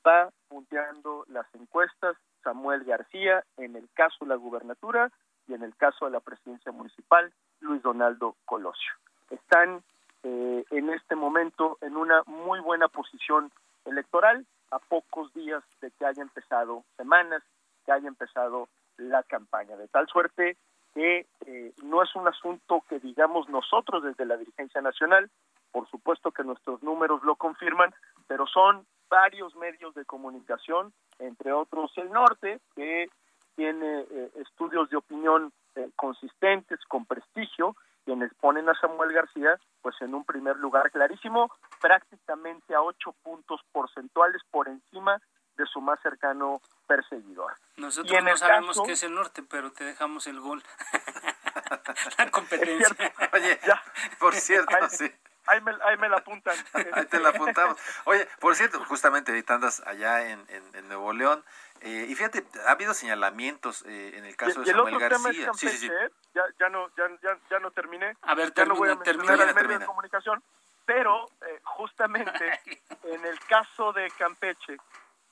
va 0.05 0.29
punteando 0.47 1.25
las 1.27 1.45
encuestas 1.53 2.15
Samuel 2.43 2.83
García, 2.83 3.43
en 3.57 3.75
el 3.75 3.89
caso 3.93 4.17
de 4.21 4.27
la 4.27 4.35
gubernatura 4.35 5.11
y 5.47 5.53
en 5.53 5.63
el 5.63 5.75
caso 5.75 6.05
de 6.05 6.11
la 6.11 6.19
presidencia 6.19 6.71
municipal, 6.71 7.31
Luis 7.59 7.81
Donaldo 7.81 8.35
Colosio. 8.45 8.93
Están 9.29 9.83
eh, 10.23 10.63
en 10.71 10.89
este 10.89 11.15
momento 11.15 11.77
en 11.81 11.97
una 11.97 12.23
muy 12.25 12.59
buena 12.59 12.87
posición 12.87 13.51
electoral, 13.85 14.45
a 14.71 14.79
pocos 14.79 15.33
días 15.33 15.63
de 15.81 15.91
que 15.91 16.05
haya 16.05 16.21
empezado 16.21 16.83
semanas, 16.97 17.43
que 17.85 17.91
haya 17.91 18.07
empezado 18.07 18.69
la 18.97 19.23
campaña, 19.23 19.77
de 19.77 19.87
tal 19.87 20.07
suerte 20.07 20.57
que 20.93 21.27
eh, 21.45 21.73
no 21.83 22.01
es 22.03 22.15
un 22.15 22.27
asunto 22.27 22.83
que 22.89 22.99
digamos 22.99 23.47
nosotros 23.49 24.03
desde 24.03 24.25
la 24.25 24.37
dirigencia 24.37 24.81
nacional, 24.81 25.29
por 25.71 25.87
supuesto 25.89 26.31
que 26.31 26.43
nuestros 26.43 26.81
números 26.81 27.23
lo 27.23 27.35
confirman, 27.35 27.93
pero 28.27 28.47
son 28.47 28.85
varios 29.09 29.55
medios 29.55 29.93
de 29.95 30.05
comunicación, 30.05 30.93
entre 31.19 31.51
otros 31.51 31.91
el 31.97 32.11
norte, 32.11 32.59
que 32.75 33.09
tiene 33.55 34.01
eh, 34.01 34.31
estudios 34.35 34.89
de 34.89 34.97
opinión 34.97 35.51
eh, 35.75 35.89
consistentes, 35.95 36.79
con 36.87 37.05
prestigio, 37.05 37.75
quienes 38.09 38.33
ponen 38.41 38.67
a 38.67 38.73
Samuel 38.73 39.13
García, 39.13 39.59
pues 39.83 39.95
en 40.01 40.15
un 40.15 40.25
primer 40.25 40.57
lugar 40.57 40.89
clarísimo, 40.89 41.53
prácticamente 41.79 42.73
a 42.73 42.81
ocho 42.81 43.13
puntos 43.21 43.61
porcentuales 43.71 44.41
por 44.49 44.67
encima 44.67 45.21
de 45.55 45.67
su 45.67 45.79
más 45.79 45.99
cercano 46.01 46.59
perseguidor. 46.87 47.53
Nosotros 47.77 48.23
no 48.23 48.35
sabemos 48.35 48.81
qué 48.83 48.93
es 48.93 49.03
el 49.03 49.13
norte, 49.13 49.43
pero 49.43 49.71
te 49.71 49.83
dejamos 49.83 50.25
el 50.25 50.39
gol. 50.39 50.63
la 52.17 52.31
competencia. 52.31 52.95
Oye, 53.33 53.59
ya. 53.63 53.79
por 54.19 54.33
cierto, 54.33 54.75
sí 54.89 55.13
ahí 55.49 55.61
me, 55.61 55.71
ahí 55.83 55.97
me 55.97 56.09
la 56.09 56.17
apuntan. 56.17 56.55
ahí 56.93 57.05
te 57.05 57.19
la 57.19 57.29
apuntamos. 57.29 57.77
Oye, 58.05 58.27
por 58.39 58.55
cierto, 58.55 58.83
justamente 58.85 59.31
ahorita 59.31 59.55
andas 59.55 59.81
allá 59.85 60.29
en, 60.29 60.45
en, 60.49 60.87
Nuevo 60.87 61.13
León. 61.13 61.43
Eh, 61.81 62.07
y 62.09 62.15
fíjate, 62.15 62.45
ha 62.65 62.71
habido 62.71 62.93
señalamientos 62.93 63.83
eh, 63.85 64.13
en 64.15 64.25
el 64.25 64.35
caso 64.35 64.61
de 64.61 64.71
Samuel 64.71 64.97
García. 64.99 65.51
sí, 65.53 65.69
sí, 65.69 65.77
sí. 65.77 65.91
Ya, 66.33 66.43
ya, 66.59 66.69
no, 66.69 66.87
ya, 66.95 67.09
ya, 67.21 67.37
ya, 67.49 67.59
no 67.59 67.71
terminé. 67.71 68.15
A 68.21 68.35
ver, 68.35 68.53
ya 68.53 68.65
no 68.65 68.75
voy 68.75 68.89
a 68.89 68.99
termina, 68.99 69.35
terminar 69.35 69.49
el 69.49 69.55
medio 69.55 69.79
de 69.79 69.85
comunicación. 69.85 70.43
Pero 70.85 71.25
eh, 71.47 71.59
justamente 71.63 72.59
en 73.03 73.25
el 73.25 73.39
caso 73.41 73.93
de 73.93 74.09
Campeche, 74.17 74.77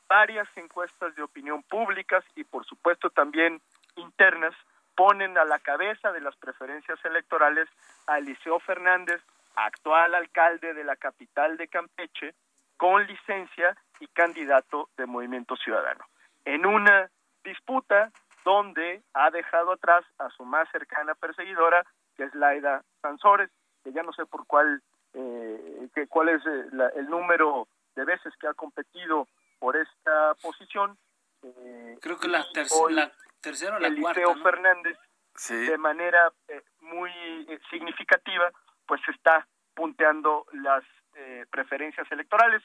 varias 0.08 0.48
encuestas 0.56 1.16
de 1.16 1.24
opinión 1.24 1.64
públicas 1.64 2.24
y 2.36 2.44
por 2.44 2.66
supuesto 2.66 3.10
también 3.10 3.62
internas 3.96 4.56
ponen 4.96 5.38
a 5.38 5.46
la 5.46 5.60
cabeza 5.60 6.12
de 6.12 6.22
las 6.22 6.36
preferencias 6.38 6.98
electorales 7.06 7.68
a 8.08 8.18
Eliseo 8.18 8.60
Fernández 8.60 9.22
actual 9.56 10.16
alcalde 10.16 10.74
de 10.74 10.84
la 10.84 10.96
capital 10.96 11.58
de 11.58 11.68
Campeche, 11.68 12.34
con 12.78 13.06
licencia 13.06 13.76
y 14.00 14.08
candidato 14.08 14.90
de 14.98 15.08
Movimiento 15.08 15.56
Ciudadano. 15.56 16.06
En 16.46 16.66
una 16.66 17.10
disputa 17.44 18.12
donde 18.48 19.04
ha 19.14 19.30
dejado 19.30 19.74
atrás 19.74 20.06
a 20.20 20.30
su 20.30 20.46
más 20.46 20.70
cercana 20.72 21.16
perseguidora, 21.16 21.86
que 22.16 22.24
es 22.24 22.34
Laida 22.34 22.82
Sansores, 23.02 23.50
que 23.84 23.92
ya 23.92 24.04
no 24.04 24.14
sé 24.14 24.26
por 24.26 24.48
cuál, 24.48 24.82
eh, 25.14 25.90
que, 25.94 26.08
cuál 26.08 26.30
es 26.30 26.42
eh, 26.46 26.70
el 26.96 27.10
número 27.10 27.68
de 27.98 28.06
veces 28.06 28.34
que 28.40 28.48
ha 28.48 28.54
competido 28.54 29.28
por 29.60 29.76
esta 29.76 30.34
posición. 30.42 30.98
Eh, 31.44 31.98
Creo 32.02 32.18
que 32.18 32.30
la, 32.30 32.46
la 32.92 33.12
tercera 33.42 33.76
o 33.76 33.80
la 33.80 33.94
cuarta. 34.00 34.22
Fernández, 34.42 34.98
de 35.50 35.78
manera 35.78 36.32
eh, 36.48 36.64
muy 36.80 37.12
significativa, 37.70 38.50
pues 38.86 39.02
está 39.10 39.46
punteando 39.76 40.46
las 40.54 40.86
eh, 41.16 41.46
preferencias 41.52 42.10
electorales. 42.14 42.64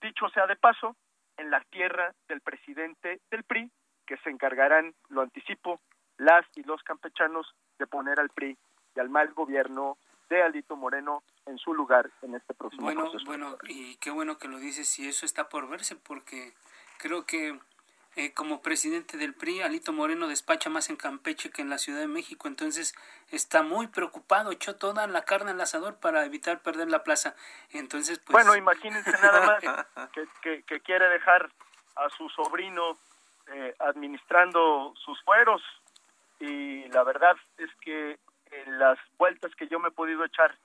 Dicho 0.00 0.28
sea 0.30 0.48
de 0.48 0.56
paso, 0.56 0.96
en 1.36 1.52
la 1.52 1.60
tierra 1.70 2.12
del 2.26 2.40
presidente 2.40 3.20
del 3.30 3.44
PRI, 3.44 3.70
que 4.10 4.16
se 4.24 4.30
encargarán, 4.30 4.92
lo 5.08 5.22
anticipo, 5.22 5.80
las 6.18 6.44
y 6.56 6.64
los 6.64 6.82
campechanos 6.82 7.54
de 7.78 7.86
poner 7.86 8.18
al 8.18 8.30
PRI 8.30 8.58
y 8.96 8.98
al 8.98 9.08
mal 9.08 9.32
gobierno 9.34 9.98
de 10.28 10.42
Alito 10.42 10.74
Moreno 10.74 11.22
en 11.46 11.58
su 11.58 11.72
lugar 11.74 12.10
en 12.22 12.34
este 12.34 12.52
próximo 12.52 12.82
bueno, 12.82 13.08
Bueno, 13.24 13.56
y 13.68 13.94
qué 13.98 14.10
bueno 14.10 14.36
que 14.36 14.48
lo 14.48 14.58
dices 14.58 14.98
y 14.98 15.06
eso 15.06 15.24
está 15.24 15.48
por 15.48 15.68
verse 15.68 15.94
porque 15.94 16.54
creo 16.98 17.24
que 17.24 17.56
eh, 18.16 18.34
como 18.34 18.62
presidente 18.62 19.16
del 19.16 19.32
PRI, 19.32 19.62
Alito 19.62 19.92
Moreno 19.92 20.26
despacha 20.26 20.70
más 20.70 20.90
en 20.90 20.96
Campeche 20.96 21.50
que 21.50 21.62
en 21.62 21.70
la 21.70 21.78
Ciudad 21.78 22.00
de 22.00 22.08
México, 22.08 22.48
entonces 22.48 22.96
está 23.30 23.62
muy 23.62 23.86
preocupado, 23.86 24.50
echó 24.50 24.74
toda 24.74 25.06
la 25.06 25.22
carne 25.22 25.52
al 25.52 25.60
asador 25.60 26.00
para 26.00 26.24
evitar 26.24 26.62
perder 26.62 26.90
la 26.90 27.04
plaza. 27.04 27.36
Entonces, 27.70 28.18
pues... 28.18 28.32
Bueno, 28.32 28.56
imagínense 28.56 29.12
nada 29.12 29.46
más 29.46 30.10
que, 30.42 30.64
que, 30.64 30.80
quiere 30.80 31.08
dejar 31.10 31.48
a 31.94 32.08
su 32.10 32.28
sobrino 32.30 32.98
eh, 33.52 33.74
administrando 33.78 34.94
sus 34.96 35.20
fueros 35.22 35.62
y 36.38 36.88
la 36.88 37.04
verdad 37.04 37.36
es 37.58 37.70
que 37.80 38.18
en 38.50 38.78
las 38.78 38.98
vueltas 39.18 39.54
que 39.54 39.68
yo 39.68 39.78
me 39.78 39.88
he 39.88 39.92
podido 39.92 40.24
echar 40.24 40.56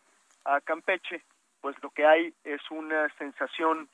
a 0.46 0.62
Campeche, 0.62 1.24
pues 1.62 1.76
lo 1.82 1.90
que 1.90 2.06
hay 2.06 2.34
es 2.44 2.62
una 2.72 3.10
sensación 3.18 3.90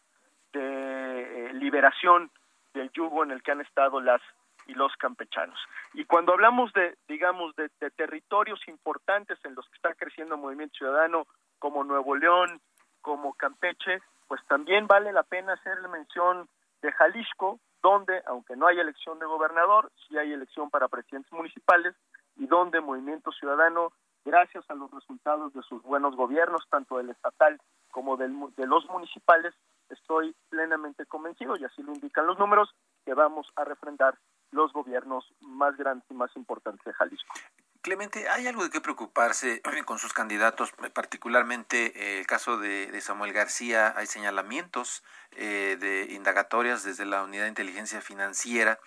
de 0.53 1.47
eh, 1.47 1.53
liberación 1.53 2.29
del 2.73 2.91
yugo 2.91 3.23
en 3.23 3.31
el 3.31 3.41
que 3.41 3.51
han 3.51 3.61
estado 3.61 4.01
las 4.01 4.21
y 4.67 4.73
los 4.73 4.95
campechanos. 4.97 5.59
Y 5.93 6.05
cuando 6.05 6.33
hablamos 6.33 6.71
de, 6.73 6.95
digamos, 7.07 7.55
de, 7.55 7.69
territorios 7.91 8.59
importantes 8.67 9.39
en 9.43 9.55
los 9.55 9.67
que 9.67 9.75
está 9.75 9.93
creciendo 9.95 10.35
el 10.35 10.41
movimiento 10.41 10.77
ciudadano, 10.77 11.25
como 11.59 11.83
Nuevo 11.83 12.15
León, 12.15 12.61
como 13.01 13.33
Campeche, 13.33 14.01
pues 14.27 14.41
también 14.47 14.87
vale 14.87 15.11
la 15.11 15.23
pena 15.23 15.53
hacerle 15.53 15.87
mención 15.87 16.47
de 16.81 16.91
Jalisco, 16.91 17.59
donde, 17.81 18.21
aunque 18.25 18.55
no 18.55 18.67
hay 18.67 18.79
elección 18.79 19.19
de 19.19 19.25
gobernador, 19.25 19.91
sí 20.07 20.17
hay 20.17 20.31
elección 20.33 20.69
para 20.69 20.87
presidentes 20.87 21.31
municipales, 21.31 21.95
y 22.37 22.47
donde 22.47 22.81
Movimiento 22.81 23.31
Ciudadano, 23.31 23.91
gracias 24.23 24.63
a 24.69 24.75
los 24.75 24.91
resultados 24.91 25.53
de 25.53 25.61
sus 25.63 25.81
buenos 25.83 26.15
gobiernos, 26.15 26.67
tanto 26.69 26.97
del 26.97 27.09
estatal 27.09 27.59
como 27.91 28.17
del, 28.17 28.33
de 28.55 28.67
los 28.67 28.87
municipales, 28.89 29.53
estoy 29.89 30.35
plenamente 30.49 31.05
convencido, 31.05 31.55
y 31.57 31.65
así 31.65 31.83
lo 31.83 31.93
indican 31.93 32.27
los 32.27 32.39
números, 32.39 32.73
que 33.05 33.13
vamos 33.13 33.47
a 33.55 33.63
refrendar 33.65 34.17
los 34.51 34.71
gobiernos 34.73 35.33
más 35.41 35.75
grandes 35.77 36.05
y 36.09 36.13
más 36.13 36.35
importantes 36.35 36.83
de 36.85 36.93
Jalisco. 36.93 37.33
Clemente, 37.81 38.29
¿hay 38.29 38.45
algo 38.45 38.63
de 38.63 38.69
qué 38.69 38.79
preocuparse 38.79 39.63
con 39.85 39.97
sus 39.97 40.13
candidatos? 40.13 40.71
Particularmente 40.93 41.91
eh, 41.95 42.19
el 42.19 42.27
caso 42.27 42.59
de, 42.59 43.01
Samuel 43.01 43.33
García, 43.33 43.95
hay 43.97 44.05
señalamientos 44.05 45.03
eh, 45.31 45.77
de 45.79 46.13
indagatorias 46.13 46.83
desde 46.83 47.05
la 47.05 47.23
Unidad 47.23 47.43
de 47.43 47.49
Inteligencia 47.49 47.99
Financiera 47.99 48.79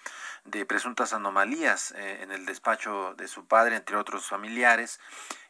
de 0.45 0.65
presuntas 0.65 1.13
anomalías 1.13 1.91
eh, 1.97 2.23
en 2.23 2.31
el 2.31 2.47
despacho 2.47 3.15
de 3.17 3.27
su 3.27 3.47
padre, 3.47 3.75
entre 3.75 3.97
otros 3.97 4.29
familiares. 4.29 5.01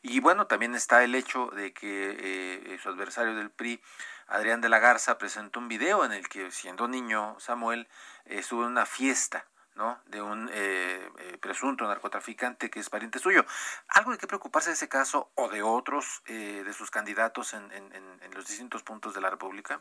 Y 0.01 0.21
bueno, 0.21 0.47
también 0.47 0.75
está 0.75 1.05
el 1.05 1.15
hecho 1.15 1.51
de 1.55 1.75
que 1.75 2.79
su 2.83 2.89
adversario 2.89 3.35
del 3.35 3.51
PRI 3.51 3.83
Adrián 4.27 4.63
de 4.63 4.71
la 4.71 4.79
Garza 4.79 5.19
presentó 5.19 5.61
un 5.61 5.69
video 5.69 6.07
en 6.07 6.13
el 6.13 6.31
que, 6.31 6.51
siendo 6.51 6.89
niño, 6.89 7.37
Samuel 7.41 7.89
estuvo 8.25 8.63
en 8.63 8.71
una 8.71 8.87
fiesta 8.87 9.45
¿no? 9.75 9.99
de 10.07 10.23
un 10.23 10.49
eh, 10.53 11.09
eh, 11.19 11.39
presunto 11.39 11.87
narcotraficante 11.87 12.71
que 12.71 12.81
es 12.81 12.91
pariente 12.91 13.19
suyo. 13.19 13.45
¿Algo 13.89 14.13
de 14.13 14.19
qué 14.19 14.27
preocuparse 14.27 14.71
de 14.71 14.75
ese 14.75 14.89
caso 14.89 15.31
o 15.35 15.49
de 15.49 15.63
otros 15.63 16.23
eh, 16.27 16.63
de 16.65 16.73
sus 16.73 16.91
candidatos 16.91 17.55
en, 17.55 17.71
en, 17.73 18.35
los 18.35 18.47
distintos 18.47 18.83
puntos 18.83 19.15
de 19.15 19.21
la 19.21 19.31
República? 19.31 19.81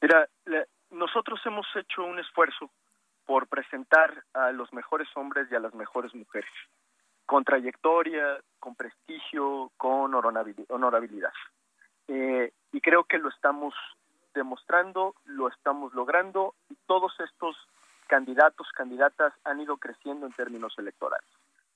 Mira, 0.00 0.26
nosotros 0.90 1.40
hemos 1.44 1.66
hecho 1.76 2.02
un 2.02 2.18
esfuerzo 2.18 2.70
por 3.26 3.46
presentar 3.46 4.24
a 4.34 4.50
los 4.52 4.72
mejores 4.72 5.08
hombres 5.16 5.48
y 5.50 5.54
a 5.54 5.60
las 5.60 5.74
mejores 5.74 6.14
mujeres, 6.14 6.50
con 7.26 7.44
trayectoria, 7.44 8.40
con 8.58 8.74
prestigio, 8.74 9.70
con 9.76 10.14
honorabilidad. 10.14 11.32
Eh, 12.08 12.52
y 12.72 12.80
creo 12.80 13.04
que 13.04 13.18
lo 13.18 13.28
estamos 13.28 13.74
demostrando, 14.34 15.14
lo 15.24 15.48
estamos 15.48 15.92
logrando 15.94 16.54
y 16.68 16.76
todos 16.86 17.12
estos 17.20 17.56
candidatos, 18.12 18.68
candidatas 18.76 19.32
han 19.42 19.58
ido 19.62 19.78
creciendo 19.78 20.26
en 20.26 20.34
términos 20.34 20.74
electorales. 20.76 21.30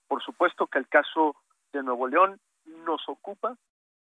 Por 0.06 0.22
supuesto 0.22 0.66
que 0.66 0.78
el 0.78 0.86
caso 0.86 1.34
de 1.72 1.82
Nuevo 1.82 2.08
León 2.08 2.38
nos 2.84 3.08
ocupa 3.08 3.56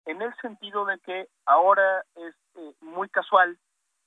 en 0.06 0.22
el 0.22 0.36
sentido 0.42 0.84
de 0.84 1.00
que 1.00 1.30
ahora 1.46 2.04
es 2.16 2.36
eh, 2.56 2.74
muy 2.82 3.08
casual 3.08 3.58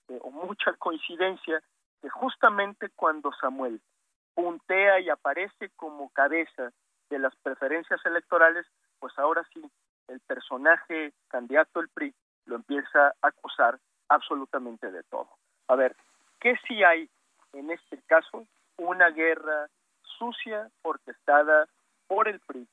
eh, 0.08 0.18
o 0.20 0.30
mucha 0.30 0.74
coincidencia 0.74 1.62
que 2.02 2.10
justamente 2.10 2.90
cuando 2.90 3.32
Samuel 3.40 3.80
puntea 4.34 5.00
y 5.00 5.08
aparece 5.08 5.70
como 5.76 6.10
cabeza 6.10 6.70
de 7.08 7.18
las 7.18 7.34
preferencias 7.36 8.04
electorales, 8.04 8.66
pues 8.98 9.18
ahora 9.18 9.42
sí 9.54 9.62
el 10.08 10.20
personaje 10.20 11.14
candidato 11.28 11.80
del 11.80 11.88
PRI 11.88 12.14
lo 12.44 12.56
empieza 12.56 13.08
a 13.22 13.28
acusar 13.28 13.78
absolutamente 14.10 14.90
de 14.90 15.02
todo. 15.04 15.30
A 15.68 15.76
ver, 15.76 15.96
¿qué 16.40 16.58
si 16.66 16.84
hay 16.84 17.08
en 17.52 17.70
este 17.70 18.00
caso? 18.06 18.46
Una 18.76 19.10
guerra 19.10 19.68
sucia, 20.02 20.70
orquestada 20.82 21.66
por 22.06 22.28
el 22.28 22.40
PRI 22.40 22.66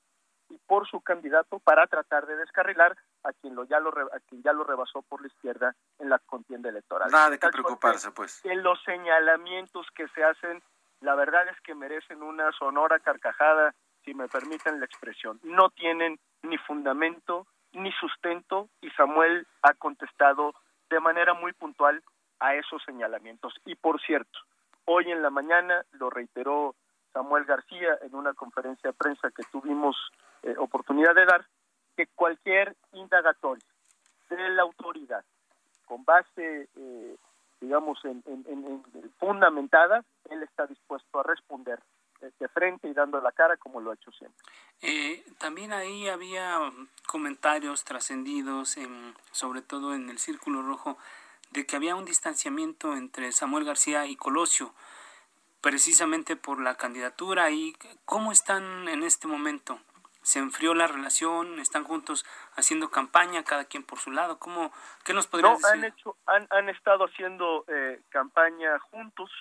y 0.49 0.57
por 0.67 0.87
su 0.87 1.01
candidato 1.01 1.59
para 1.59 1.87
tratar 1.87 2.25
de 2.27 2.35
descarrilar 2.35 2.95
a 3.23 3.33
quien 3.33 3.55
lo 3.55 3.63
ya 3.65 3.79
lo 3.79 3.89
a 3.89 4.19
quien 4.27 4.43
ya 4.43 4.53
lo 4.53 4.63
rebasó 4.63 5.01
por 5.01 5.21
la 5.21 5.27
izquierda 5.27 5.75
en 5.99 6.09
la 6.09 6.19
contienda 6.19 6.69
electoral. 6.69 7.09
Nada 7.11 7.31
de 7.31 7.39
qué 7.39 7.49
preocuparse, 7.49 8.11
pues. 8.11 8.43
En 8.45 8.61
los 8.61 8.81
señalamientos 8.83 9.87
que 9.95 10.07
se 10.09 10.23
hacen, 10.23 10.61
la 11.01 11.15
verdad 11.15 11.47
es 11.49 11.59
que 11.61 11.73
merecen 11.73 12.21
una 12.21 12.51
sonora 12.51 12.99
carcajada, 12.99 13.73
si 14.03 14.13
me 14.13 14.27
permiten 14.27 14.79
la 14.79 14.85
expresión. 14.85 15.39
No 15.43 15.69
tienen 15.71 16.19
ni 16.43 16.57
fundamento 16.59 17.47
ni 17.73 17.91
sustento 17.93 18.69
y 18.81 18.89
Samuel 18.91 19.47
ha 19.63 19.73
contestado 19.73 20.53
de 20.89 20.99
manera 20.99 21.33
muy 21.33 21.53
puntual 21.53 22.03
a 22.39 22.55
esos 22.55 22.83
señalamientos. 22.83 23.53
Y 23.65 23.75
por 23.75 23.99
cierto, 24.01 24.39
hoy 24.85 25.11
en 25.11 25.21
la 25.21 25.29
mañana 25.29 25.85
lo 25.93 26.09
reiteró 26.09 26.75
Samuel 27.13 27.45
García 27.45 27.97
en 28.01 28.15
una 28.15 28.33
conferencia 28.33 28.89
de 28.89 28.97
prensa 28.97 29.31
que 29.31 29.43
tuvimos 29.51 29.95
eh, 30.43 30.55
oportunidad 30.57 31.15
de 31.15 31.25
dar, 31.25 31.45
que 31.95 32.07
cualquier 32.07 32.75
indagatoria 32.93 33.65
de 34.29 34.49
la 34.49 34.63
autoridad 34.63 35.23
con 35.85 36.03
base, 36.03 36.67
eh, 36.75 37.15
digamos, 37.61 38.03
en, 38.03 38.23
fundamentada, 39.19 40.03
él 40.29 40.43
está 40.43 40.65
dispuesto 40.65 41.19
a 41.19 41.23
responder 41.23 41.79
de 42.39 42.47
frente 42.47 42.87
y 42.87 42.93
dando 42.93 43.21
la 43.21 43.31
cara 43.31 43.55
como 43.57 43.79
lo 43.79 43.91
ha 43.91 43.93
hecho 43.93 44.11
siempre. 44.11 44.43
Eh, 44.81 45.23
también 45.37 45.71
ahí 45.73 46.07
había 46.07 46.59
comentarios 47.07 47.83
trascendidos, 47.83 48.77
sobre 49.31 49.61
todo 49.61 49.93
en 49.93 50.09
el 50.09 50.17
Círculo 50.17 50.63
Rojo, 50.63 50.97
de 51.51 51.65
que 51.65 51.75
había 51.75 51.95
un 51.95 52.05
distanciamiento 52.05 52.95
entre 52.95 53.31
Samuel 53.31 53.65
García 53.65 54.05
y 54.05 54.15
Colosio, 54.15 54.73
precisamente 55.61 56.35
por 56.35 56.61
la 56.61 56.75
candidatura. 56.75 57.49
¿Y 57.51 57.75
cómo 58.05 58.31
están 58.31 58.87
en 58.87 59.03
este 59.03 59.27
momento? 59.27 59.79
¿Se 60.21 60.39
enfrió 60.39 60.73
la 60.73 60.87
relación? 60.87 61.59
¿Están 61.59 61.83
juntos 61.83 62.25
haciendo 62.55 62.89
campaña, 62.89 63.43
cada 63.43 63.65
quien 63.65 63.83
por 63.83 63.99
su 63.99 64.11
lado? 64.11 64.39
¿Cómo, 64.39 64.71
¿Qué 65.03 65.13
nos 65.13 65.27
podrías 65.27 65.59
no, 65.59 65.67
Han, 65.67 65.83
hecho, 65.83 66.17
han, 66.25 66.47
han 66.49 66.69
estado 66.69 67.05
haciendo 67.05 67.65
eh, 67.67 68.01
campaña 68.09 68.79
juntos 68.79 69.31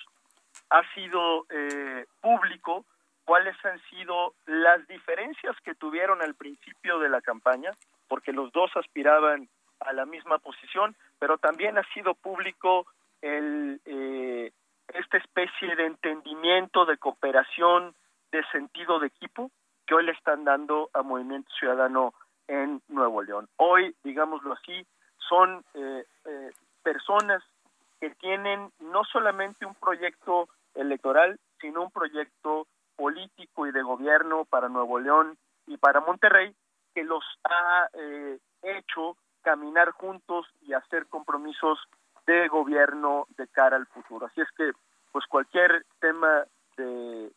ha 0.69 0.81
sido 0.93 1.45
eh, 1.49 2.05
público 2.21 2.85
cuáles 3.23 3.55
han 3.65 3.79
sido 3.89 4.33
las 4.45 4.85
diferencias 4.87 5.55
que 5.63 5.75
tuvieron 5.75 6.21
al 6.21 6.35
principio 6.35 6.99
de 6.99 7.09
la 7.09 7.21
campaña, 7.21 7.71
porque 8.07 8.31
los 8.31 8.51
dos 8.51 8.71
aspiraban 8.75 9.49
a 9.85 9.93
la 9.93 10.05
misma 10.05 10.37
posición, 10.39 10.95
pero 11.19 11.37
también 11.37 11.77
ha 11.77 11.83
sido 11.93 12.13
público 12.13 12.85
el, 13.21 13.81
eh, 13.85 14.51
esta 14.89 15.17
especie 15.17 15.75
de 15.75 15.85
entendimiento, 15.85 16.85
de 16.85 16.97
cooperación, 16.97 17.95
de 18.31 18.43
sentido 18.51 18.99
de 18.99 19.07
equipo 19.07 19.51
que 19.85 19.95
hoy 19.95 20.05
le 20.05 20.11
están 20.11 20.43
dando 20.43 20.89
a 20.93 21.03
Movimiento 21.03 21.51
Ciudadano 21.59 22.13
en 22.47 22.81
Nuevo 22.87 23.21
León. 23.21 23.47
Hoy, 23.57 23.95
digámoslo 24.03 24.53
así, 24.53 24.85
son 25.29 25.63
eh, 25.73 26.05
personas 26.83 27.43
que 27.99 28.09
tienen 28.11 28.71
no 28.79 29.03
solamente 29.03 29.65
un 29.65 29.75
proyecto 29.75 30.49
electoral, 30.73 31.39
sino 31.59 31.83
un 31.83 31.91
proyecto 31.91 32.67
político 32.95 33.67
y 33.67 33.71
de 33.71 33.81
gobierno 33.81 34.45
para 34.45 34.69
Nuevo 34.69 34.99
León 34.99 35.37
y 35.67 35.77
para 35.77 36.01
Monterrey 36.01 36.53
que 36.93 37.03
los 37.03 37.23
ha 37.43 37.89
eh, 37.93 38.39
hecho 38.63 39.17
caminar 39.45 39.91
juntos 39.91 40.47
y 40.63 40.73
hacer 40.73 41.05
compromisos 41.05 41.77
de 42.25 42.47
gobierno 42.47 43.27
de 43.37 43.47
cara 43.47 43.77
al 43.77 43.85
futuro. 43.85 44.25
Así 44.25 44.41
es 44.41 44.49
que, 44.57 44.71
pues 45.11 45.23
cualquier 45.27 45.85
tema 45.99 46.43
de 46.75 47.31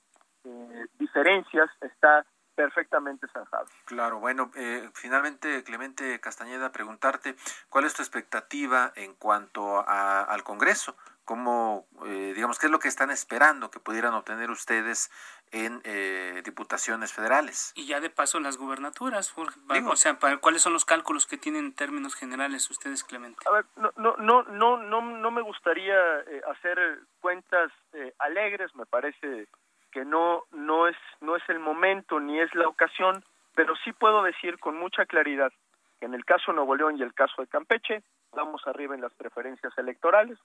diferencias 0.99 1.69
está 1.83 2.25
perfectamente 2.55 3.29
zanjado. 3.29 3.67
Claro, 3.85 4.19
bueno, 4.19 4.51
eh, 4.57 4.89
finalmente, 4.95 5.63
Clemente 5.63 6.19
Castañeda, 6.21 6.73
preguntarte 6.73 7.37
cuál 7.69 7.85
es 7.85 7.93
tu 7.93 8.03
expectativa 8.03 8.91
en 8.97 9.15
cuanto 9.15 9.85
al 9.87 10.43
Congreso 10.43 10.97
cómo, 11.29 11.87
eh, 12.07 12.33
digamos, 12.35 12.59
qué 12.59 12.67
es 12.67 12.73
lo 12.73 12.79
que 12.79 12.89
están 12.89 13.11
esperando 13.11 13.71
que 13.71 13.81
pudieran 13.81 14.15
obtener 14.15 14.51
ustedes 14.51 15.11
en 15.53 15.81
eh, 15.85 16.43
diputaciones 16.45 17.13
federales. 17.13 17.73
Y 17.75 17.87
ya 17.87 18.01
de 18.01 18.11
paso 18.11 18.41
las 18.41 18.57
gubernaturas, 18.57 19.35
o 19.37 19.97
sea, 19.97 20.19
¿cuáles 20.41 20.63
son 20.63 20.73
los 20.73 20.85
cálculos 20.85 21.27
que 21.27 21.39
tienen 21.39 21.67
en 21.67 21.75
términos 21.75 22.15
generales 22.15 22.71
ustedes, 22.71 23.05
Clemente? 23.05 23.39
A 23.49 23.53
ver, 23.53 23.65
no, 23.77 23.93
no, 23.97 24.17
no, 24.17 24.43
no, 24.45 24.77
no, 24.77 25.01
no 25.03 25.31
me 25.31 25.43
gustaría 25.43 26.21
eh, 26.21 26.43
hacer 26.51 27.01
cuentas 27.21 27.73
alegres, 28.19 28.75
me 28.75 28.87
parece 28.87 29.49
que 29.91 30.05
no, 30.05 30.45
no 30.53 30.87
es, 30.87 30.97
no 31.21 31.37
es 31.37 31.43
el 31.49 31.59
momento 31.59 32.21
ni 32.21 32.39
es 32.41 32.55
la 32.55 32.69
ocasión, 32.69 33.25
pero 33.55 33.75
sí 33.85 33.93
puedo 33.93 34.23
decir 34.23 34.59
con 34.59 34.79
mucha 34.79 35.07
claridad 35.07 35.53
que 35.99 36.07
en 36.07 36.15
el 36.15 36.25
caso 36.25 36.53
de 36.53 36.57
Nuevo 36.57 36.77
León 36.77 36.97
y 36.99 37.03
el 37.03 37.15
caso 37.15 37.43
de 37.43 37.49
Campeche, 37.49 38.03
vamos 38.33 38.63
arriba 38.67 38.95
en 38.95 39.01
las 39.01 39.13
preferencias 39.15 39.77
electorales, 39.77 40.39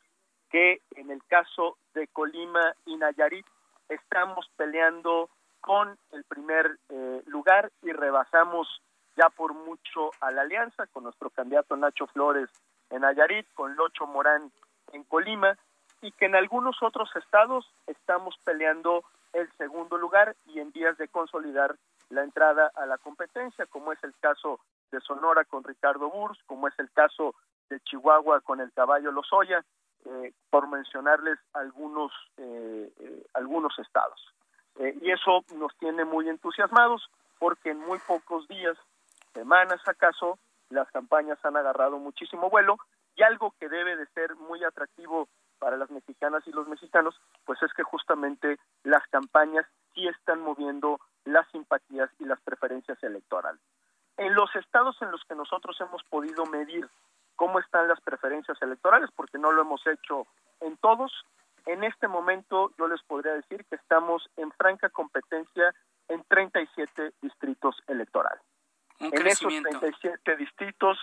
que 0.50 0.82
en 0.96 1.12
el 1.12 1.24
caso 1.26 1.78
de 1.94 2.08
Colima 2.08 2.74
y 2.86 2.96
Nayarit 2.98 3.46
estamos 3.90 4.50
peleando 4.56 5.30
con 5.62 5.98
el 6.12 6.24
primer 6.26 6.78
eh, 6.90 7.24
lugar 7.26 7.72
y 7.82 7.92
rebasamos 7.92 8.82
ya 9.16 9.30
por 9.30 9.54
mucho 9.54 10.12
a 10.20 10.32
la 10.32 10.42
alianza 10.42 10.88
con 10.88 11.04
nuestro 11.04 11.30
candidato 11.30 11.78
Nacho 11.78 12.08
Flores 12.08 12.50
en 12.90 13.02
Nayarit, 13.02 13.48
con 13.54 13.76
Locho 13.76 14.06
Morán 14.08 14.52
en 14.92 15.04
Colima 15.04 15.58
y 16.02 16.12
que 16.12 16.26
en 16.26 16.36
algunos 16.36 16.82
otros 16.82 17.10
estados 17.16 17.66
estamos 17.88 18.36
peleando 18.44 19.04
el 19.32 19.50
segundo 19.58 19.98
lugar 19.98 20.36
y 20.46 20.60
en 20.60 20.72
días 20.72 20.98
de 20.98 21.08
consolidar 21.08 21.76
la 22.10 22.24
entrada 22.24 22.72
a 22.76 22.86
la 22.86 22.98
competencia, 22.98 23.66
como 23.66 23.92
es 23.92 24.04
el 24.04 24.14
caso 24.20 24.60
de 24.92 25.00
Sonora 25.02 25.44
con 25.46 25.64
Ricardo 25.64 26.10
Burs, 26.10 26.38
como 26.46 26.68
es 26.68 26.78
el 26.78 26.92
caso 26.92 27.34
de 27.70 27.80
Chihuahua 27.80 28.42
con 28.42 28.60
el 28.60 28.72
caballo 28.74 29.12
Lozoya, 29.12 29.64
eh, 30.06 30.34
por 30.50 30.68
mencionarles 30.68 31.40
algunos, 31.54 32.12
eh, 32.38 32.92
eh, 33.00 33.26
algunos 33.34 33.78
estados. 33.80 34.20
y 34.80 35.12
eso 35.12 35.46
nos 35.56 35.72
tiene 35.78 36.04
muy 36.04 36.28
entusiasmados 36.28 37.08
porque 37.38 37.70
en 37.70 37.80
muy 37.80 38.00
pocos 38.00 38.48
días, 38.48 38.76
semanas 39.34 39.80
acaso, 39.88 40.40
las 40.70 40.90
campañas 40.92 41.38
han 41.46 41.56
agarrado 41.56 42.00
muchísimo 42.00 42.50
vuelo 42.50 42.78
y 43.16 43.22
algo 43.22 43.54
que 43.60 43.70
debe 43.70 43.96
de 43.96 44.08
ser 44.08 44.36
muy 44.36 44.64
atractivo 44.64 45.28
para 45.60 45.78
las 45.78 45.92
mexicanas 45.92 46.44
y 46.48 46.52
los 46.52 46.68
mexicanos, 46.68 47.16
pues 47.46 47.62
es 47.62 47.72
que 47.74 47.84
justamente 47.84 48.58
las 48.84 49.06
campañas 49.08 49.66
sí 49.94 50.08
están 50.08 50.42
moviendo 50.42 51.00
las 51.26 51.48
simpatías 51.52 52.10
y 52.20 52.26
las 52.26 52.42
preferencias 52.42 53.02
electorales. 53.04 53.62
En 54.18 54.34
los 54.36 54.54
estados 54.56 54.96
en 55.02 55.12
los 55.12 55.24
que 55.24 55.36
nosotros 55.36 55.80
hemos 55.80 56.04
podido 56.04 56.46
medir 56.46 56.90
cómo 57.36 57.60
están 57.60 57.88
las 57.88 58.00
preferencias 58.02 58.62
electorales, 58.62 59.10
porque 59.16 59.38
no 59.38 59.52
lo 59.52 59.62
hemos 59.62 59.86
hecho 59.88 60.28
en 60.62 60.78
todos. 60.78 61.12
En 61.66 61.84
este 61.84 62.08
momento 62.08 62.72
yo 62.78 62.88
les 62.88 63.02
podría 63.04 63.34
decir 63.34 63.66
que 63.66 63.76
estamos 63.76 64.30
en 64.38 64.52
franca 64.52 64.90
competencia 64.90 65.74
en 66.10 66.24
37 66.26 67.14
distritos 67.22 67.76
electorales. 67.88 68.42
en 69.00 69.28
esos 69.28 69.54
37 69.62 70.36
distritos 70.38 70.98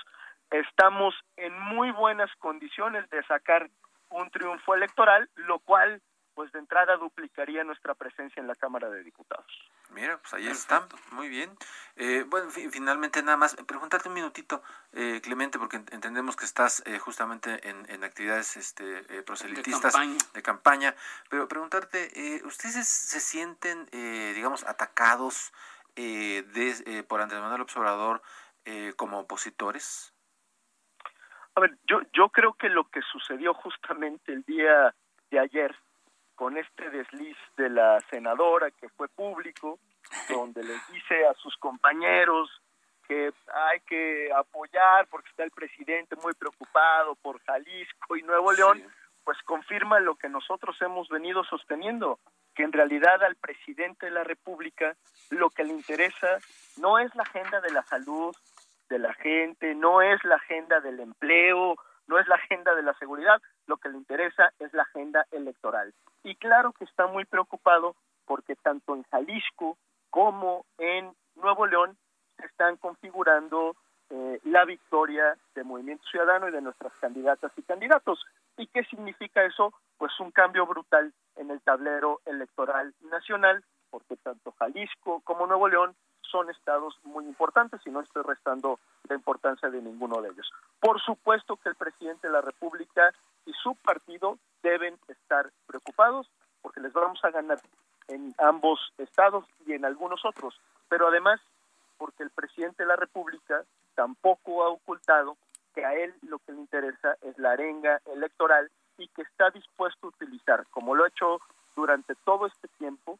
estamos 0.51 1.15
en 1.37 1.59
muy 1.59 1.91
buenas 1.93 2.31
condiciones 2.39 3.09
de 3.11 3.23
sacar 3.25 3.71
un 4.11 4.31
triunfo 4.31 4.75
electoral, 4.75 5.29
lo 5.37 5.61
cual 5.61 6.03
pues 6.35 6.53
de 6.53 6.59
entrada 6.59 6.97
duplicaría 6.97 7.65
nuestra 7.65 7.95
presencia 7.95 8.41
en 8.41 8.47
la 8.47 8.55
Cámara 8.55 8.89
de 8.89 9.03
Diputados. 9.03 9.47
Mira, 9.91 10.19
pues 10.19 10.35
ahí 10.35 10.47
está, 10.47 10.87
muy 11.13 11.29
bien. 11.29 11.51
Eh, 11.97 12.25
bueno, 12.29 12.51
finalmente 12.51 13.23
nada 13.23 13.37
más, 13.37 13.57
preguntarte 13.67 14.09
un 14.09 14.15
minutito, 14.15 14.63
eh, 14.93 15.21
Clemente, 15.23 15.59
porque 15.59 15.77
entendemos 15.77 16.37
que 16.37 16.45
estás 16.45 16.83
eh, 16.87 16.99
justamente 16.99 17.69
en, 17.69 18.05
actividades 18.05 18.57
este, 18.57 19.23
proselitistas 19.23 19.95
de 20.33 20.43
campaña. 20.43 20.95
pero 21.29 21.49
preguntarte, 21.49 22.41
¿ustedes 22.45 22.89
se 22.89 23.21
sienten, 23.21 23.87
digamos, 24.35 24.65
atacados 24.65 25.53
de, 25.97 27.05
por 27.09 27.21
Andrés 27.21 27.41
Manuel 27.41 27.63
Observador 27.63 28.23
como 28.97 29.19
opositores? 29.19 30.15
A 31.55 31.61
ver, 31.61 31.77
yo, 31.87 32.01
yo 32.13 32.29
creo 32.31 32.55
que 32.55 32.69
lo 32.69 32.89
que 32.89 33.03
sucedió 33.03 33.53
justamente 33.55 34.33
el 34.33 34.45
día 34.45 34.95
de 35.31 35.39
ayer 35.39 35.77
con 36.41 36.57
este 36.57 36.89
desliz 36.89 37.37
de 37.59 37.69
la 37.69 38.01
senadora 38.09 38.71
que 38.71 38.89
fue 38.89 39.09
público, 39.09 39.79
donde 40.31 40.63
les 40.65 40.91
dice 40.91 41.27
a 41.27 41.35
sus 41.35 41.55
compañeros 41.59 42.49
que 43.07 43.31
hay 43.53 43.81
que 43.81 44.33
apoyar 44.35 45.07
porque 45.11 45.29
está 45.29 45.45
el 45.45 45.51
presidente 45.51 46.17
muy 46.17 46.33
preocupado 46.33 47.15
por 47.17 47.43
Jalisco 47.43 48.17
y 48.17 48.23
Nuevo 48.23 48.53
León, 48.53 48.83
pues 49.23 49.37
confirma 49.43 50.01
lo 50.01 50.15
que 50.15 50.31
nosotros 50.31 50.81
hemos 50.81 51.11
venido 51.11 51.45
sosteniendo, 51.45 52.19
que 52.55 52.63
en 52.63 52.73
realidad 52.73 53.23
al 53.23 53.37
presidente 53.37 54.07
de 54.07 54.13
la 54.13 54.25
República 54.25 54.97
lo 55.29 55.51
que 55.51 55.65
le 55.65 55.75
interesa 55.75 56.39
no 56.79 56.99
es 56.99 57.15
la 57.17 57.25
agenda 57.25 57.61
de 57.61 57.71
la 57.71 57.83
salud 57.83 58.35
de 58.89 58.99
la 58.99 59.13
gente, 59.13 59.75
no 59.75 60.01
es 60.01 60.25
la 60.25 60.37
agenda 60.37 60.81
del 60.81 61.01
empleo, 61.01 61.77
no 62.07 62.19
es 62.19 62.27
la 62.29 62.37
agenda 62.37 62.75
de 62.75 62.83
la 62.83 62.95
seguridad, 62.95 63.43
lo 63.71 63.79
que 63.79 63.89
le 63.89 63.97
interesa 63.97 64.53
es 64.59 64.75
la 64.75 64.83
agenda 64.83 65.27
electoral. 65.31 65.95
Y 66.25 66.35
claro 66.35 66.73
que 66.73 66.85
está 66.85 67.07
muy 67.07 67.25
preocupado 67.25 67.95
porque 68.27 68.57
tanto 68.57 68.95
en 68.95 69.05
Jalisco 69.05 69.79
como 70.11 70.67
en 70.77 71.13
Nuevo 71.37 71.67
León 71.67 71.97
se 72.37 72.47
están 72.47 72.77
configurando 72.77 73.77
eh, 74.11 74.41
la 74.45 74.65
victoria 74.65 75.37
de 75.55 75.63
Movimiento 75.63 76.05
Ciudadano 76.11 76.49
y 76.49 76.53
de 76.53 76.61
nuestras 76.61 76.93
candidatas 77.01 77.53
y 77.57 77.63
candidatos. 77.63 78.27
¿Y 78.57 78.67
qué 78.67 78.83
significa 78.85 79.45
eso? 79.45 79.73
Pues 79.99 80.19
un 80.19 80.33
cambio 80.33 80.67
brutal 80.67 81.13
en 81.37 81.51
el 81.51 81.61
tablero 81.61 82.21
electoral 82.27 82.93
nacional, 83.09 83.63
porque 83.89 84.17
tanto 84.17 84.53
Jalisco 84.59 85.21
como 85.21 85.47
Nuevo 85.47 85.69
León 85.69 85.95
son 86.31 86.51
estados 86.51 86.99
muy 87.05 87.25
importantes 87.25 87.81
y 87.85 87.91
no 87.91 88.01
estoy 88.01 88.23
restando 88.23 88.79
la 89.09 89.15
importancia 89.15 89.69
de 89.69 89.83
ninguno 89.83 90.21
de 90.23 90.31
ellos. 90.31 90.51
Por 90.81 91.01
supuesto 91.01 91.57
que 91.57 91.69
el 91.69 91.75
presidente 91.75 92.29
de 92.29 92.33
la 92.33 92.41
República 92.41 93.13
y 93.47 93.53
su 93.55 93.75
partido 93.77 94.39
deben 94.63 94.99
estar 95.09 95.51
preocupados 95.67 96.31
porque 96.63 96.81
les 96.81 96.93
vamos 96.93 97.19
a 97.25 97.31
ganar 97.31 97.61
en 98.09 98.35
ambos 98.39 98.93
estados 98.99 99.45
y 99.67 99.73
en 99.73 99.85
algunos 99.85 100.25
otros, 100.25 100.61
pero 100.89 101.09
además 101.09 101.41
porque 101.97 102.23
el 102.23 102.31
presidente 102.31 102.83
de 102.83 102.89
la 102.89 102.97
República 102.97 103.65
tampoco 103.95 104.65
ha 104.65 104.69
ocultado 104.69 105.37
que 105.75 105.85
a 105.85 105.95
él 105.95 106.15
lo 106.23 106.39
que 106.41 106.53
le 106.53 106.61
interesa 106.61 107.17
es 107.23 107.39
la 107.39 107.53
arenga 107.53 108.01
electoral 108.07 108.71
y 108.99 109.09
que 109.09 109.23
está 109.23 109.51
dispuesto 109.51 110.07
a 110.07 110.11
utilizar, 110.11 110.67
como 110.71 110.95
lo 110.95 111.05
ha 111.05 111.09
hecho 111.09 111.41
durante 111.77 112.15
todo 112.25 112.47
este 112.47 112.69
tiempo, 112.79 113.19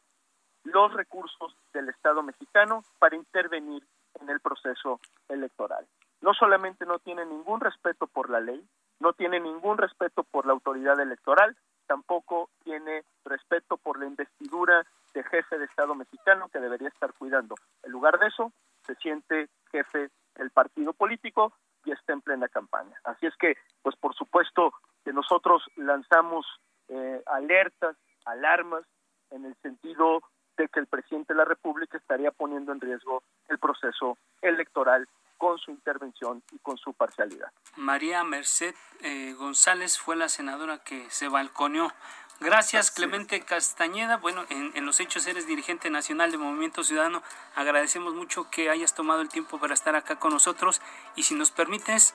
los 0.63 0.93
recursos 0.93 1.55
del 1.73 1.89
Estado 1.89 2.21
mexicano 2.21 2.83
para 2.99 3.15
intervenir 3.15 3.83
en 4.19 4.29
el 4.29 4.39
proceso 4.39 4.99
electoral. 5.29 5.87
No 6.21 6.33
solamente 6.33 6.85
no 6.85 6.99
tiene 6.99 7.25
ningún 7.25 7.59
respeto 7.59 8.07
por 8.07 8.29
la 8.29 8.39
ley, 8.39 8.63
no 9.01 9.13
tiene 9.13 9.39
ningún 9.39 9.77
respeto 9.77 10.23
por 10.23 10.45
la 10.45 10.53
autoridad 10.53 10.99
electoral, 10.99 11.57
tampoco 11.87 12.49
tiene 12.63 13.03
respeto 13.25 13.77
por 13.77 13.99
la 13.99 14.05
investidura 14.05 14.85
de 15.13 15.23
jefe 15.23 15.57
de 15.57 15.65
Estado 15.65 15.95
mexicano 15.95 16.49
que 16.49 16.59
debería 16.59 16.87
estar 16.87 17.11
cuidando. 17.13 17.55
En 17.83 17.91
lugar 17.91 18.19
de 18.19 18.27
eso, 18.27 18.53
se 18.85 18.95
siente 18.95 19.49
jefe 19.71 20.09
del 20.35 20.51
partido 20.51 20.93
político 20.93 21.51
y 21.83 21.91
está 21.91 22.13
en 22.13 22.21
plena 22.21 22.47
campaña. 22.47 22.95
Así 23.03 23.25
es 23.25 23.35
que, 23.37 23.55
pues 23.81 23.95
por 23.95 24.13
supuesto 24.13 24.71
que 25.03 25.11
nosotros 25.11 25.63
lanzamos 25.75 26.45
eh, 26.87 27.23
alertas, 27.25 27.97
alarmas, 28.25 28.83
en 29.31 29.45
el 29.45 29.55
sentido 29.61 30.21
de 30.57 30.67
que 30.67 30.79
el 30.79 30.87
presidente 30.87 31.33
de 31.33 31.37
la 31.37 31.45
República 31.45 31.97
estaría 31.97 32.31
poniendo 32.31 32.71
en 32.71 32.81
riesgo 32.81 33.23
el 33.49 33.57
proceso 33.57 34.17
electoral 34.41 35.07
con 35.41 35.57
su 35.57 35.71
intervención 35.71 36.43
y 36.51 36.59
con 36.59 36.77
su 36.77 36.93
parcialidad. 36.93 37.51
María 37.75 38.23
Merced 38.23 38.75
eh, 38.99 39.33
González 39.33 39.97
fue 39.97 40.15
la 40.15 40.29
senadora 40.29 40.83
que 40.83 41.09
se 41.09 41.29
balconeó. 41.29 41.91
Gracias, 42.39 42.91
Clemente 42.91 43.41
Castañeda. 43.41 44.17
Bueno, 44.17 44.45
en, 44.49 44.71
en, 44.75 44.85
los 44.85 44.99
hechos 44.99 45.25
eres 45.25 45.47
dirigente 45.47 45.89
nacional 45.89 46.31
de 46.31 46.37
Movimiento 46.37 46.83
Ciudadano. 46.83 47.23
Agradecemos 47.55 48.13
mucho 48.13 48.51
que 48.51 48.69
hayas 48.69 48.93
tomado 48.93 49.21
el 49.21 49.29
tiempo 49.29 49.59
para 49.59 49.73
estar 49.73 49.95
acá 49.95 50.19
con 50.19 50.31
nosotros. 50.31 50.79
Y 51.15 51.23
si 51.23 51.33
nos 51.33 51.49
permites, 51.49 52.13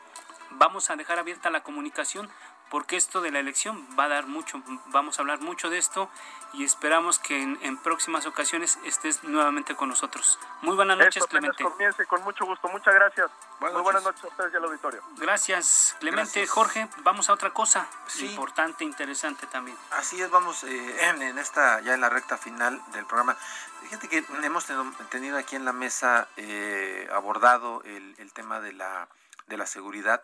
vamos 0.52 0.90
a 0.90 0.94
dejar 0.94 1.18
abierta 1.18 1.50
la 1.50 1.64
comunicación 1.64 2.30
porque 2.70 2.96
esto 2.96 3.20
de 3.20 3.30
la 3.30 3.38
elección 3.38 3.86
va 3.98 4.04
a 4.04 4.08
dar 4.08 4.26
mucho, 4.26 4.62
vamos 4.86 5.18
a 5.18 5.22
hablar 5.22 5.40
mucho 5.40 5.70
de 5.70 5.78
esto 5.78 6.10
y 6.52 6.64
esperamos 6.64 7.18
que 7.18 7.40
en, 7.40 7.76
próximas 7.78 8.26
ocasiones 8.26 8.78
estés 8.84 9.22
nuevamente 9.24 9.76
con 9.76 9.88
nosotros. 9.88 10.38
Muy 10.62 10.74
buenas 10.74 10.96
noches, 10.96 11.24
Clemente. 11.26 11.62
Comience 11.62 12.06
con 12.06 12.22
mucho 12.24 12.46
gusto, 12.46 12.68
muchas 12.68 12.94
gracias. 12.94 13.30
Muy 13.60 13.70
buenas 13.82 14.02
noches 14.02 14.24
a 14.24 14.28
ustedes 14.28 14.52
y 14.52 14.56
al 14.56 14.64
auditorio. 14.64 15.02
Gracias, 15.18 15.96
Clemente. 16.00 16.46
Jorge, 16.46 16.88
vamos 16.98 17.28
a 17.28 17.34
otra 17.34 17.50
cosa 17.50 17.86
importante, 18.20 18.84
interesante 18.84 19.46
también. 19.46 19.76
Así 19.92 20.20
es, 20.20 20.30
vamos 20.30 20.64
eh, 20.64 21.08
en, 21.08 21.38
esta, 21.38 21.80
ya 21.80 21.94
en 21.94 22.00
la 22.00 22.08
recta 22.08 22.36
final 22.36 22.82
del 22.92 23.04
programa. 23.06 23.36
Fíjate 23.82 24.08
que 24.08 24.24
hemos 24.42 24.66
tenido 25.10 25.38
aquí 25.38 25.56
en 25.56 25.64
la 25.64 25.72
mesa 25.72 26.26
eh, 26.36 27.08
abordado 27.12 27.82
el, 27.84 28.14
el 28.18 28.32
tema 28.32 28.60
de 28.60 28.72
la, 28.72 29.08
de 29.46 29.56
la 29.56 29.66
seguridad 29.66 30.22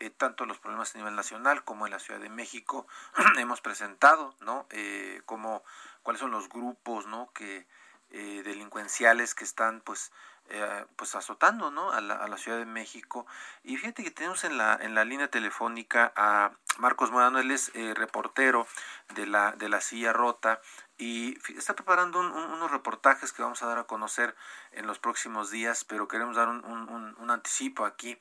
eh, 0.00 0.10
tanto 0.10 0.46
los 0.46 0.58
problemas 0.58 0.94
a 0.94 0.98
nivel 0.98 1.14
nacional 1.14 1.62
como 1.62 1.86
en 1.86 1.92
la 1.92 1.98
Ciudad 1.98 2.20
de 2.20 2.30
México. 2.30 2.86
Hemos 3.38 3.60
presentado, 3.60 4.34
¿no? 4.40 4.66
Eh, 4.70 5.20
como, 5.26 5.62
cuáles 6.02 6.20
son 6.20 6.30
los 6.30 6.48
grupos, 6.48 7.06
¿no? 7.06 7.30
Que 7.34 7.66
eh, 8.10 8.42
delincuenciales 8.42 9.34
que 9.34 9.44
están, 9.44 9.82
pues, 9.82 10.10
eh, 10.48 10.86
pues 10.96 11.14
azotando 11.14 11.70
¿no? 11.70 11.92
a, 11.92 12.00
la, 12.00 12.14
a 12.14 12.28
la 12.28 12.38
Ciudad 12.38 12.58
de 12.58 12.64
México. 12.64 13.26
Y 13.62 13.76
fíjate 13.76 14.02
que 14.02 14.10
tenemos 14.10 14.42
en 14.44 14.56
la, 14.56 14.78
en 14.80 14.94
la 14.94 15.04
línea 15.04 15.28
telefónica 15.28 16.12
a 16.16 16.52
Marcos 16.78 17.10
Morano, 17.10 17.38
él 17.38 17.50
es 17.50 17.70
reportero 17.94 18.66
de 19.14 19.26
la, 19.26 19.52
de 19.52 19.68
la 19.68 19.80
silla 19.80 20.12
rota 20.12 20.60
y 21.00 21.36
está 21.56 21.74
preparando 21.74 22.20
unos 22.20 22.70
reportajes 22.70 23.32
que 23.32 23.42
vamos 23.42 23.62
a 23.62 23.66
dar 23.66 23.78
a 23.78 23.84
conocer 23.84 24.34
en 24.72 24.86
los 24.86 24.98
próximos 24.98 25.50
días, 25.50 25.84
pero 25.84 26.06
queremos 26.06 26.36
dar 26.36 26.48
un, 26.48 26.64
un, 26.64 27.30
anticipo 27.30 27.84
aquí 27.84 28.18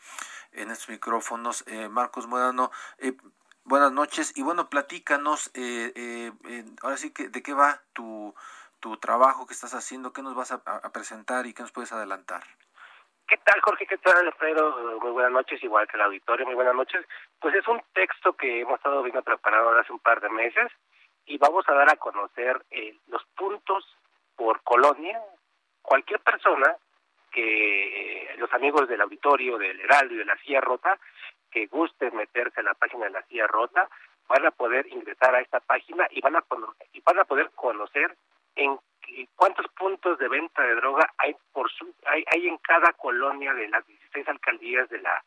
en 0.54 0.72
estos 0.72 0.90
micrófonos. 0.90 1.64
Eh, 1.68 1.90
Marcos 1.90 2.26
Morano, 2.28 2.72
buenas 3.64 3.92
noches 3.92 4.32
y 4.36 4.44
bueno, 4.44 4.70
platícanos, 4.70 5.52
ahora 6.82 6.98
sí 6.98 7.12
que 7.12 7.30
de 7.30 7.44
qué 7.44 7.54
va 7.54 7.82
tu 7.94 8.34
tu 8.80 8.98
trabajo 8.98 9.46
que 9.46 9.54
estás 9.54 9.74
haciendo, 9.74 10.14
qué 10.14 10.22
nos 10.22 10.36
vas 10.36 10.52
a, 10.52 10.92
presentar 10.92 11.46
y 11.46 11.54
qué 11.54 11.62
nos 11.62 11.72
puedes 11.72 11.92
adelantar. 11.92 12.44
¿Qué 13.28 13.38
tal, 13.38 13.62
Jorge? 13.62 13.86
¿Qué 13.86 13.98
tal, 13.98 14.26
Alfredo? 14.26 15.00
Muy 15.02 15.12
buenas 15.12 15.32
noches, 15.32 15.64
igual 15.64 15.88
que 15.88 15.98
el 15.98 16.02
auditorio, 16.02 16.46
muy 16.46 16.56
buenas 16.56 16.74
noches. 16.74 17.06
Pues 17.40 17.54
es 17.54 17.68
un 17.68 17.82
texto 17.94 18.34
que 18.34 18.62
hemos 18.62 18.78
estado 18.78 19.04
viendo 19.04 19.22
preparado 19.22 19.78
hace 19.78 19.94
un 19.94 20.00
par 20.00 20.20
de 20.22 20.30
meses 20.30 20.72
y 21.30 21.38
vamos 21.38 21.64
a 21.70 21.74
dar 21.74 21.90
a 21.90 21.96
conocer 21.96 22.60
eh, 22.72 22.98
los 23.08 23.24
puntos 23.38 23.86
por 24.36 24.62
colonia. 24.64 25.22
Cualquier 25.82 26.20
persona 26.22 26.76
que 27.32 28.36
los 28.40 28.52
amigos 28.52 28.90
del 28.90 29.02
auditorio, 29.02 29.60
del 29.60 29.80
Heraldo 29.80 30.16
y 30.16 30.18
de 30.18 30.26
la 30.26 30.38
Silla 30.38 30.60
Rota, 30.60 31.00
que 31.52 31.68
guste 31.68 32.10
meterse 32.12 32.60
en 32.60 32.66
la 32.66 32.74
página 32.74 33.06
de 33.06 33.12
la 33.12 33.22
Silla 33.28 33.46
Rota, 33.46 33.88
van 34.28 34.46
a 34.46 34.52
poder 34.52 34.88
ingresar 34.88 35.36
a 35.36 35.42
esta 35.42 35.60
página 35.60 36.08
y 36.10 36.20
van 36.20 36.36
a, 36.36 36.44
y 36.94 37.02
van 37.02 37.20
a 37.20 37.26
poder 37.26 37.52
conocer 37.52 38.16
en 38.56 38.80
cuántos 39.36 39.68
puntos 39.70 40.18
de 40.18 40.28
venta 40.28 40.64
de 40.64 40.76
droga 40.76 41.14
hay 41.18 41.36
por 41.54 41.72
su, 41.72 41.94
hay, 42.06 42.24
hay 42.32 42.48
en 42.48 42.58
cada 42.58 42.94
colonia 42.94 43.54
de 43.54 43.68
las 43.70 43.86
16 43.86 44.28
alcaldías 44.28 44.90
de 44.90 45.00
la, 45.00 45.24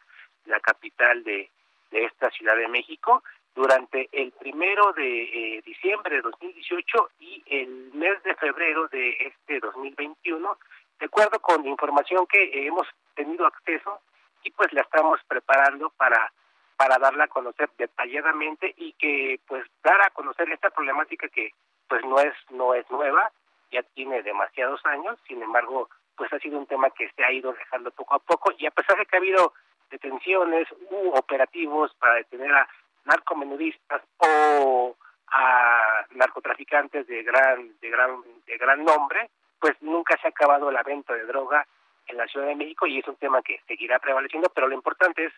la 0.47 0.59
capital 0.59 1.23
de, 1.23 1.49
de 1.93 2.05
esta 2.05 2.29
Ciudad 2.31 2.57
de 2.57 2.69
México 2.69 3.23
durante 3.55 4.09
el 4.13 4.33
primero 4.33 4.93
de 4.93 5.23
eh, 5.59 5.63
diciembre 5.65 6.17
de 6.17 6.23
2018 6.23 7.11
y 7.21 7.43
el 7.47 7.91
mes 7.95 8.23
de 8.23 8.35
febrero 8.37 8.89
de 8.89 9.11
este 9.21 9.61
2021, 9.61 10.59
de 10.99 11.07
acuerdo 11.07 11.41
con 11.41 11.67
información 11.67 12.27
que 12.27 12.67
hemos 12.67 12.87
tenido 13.15 13.47
acceso 13.47 14.01
y 14.45 14.51
pues 14.53 14.73
la 14.73 14.83
estamos 14.83 15.21
preparando 15.29 15.91
para 15.91 16.33
para 16.77 16.99
darla 16.99 17.25
a 17.25 17.29
conocer 17.29 17.71
detalladamente 17.79 18.75
y 18.77 18.93
que 18.95 19.39
pues 19.47 19.65
dar 19.85 20.01
a 20.03 20.11
conocer 20.11 20.51
esta 20.51 20.71
problemática 20.71 21.29
que 21.29 21.51
pues 21.89 22.05
no 22.05 22.19
es 22.19 22.35
no 22.51 22.75
es 22.75 22.91
nueva, 22.91 23.31
ya 23.71 23.83
tiene 23.95 24.23
demasiados 24.23 24.85
años, 24.87 25.19
sin 25.29 25.43
embargo, 25.43 25.89
pues 26.17 26.33
ha 26.33 26.39
sido 26.39 26.59
un 26.59 26.67
tema 26.67 26.91
que 26.91 27.09
se 27.11 27.25
ha 27.25 27.33
ido 27.33 27.53
dejando 27.53 27.91
poco 27.91 28.15
a 28.15 28.19
poco 28.19 28.53
y 28.59 28.67
a 28.67 28.71
pesar 28.71 28.99
de 28.99 29.07
que 29.07 29.17
ha 29.17 29.21
habido 29.21 29.53
detenciones 29.91 30.67
u 30.91 31.11
operativos 31.11 31.95
para 32.01 32.15
detener 32.15 32.53
a 32.53 32.69
narcomenudistas 33.05 34.03
o 34.19 34.97
a 35.29 36.07
narcotraficantes 36.11 37.07
de 37.07 37.23
gran 37.23 37.79
de 37.81 37.91
gran 37.91 38.23
de 38.47 38.59
gran 38.59 38.85
nombre, 38.85 39.31
pues 39.59 39.81
nunca 39.81 40.17
se 40.21 40.27
ha 40.27 40.31
acabado 40.31 40.71
la 40.71 40.83
venta 40.83 41.15
de 41.15 41.25
droga 41.25 41.67
en 42.07 42.17
la 42.17 42.27
Ciudad 42.27 42.47
de 42.47 42.57
México 42.57 42.87
y 42.87 42.99
es 42.99 43.09
un 43.09 43.17
tema 43.17 43.43
que 43.43 43.61
seguirá 43.67 43.99
prevaleciendo, 43.99 44.51
pero 44.55 44.69
lo 44.69 44.75
importante 44.75 45.25
es 45.25 45.33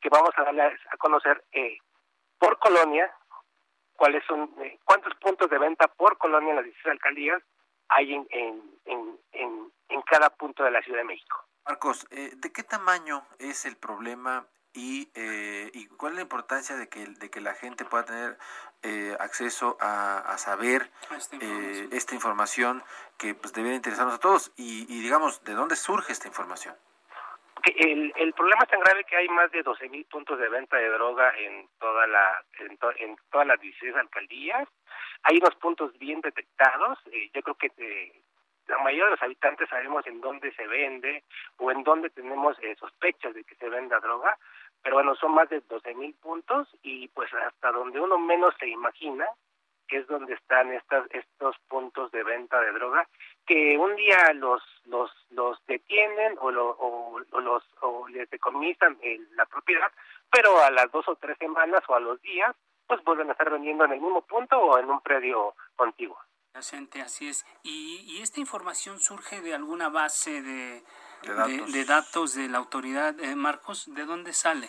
que 0.00 0.08
vamos 0.08 0.30
a 0.36 0.44
darle 0.44 0.62
a 0.62 0.96
conocer 0.98 1.44
eh, 1.52 1.78
por 2.38 2.58
colonia 2.58 3.12
cuáles 3.96 4.24
son, 4.26 4.50
eh, 4.62 4.78
cuántos 4.84 5.14
puntos 5.16 5.50
de 5.50 5.58
venta 5.58 5.88
por 5.88 6.16
colonia 6.18 6.50
en 6.50 6.56
las 6.56 6.64
16 6.64 6.92
alcaldías 6.92 7.42
hay 7.88 8.14
en, 8.14 8.26
en, 8.30 8.62
en, 8.84 9.72
en, 9.88 10.02
cada 10.02 10.30
punto 10.30 10.64
de 10.64 10.70
la 10.70 10.82
Ciudad 10.82 10.98
de 10.98 11.04
México. 11.04 11.44
Marcos, 11.64 12.06
eh, 12.10 12.32
¿de 12.34 12.52
qué 12.52 12.62
tamaño 12.62 13.26
es 13.38 13.64
el 13.64 13.76
problema 13.76 14.46
y, 14.76 15.10
eh, 15.14 15.70
y 15.74 15.86
cuál 15.86 16.12
es 16.12 16.16
la 16.16 16.22
importancia 16.22 16.76
de 16.76 16.88
que, 16.88 17.06
de 17.06 17.30
que 17.30 17.40
la 17.40 17.54
gente 17.54 17.84
pueda 17.84 18.04
tener 18.04 18.38
eh, 18.82 19.16
acceso 19.18 19.76
a, 19.80 20.18
a 20.18 20.38
saber 20.38 20.90
esta 21.16 21.36
información. 21.36 21.88
esta 21.92 22.14
información 22.14 22.84
que 23.18 23.34
pues 23.34 23.52
debería 23.52 23.76
interesarnos 23.76 24.14
a 24.14 24.20
todos 24.20 24.52
y, 24.56 24.86
y 24.88 25.00
digamos, 25.00 25.42
¿de 25.44 25.54
dónde 25.54 25.76
surge 25.76 26.12
esta 26.12 26.28
información? 26.28 26.74
el, 27.74 28.12
el 28.16 28.32
problema 28.32 28.62
es 28.62 28.70
tan 28.70 28.80
grave 28.80 29.04
que 29.04 29.16
hay 29.16 29.28
más 29.28 29.50
de 29.50 29.64
12.000 29.64 30.06
puntos 30.08 30.38
de 30.38 30.48
venta 30.48 30.76
de 30.76 30.88
droga 30.88 31.32
en 31.36 31.68
toda 31.80 32.06
la 32.06 32.44
en, 32.60 32.78
en 32.98 33.16
todas 33.30 33.46
las 33.46 33.60
16 33.60 33.96
alcaldías. 33.96 34.68
Hay 35.24 35.38
unos 35.38 35.54
puntos 35.56 35.96
bien 35.98 36.20
detectados. 36.20 36.98
Eh, 37.10 37.30
yo 37.34 37.42
creo 37.42 37.56
que 37.56 37.72
eh, 37.78 38.22
la 38.68 38.78
mayoría 38.78 39.06
de 39.06 39.10
los 39.12 39.22
habitantes 39.22 39.68
sabemos 39.68 40.06
en 40.06 40.20
dónde 40.20 40.52
se 40.54 40.66
vende 40.66 41.24
o 41.58 41.70
en 41.70 41.82
dónde 41.82 42.10
tenemos 42.10 42.56
eh, 42.62 42.76
sospechas 42.78 43.34
de 43.34 43.44
que 43.44 43.54
se 43.56 43.68
venda 43.68 43.98
droga. 44.00 44.38
Pero 44.86 44.98
bueno, 44.98 45.16
son 45.16 45.34
más 45.34 45.48
de 45.48 45.60
12.000 45.64 46.14
puntos 46.20 46.68
y 46.84 47.08
pues 47.08 47.28
hasta 47.34 47.72
donde 47.72 48.00
uno 48.00 48.18
menos 48.18 48.54
se 48.60 48.68
imagina, 48.68 49.26
que 49.88 49.96
es 49.96 50.06
donde 50.06 50.34
están 50.34 50.72
estas, 50.72 51.10
estos 51.10 51.56
puntos 51.66 52.12
de 52.12 52.22
venta 52.22 52.60
de 52.60 52.70
droga, 52.70 53.08
que 53.44 53.76
un 53.76 53.96
día 53.96 54.32
los 54.34 54.62
los 54.84 55.10
los 55.30 55.58
detienen 55.66 56.36
o, 56.40 56.52
lo, 56.52 56.68
o, 56.78 57.18
los 57.18 57.64
o 57.80 58.06
les 58.06 58.30
decomisan 58.30 58.96
la 59.34 59.44
propiedad, 59.46 59.90
pero 60.30 60.56
a 60.62 60.70
las 60.70 60.88
dos 60.92 61.08
o 61.08 61.16
tres 61.16 61.36
semanas 61.38 61.82
o 61.88 61.94
a 61.96 61.98
los 61.98 62.22
días, 62.22 62.54
pues 62.86 63.02
vuelven 63.02 63.28
a 63.30 63.32
estar 63.32 63.50
vendiendo 63.50 63.86
en 63.86 63.92
el 63.94 64.00
mismo 64.00 64.22
punto 64.22 64.56
o 64.56 64.78
en 64.78 64.88
un 64.88 65.00
predio 65.00 65.56
contiguo. 65.74 66.16
Así 66.54 67.28
es. 67.28 67.44
¿Y, 67.64 68.04
y 68.06 68.22
esta 68.22 68.38
información 68.38 69.00
surge 69.00 69.40
de 69.40 69.52
alguna 69.52 69.88
base 69.88 70.42
de, 70.42 70.84
de, 71.22 71.84
datos. 71.84 72.34
de, 72.34 72.48
la 72.48 72.58
autoridad, 72.58 73.18
eh, 73.20 73.34
Marcos? 73.34 73.92
¿De 73.94 74.04
dónde 74.04 74.32
sale? 74.32 74.68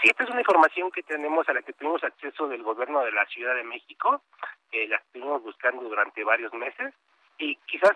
Sí, 0.00 0.08
esta 0.10 0.24
es 0.24 0.30
una 0.30 0.40
información 0.40 0.90
que 0.90 1.02
tenemos 1.02 1.48
a 1.48 1.52
la 1.52 1.62
que 1.62 1.72
tuvimos 1.72 2.02
acceso 2.02 2.48
del 2.48 2.62
gobierno 2.62 3.04
de 3.04 3.12
la 3.12 3.24
Ciudad 3.26 3.54
de 3.54 3.64
México, 3.64 4.22
eh, 4.72 4.88
la 4.88 4.96
estuvimos 4.96 5.42
buscando 5.42 5.82
durante 5.82 6.24
varios 6.24 6.52
meses 6.52 6.92
y 7.38 7.56
quizás 7.66 7.92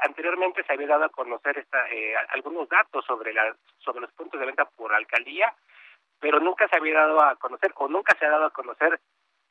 anteriormente 0.00 0.64
se 0.64 0.72
había 0.72 0.88
dado 0.88 1.04
a 1.04 1.08
conocer 1.10 1.58
esta, 1.58 1.88
eh, 1.90 2.14
algunos 2.30 2.68
datos 2.68 3.04
sobre, 3.04 3.32
la, 3.32 3.54
sobre 3.78 4.00
los 4.00 4.12
puntos 4.12 4.38
de 4.40 4.46
venta 4.46 4.64
por 4.64 4.94
alcaldía, 4.94 5.54
pero 6.20 6.40
nunca 6.40 6.68
se 6.68 6.76
había 6.76 6.94
dado 6.94 7.22
a 7.22 7.36
conocer 7.36 7.72
o 7.76 7.88
nunca 7.88 8.16
se 8.18 8.26
ha 8.26 8.30
dado 8.30 8.46
a 8.46 8.50
conocer 8.50 9.00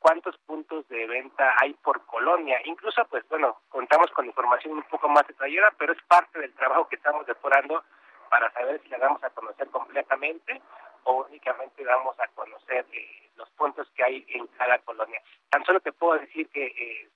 cuántos 0.02 0.36
puntos 0.38 0.86
de 0.88 1.06
venta 1.06 1.54
hay 1.58 1.74
por 1.74 2.04
colonia. 2.06 2.60
Incluso, 2.64 3.04
pues 3.06 3.26
bueno, 3.28 3.62
contamos 3.68 4.10
con 4.10 4.26
información 4.26 4.74
un 4.74 4.82
poco 4.82 5.08
más 5.08 5.26
detallada, 5.26 5.72
pero 5.78 5.92
es 5.92 6.02
parte 6.02 6.40
del 6.40 6.52
trabajo 6.54 6.88
que 6.88 6.96
estamos 6.96 7.24
depurando 7.24 7.84
para 8.28 8.52
saber 8.52 8.82
si 8.82 8.88
la 8.88 8.98
damos 8.98 9.22
a 9.22 9.30
conocer 9.30 9.68
completamente 9.68 10.60
o 11.04 11.24
únicamente 11.24 11.84
damos 11.84 12.18
a 12.18 12.26
conocer 12.28 12.84
eh, 12.92 13.30
los 13.36 13.48
puntos 13.50 13.88
que 13.94 14.02
hay 14.02 14.24
en 14.28 14.46
cada 14.48 14.78
colonia. 14.80 15.22
Tan 15.48 15.64
solo 15.64 15.80
te 15.80 15.92
puedo 15.92 16.18
decir 16.18 16.48
que 16.48 16.66
eh, 16.66 17.08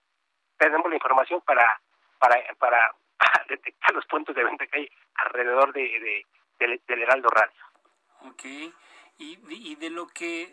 tenemos 0.57 0.89
la 0.89 0.95
información 0.97 1.41
para, 1.41 1.80
para, 2.18 2.37
para, 2.59 2.95
detectar 3.49 3.95
los 3.95 4.07
puntos 4.07 4.34
de 4.34 4.45
venta 4.45 4.66
que 4.66 4.78
hay 4.78 4.91
alrededor 5.14 5.72
de, 5.72 6.24
del, 6.59 7.03
Heraldo 7.03 7.28
Radio. 7.30 7.62
Ok, 8.30 8.45
y, 9.18 9.39
y 9.49 9.74
de 9.76 9.91
lo 9.91 10.07
que... 10.07 10.53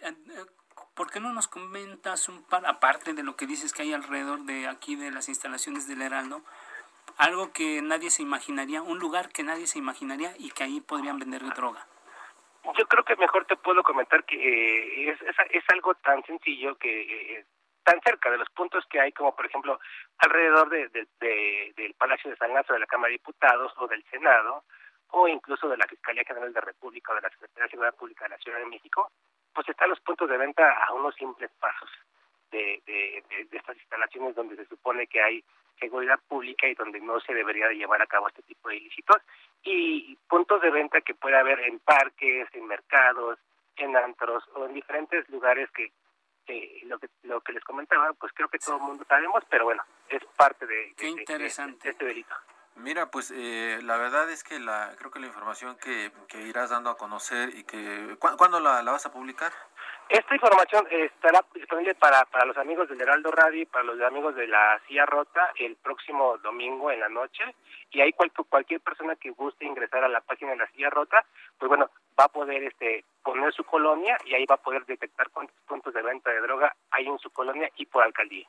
¿Por 0.96 1.10
qué 1.10 1.20
no 1.20 1.34
nos 1.34 1.48
comentas 1.48 2.30
un 2.30 2.44
par, 2.44 2.66
aparte 2.68 3.14
de 3.14 3.24
lo 3.24 3.36
que 3.36 3.48
dices 3.48 3.74
que 3.74 3.82
hay 3.82 3.94
alrededor 3.94 4.42
de 4.42 4.68
aquí 4.68 4.96
de 4.96 5.12
las 5.12 5.28
instalaciones 5.28 5.88
del 5.88 6.04
Heraldo, 6.04 6.44
algo 7.18 7.52
que 7.52 7.82
nadie 7.82 8.12
se 8.12 8.22
imaginaría, 8.22 8.82
un 8.82 9.00
lugar 9.00 9.30
que 9.30 9.44
nadie 9.44 9.66
se 9.66 9.80
imaginaría 9.80 10.34
y 10.38 10.52
que 10.52 10.64
ahí 10.64 10.82
podrían 10.82 11.18
vender 11.18 11.44
droga? 11.54 11.88
Yo 12.78 12.88
creo 12.88 13.04
que 13.04 13.16
mejor 13.16 13.46
te 13.46 13.58
puedo 13.58 13.84
comentar 13.84 14.24
que 14.24 14.36
eh, 14.36 15.10
es, 15.10 15.20
es, 15.50 15.64
algo 15.70 15.96
tan 15.96 16.24
sencillo 16.24 16.76
que 16.78 17.40
eh, 17.40 17.46
tan 17.84 18.00
cerca 18.02 18.32
de 18.32 18.38
los 18.38 18.50
puntos 18.52 18.86
que 18.90 19.00
hay 19.00 19.12
como 19.12 19.36
por 19.36 19.46
ejemplo 19.46 19.80
alrededor 20.20 20.70
de, 20.70 20.90
del 21.76 21.94
Palacio 21.96 22.32
de 22.32 22.38
San 22.38 22.54
Lázaro 22.54 22.76
de 22.76 22.80
la 22.80 22.88
Cámara 22.88 23.10
de 23.10 23.18
Diputados 23.18 23.74
o 23.78 23.88
del 23.88 24.04
Senado 24.06 24.64
o 25.10 25.28
incluso 25.28 25.68
de 25.68 25.78
la 25.78 25.88
Fiscalía 25.88 26.24
General 26.24 26.54
de 26.54 26.60
la 26.60 26.66
República 26.66 27.12
o 27.12 27.16
de 27.16 27.22
la 27.22 27.30
Secretaría 27.30 27.66
de 27.66 27.70
Seguridad 27.72 27.96
Pública 27.96 28.26
de 28.26 28.30
la 28.30 28.38
Ciudad 28.38 28.60
de 28.60 28.66
México, 28.66 29.12
pues 29.54 29.68
están 29.70 29.90
los 29.90 30.00
puntos 30.02 30.30
de 30.30 30.38
venta 30.38 30.86
a 30.86 30.94
unos 30.94 31.16
simples 31.16 31.52
pasos 31.60 31.90
de, 32.52 32.82
de, 32.86 33.24
de, 33.30 33.58
estas 33.58 33.76
instalaciones 33.78 34.36
donde 34.36 34.56
se 34.56 34.66
supone 34.66 35.08
que 35.08 35.22
hay 35.22 35.44
seguridad 35.80 36.20
pública 36.28 36.68
y 36.68 36.76
donde 36.76 37.00
no 37.00 37.20
se 37.20 37.34
debería 37.34 37.68
de 37.68 37.76
llevar 37.76 38.02
a 38.02 38.08
cabo 38.08 38.28
este 38.28 38.44
tipo 38.44 38.70
de 38.70 38.78
ilícitos 38.78 39.18
y 39.64 40.16
puntos 40.28 40.62
de 40.62 40.70
venta 40.70 41.02
que 41.02 41.16
puede 41.16 41.38
haber 41.38 41.60
en 41.62 41.80
parques, 41.80 42.48
en 42.54 42.68
mercados, 42.68 43.40
en 43.76 43.96
antros 43.98 44.44
o 44.54 44.66
en 44.66 44.74
diferentes 44.74 45.28
lugares 45.30 45.70
que 45.72 45.92
lo 46.86 47.00
que 47.00 47.08
lo 47.24 47.42
que 47.42 47.54
les 47.54 47.64
comentaba, 47.64 48.12
pues 48.14 48.34
creo 48.34 48.50
que 48.50 48.60
todo 48.60 48.76
el 48.76 48.82
mundo 48.84 49.06
sabemos, 49.08 49.44
pero 49.50 49.66
bueno, 49.66 49.82
es 50.10 50.24
parte 50.38 50.66
de, 50.66 50.94
Qué 50.98 51.08
interesante. 51.08 51.90
este 51.90 52.06
delito. 52.06 52.36
Mira, 52.76 53.12
pues 53.12 53.32
eh, 53.32 53.80
la 53.84 53.98
verdad 53.98 54.30
es 54.30 54.44
que 54.44 54.60
la 54.60 54.94
creo 54.98 55.12
que 55.12 55.20
la 55.20 55.28
información 55.28 55.78
que, 55.78 56.12
que 56.28 56.42
irás 56.42 56.72
dando 56.72 56.90
a 56.90 56.98
conocer 56.98 57.50
y 57.56 57.64
que 57.64 58.18
¿cuándo 58.20 58.60
la, 58.60 58.82
la 58.82 58.92
vas 58.92 59.06
a 59.06 59.12
publicar? 59.12 59.52
Esta 60.10 60.36
información 60.36 60.86
estará 60.92 61.46
disponible 61.54 61.96
para, 61.96 62.26
para 62.26 62.46
los 62.46 62.58
amigos 62.58 62.90
del 62.90 63.00
Heraldo 63.02 63.32
Radio 63.32 63.62
y 63.62 63.66
para 63.66 63.86
los 63.86 64.02
amigos 64.02 64.36
de 64.36 64.48
la 64.48 64.80
Silla 64.88 65.06
Rota 65.06 65.54
el 65.56 65.76
próximo 65.78 66.38
domingo 66.40 66.92
en 66.92 67.00
la 67.00 67.10
noche. 67.10 67.44
Y 67.92 68.02
ahí 68.02 68.12
cualquier 68.14 68.82
persona 68.82 69.16
que 69.16 69.32
guste 69.32 69.66
ingresar 69.66 70.04
a 70.04 70.10
la 70.10 70.22
página 70.22 70.52
de 70.52 70.58
la 70.58 70.68
Silla 70.72 70.90
Rota, 70.90 71.26
pues 71.58 71.70
bueno, 71.70 71.90
va 72.20 72.26
a 72.26 72.30
poder 72.30 72.64
este 72.64 73.06
poner 73.24 73.54
su 73.54 73.64
colonia 73.64 74.18
y 74.26 74.34
ahí 74.34 74.46
va 74.46 74.56
a 74.56 74.62
poder 74.62 74.86
detectar 74.86 75.30
cuántos 75.30 75.56
puntos 75.68 75.94
de 75.94 76.02
venta 76.02 76.32
de 76.32 76.42
droga 76.42 76.76
hay 76.92 77.08
en 77.08 77.18
su 77.20 77.30
colonia 77.30 77.70
y 77.78 77.86
por 77.86 78.04
alcaldía. 78.04 78.48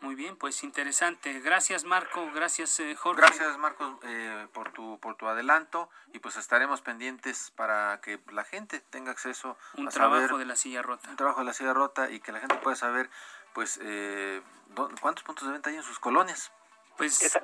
Muy 0.00 0.14
bien, 0.14 0.36
pues 0.36 0.62
interesante. 0.62 1.40
Gracias 1.40 1.84
Marco, 1.84 2.30
gracias 2.32 2.78
eh, 2.78 2.94
Jorge. 2.94 3.20
Gracias 3.20 3.58
Marco 3.58 3.98
eh, 4.04 4.46
por 4.52 4.72
tu 4.72 5.00
por 5.00 5.16
tu 5.16 5.26
adelanto 5.26 5.90
y 6.12 6.20
pues 6.20 6.36
estaremos 6.36 6.82
pendientes 6.82 7.50
para 7.56 8.00
que 8.00 8.20
la 8.30 8.44
gente 8.44 8.80
tenga 8.80 9.10
acceso 9.10 9.56
un 9.74 9.88
trabajo 9.88 10.38
de 10.38 10.46
la 10.46 10.54
silla 10.54 10.82
rota. 10.82 11.08
Un 11.10 11.16
trabajo 11.16 11.40
de 11.40 11.46
la 11.46 11.52
silla 11.52 11.74
rota 11.74 12.10
y 12.10 12.20
que 12.20 12.30
la 12.30 12.38
gente 12.38 12.56
pueda 12.56 12.76
saber 12.76 13.10
pues 13.52 13.80
eh, 13.82 14.40
cuántos 15.00 15.24
puntos 15.24 15.46
de 15.46 15.52
venta 15.52 15.70
hay 15.70 15.76
en 15.76 15.82
sus 15.82 15.98
colonias. 15.98 16.52
Pues 16.96 17.36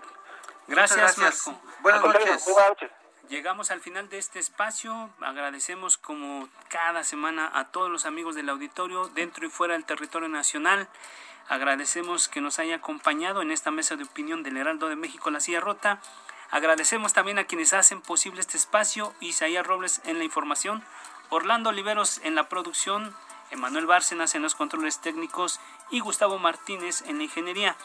gracias, 0.69 1.19
Marco. 1.19 1.61
Buenas 1.81 2.05
noches. 2.05 2.45
Buenas 2.45 2.69
noches. 2.69 2.91
Llegamos 3.29 3.71
al 3.71 3.81
final 3.81 4.09
de 4.11 4.19
este 4.19 4.39
espacio. 4.39 5.11
Agradecemos 5.21 5.97
como 5.97 6.49
cada 6.69 7.05
semana 7.05 7.51
a 7.55 7.73
todos 7.73 7.91
los 7.91 8.05
amigos 8.05 8.35
del 8.35 8.49
auditorio 8.49 9.09
dentro 9.09 9.47
y 9.47 9.51
fuera 9.51 9.75
del 9.75 9.85
territorio 9.85 10.29
nacional. 10.29 10.89
Agradecemos 11.49 12.29
que 12.29 12.41
nos 12.41 12.59
haya 12.59 12.77
acompañado 12.77 13.43
en 13.43 13.51
esta 13.51 13.71
mesa 13.71 13.97
de 13.97 14.05
opinión 14.05 14.43
del 14.43 14.57
Heraldo 14.57 14.89
de 14.89 14.97
México, 14.97 15.31
La 15.31 15.41
Silla 15.41 15.61
Rota. 15.61 16.01
Agradecemos 16.51 17.13
también 17.13 17.39
a 17.39 17.45
quienes 17.45 17.75
hacen 17.75 18.01
posible 18.01 18.41
este 18.41 18.57
espacio, 18.57 19.13
Isaías 19.21 19.67
Robles 19.67 20.01
en 20.05 20.19
la 20.19 20.25
información, 20.25 20.83
Orlando 21.29 21.71
Oliveros 21.71 22.21
en 22.25 22.35
la 22.35 22.49
producción, 22.49 23.15
Emanuel 23.51 23.87
Bárcenas 23.87 24.35
en 24.35 24.43
los 24.43 24.55
controles 24.55 25.01
técnicos 25.01 25.61
y 25.91 26.01
Gustavo 26.01 26.39
Martínez 26.39 27.03
en 27.07 27.19
la 27.19 27.25
ingeniería. 27.25 27.77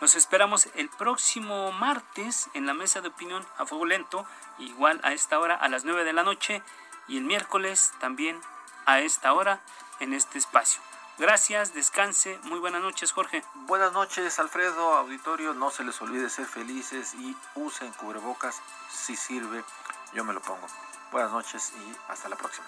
Nos 0.00 0.16
esperamos 0.16 0.68
el 0.74 0.88
próximo 0.88 1.70
martes 1.72 2.50
en 2.54 2.66
la 2.66 2.74
mesa 2.74 3.00
de 3.00 3.08
opinión 3.08 3.46
a 3.56 3.66
fuego 3.66 3.86
lento, 3.86 4.26
igual 4.58 5.00
a 5.04 5.12
esta 5.12 5.38
hora 5.38 5.54
a 5.54 5.68
las 5.68 5.84
9 5.84 6.04
de 6.04 6.12
la 6.12 6.24
noche, 6.24 6.60
y 7.06 7.18
el 7.18 7.24
miércoles 7.24 7.92
también 8.00 8.40
a 8.84 8.98
esta 8.98 9.32
hora 9.32 9.60
en 10.00 10.12
este 10.12 10.38
espacio. 10.38 10.82
Gracias, 11.18 11.72
descanse. 11.72 12.38
Muy 12.42 12.58
buenas 12.58 12.82
noches, 12.82 13.10
Jorge. 13.12 13.42
Buenas 13.66 13.94
noches, 13.94 14.38
Alfredo, 14.38 14.92
auditorio. 14.96 15.54
No 15.54 15.70
se 15.70 15.82
les 15.82 16.00
olvide 16.02 16.28
ser 16.28 16.44
felices 16.44 17.14
y 17.14 17.34
usen 17.54 17.90
cubrebocas 17.94 18.60
si 18.90 19.16
sirve. 19.16 19.64
Yo 20.12 20.24
me 20.24 20.34
lo 20.34 20.42
pongo. 20.42 20.66
Buenas 21.12 21.32
noches 21.32 21.72
y 21.74 21.96
hasta 22.12 22.28
la 22.28 22.36
próxima. 22.36 22.66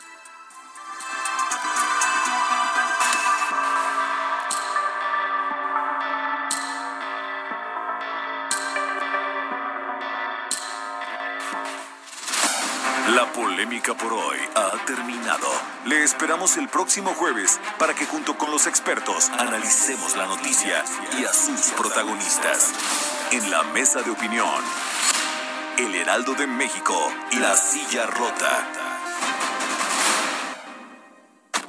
La 13.18 13.32
polémica 13.32 13.94
por 13.94 14.12
hoy 14.12 14.38
ha 14.54 14.84
terminado. 14.86 15.48
Le 15.86 16.04
esperamos 16.04 16.56
el 16.56 16.68
próximo 16.68 17.14
jueves 17.14 17.58
para 17.76 17.92
que 17.92 18.06
junto 18.06 18.38
con 18.38 18.52
los 18.52 18.68
expertos 18.68 19.28
analicemos 19.30 20.16
la 20.16 20.26
noticia 20.26 20.84
y 21.18 21.24
a 21.24 21.32
sus 21.32 21.72
protagonistas. 21.76 22.72
En 23.32 23.50
la 23.50 23.64
mesa 23.74 24.02
de 24.02 24.12
opinión, 24.12 24.62
El 25.78 25.96
Heraldo 25.96 26.34
de 26.34 26.46
México 26.46 26.94
y 27.32 27.40
La 27.40 27.56
Silla 27.56 28.06
Rota. 28.06 28.68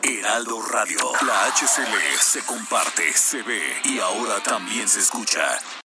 Heraldo 0.03 0.61
Radio, 0.71 0.99
la 1.25 1.45
HCL 1.47 2.19
se 2.21 2.45
comparte, 2.45 3.11
se 3.13 3.41
ve 3.41 3.81
y 3.85 3.97
ahora 3.97 4.35
también 4.43 4.87
se 4.87 4.99
escucha. 4.99 5.57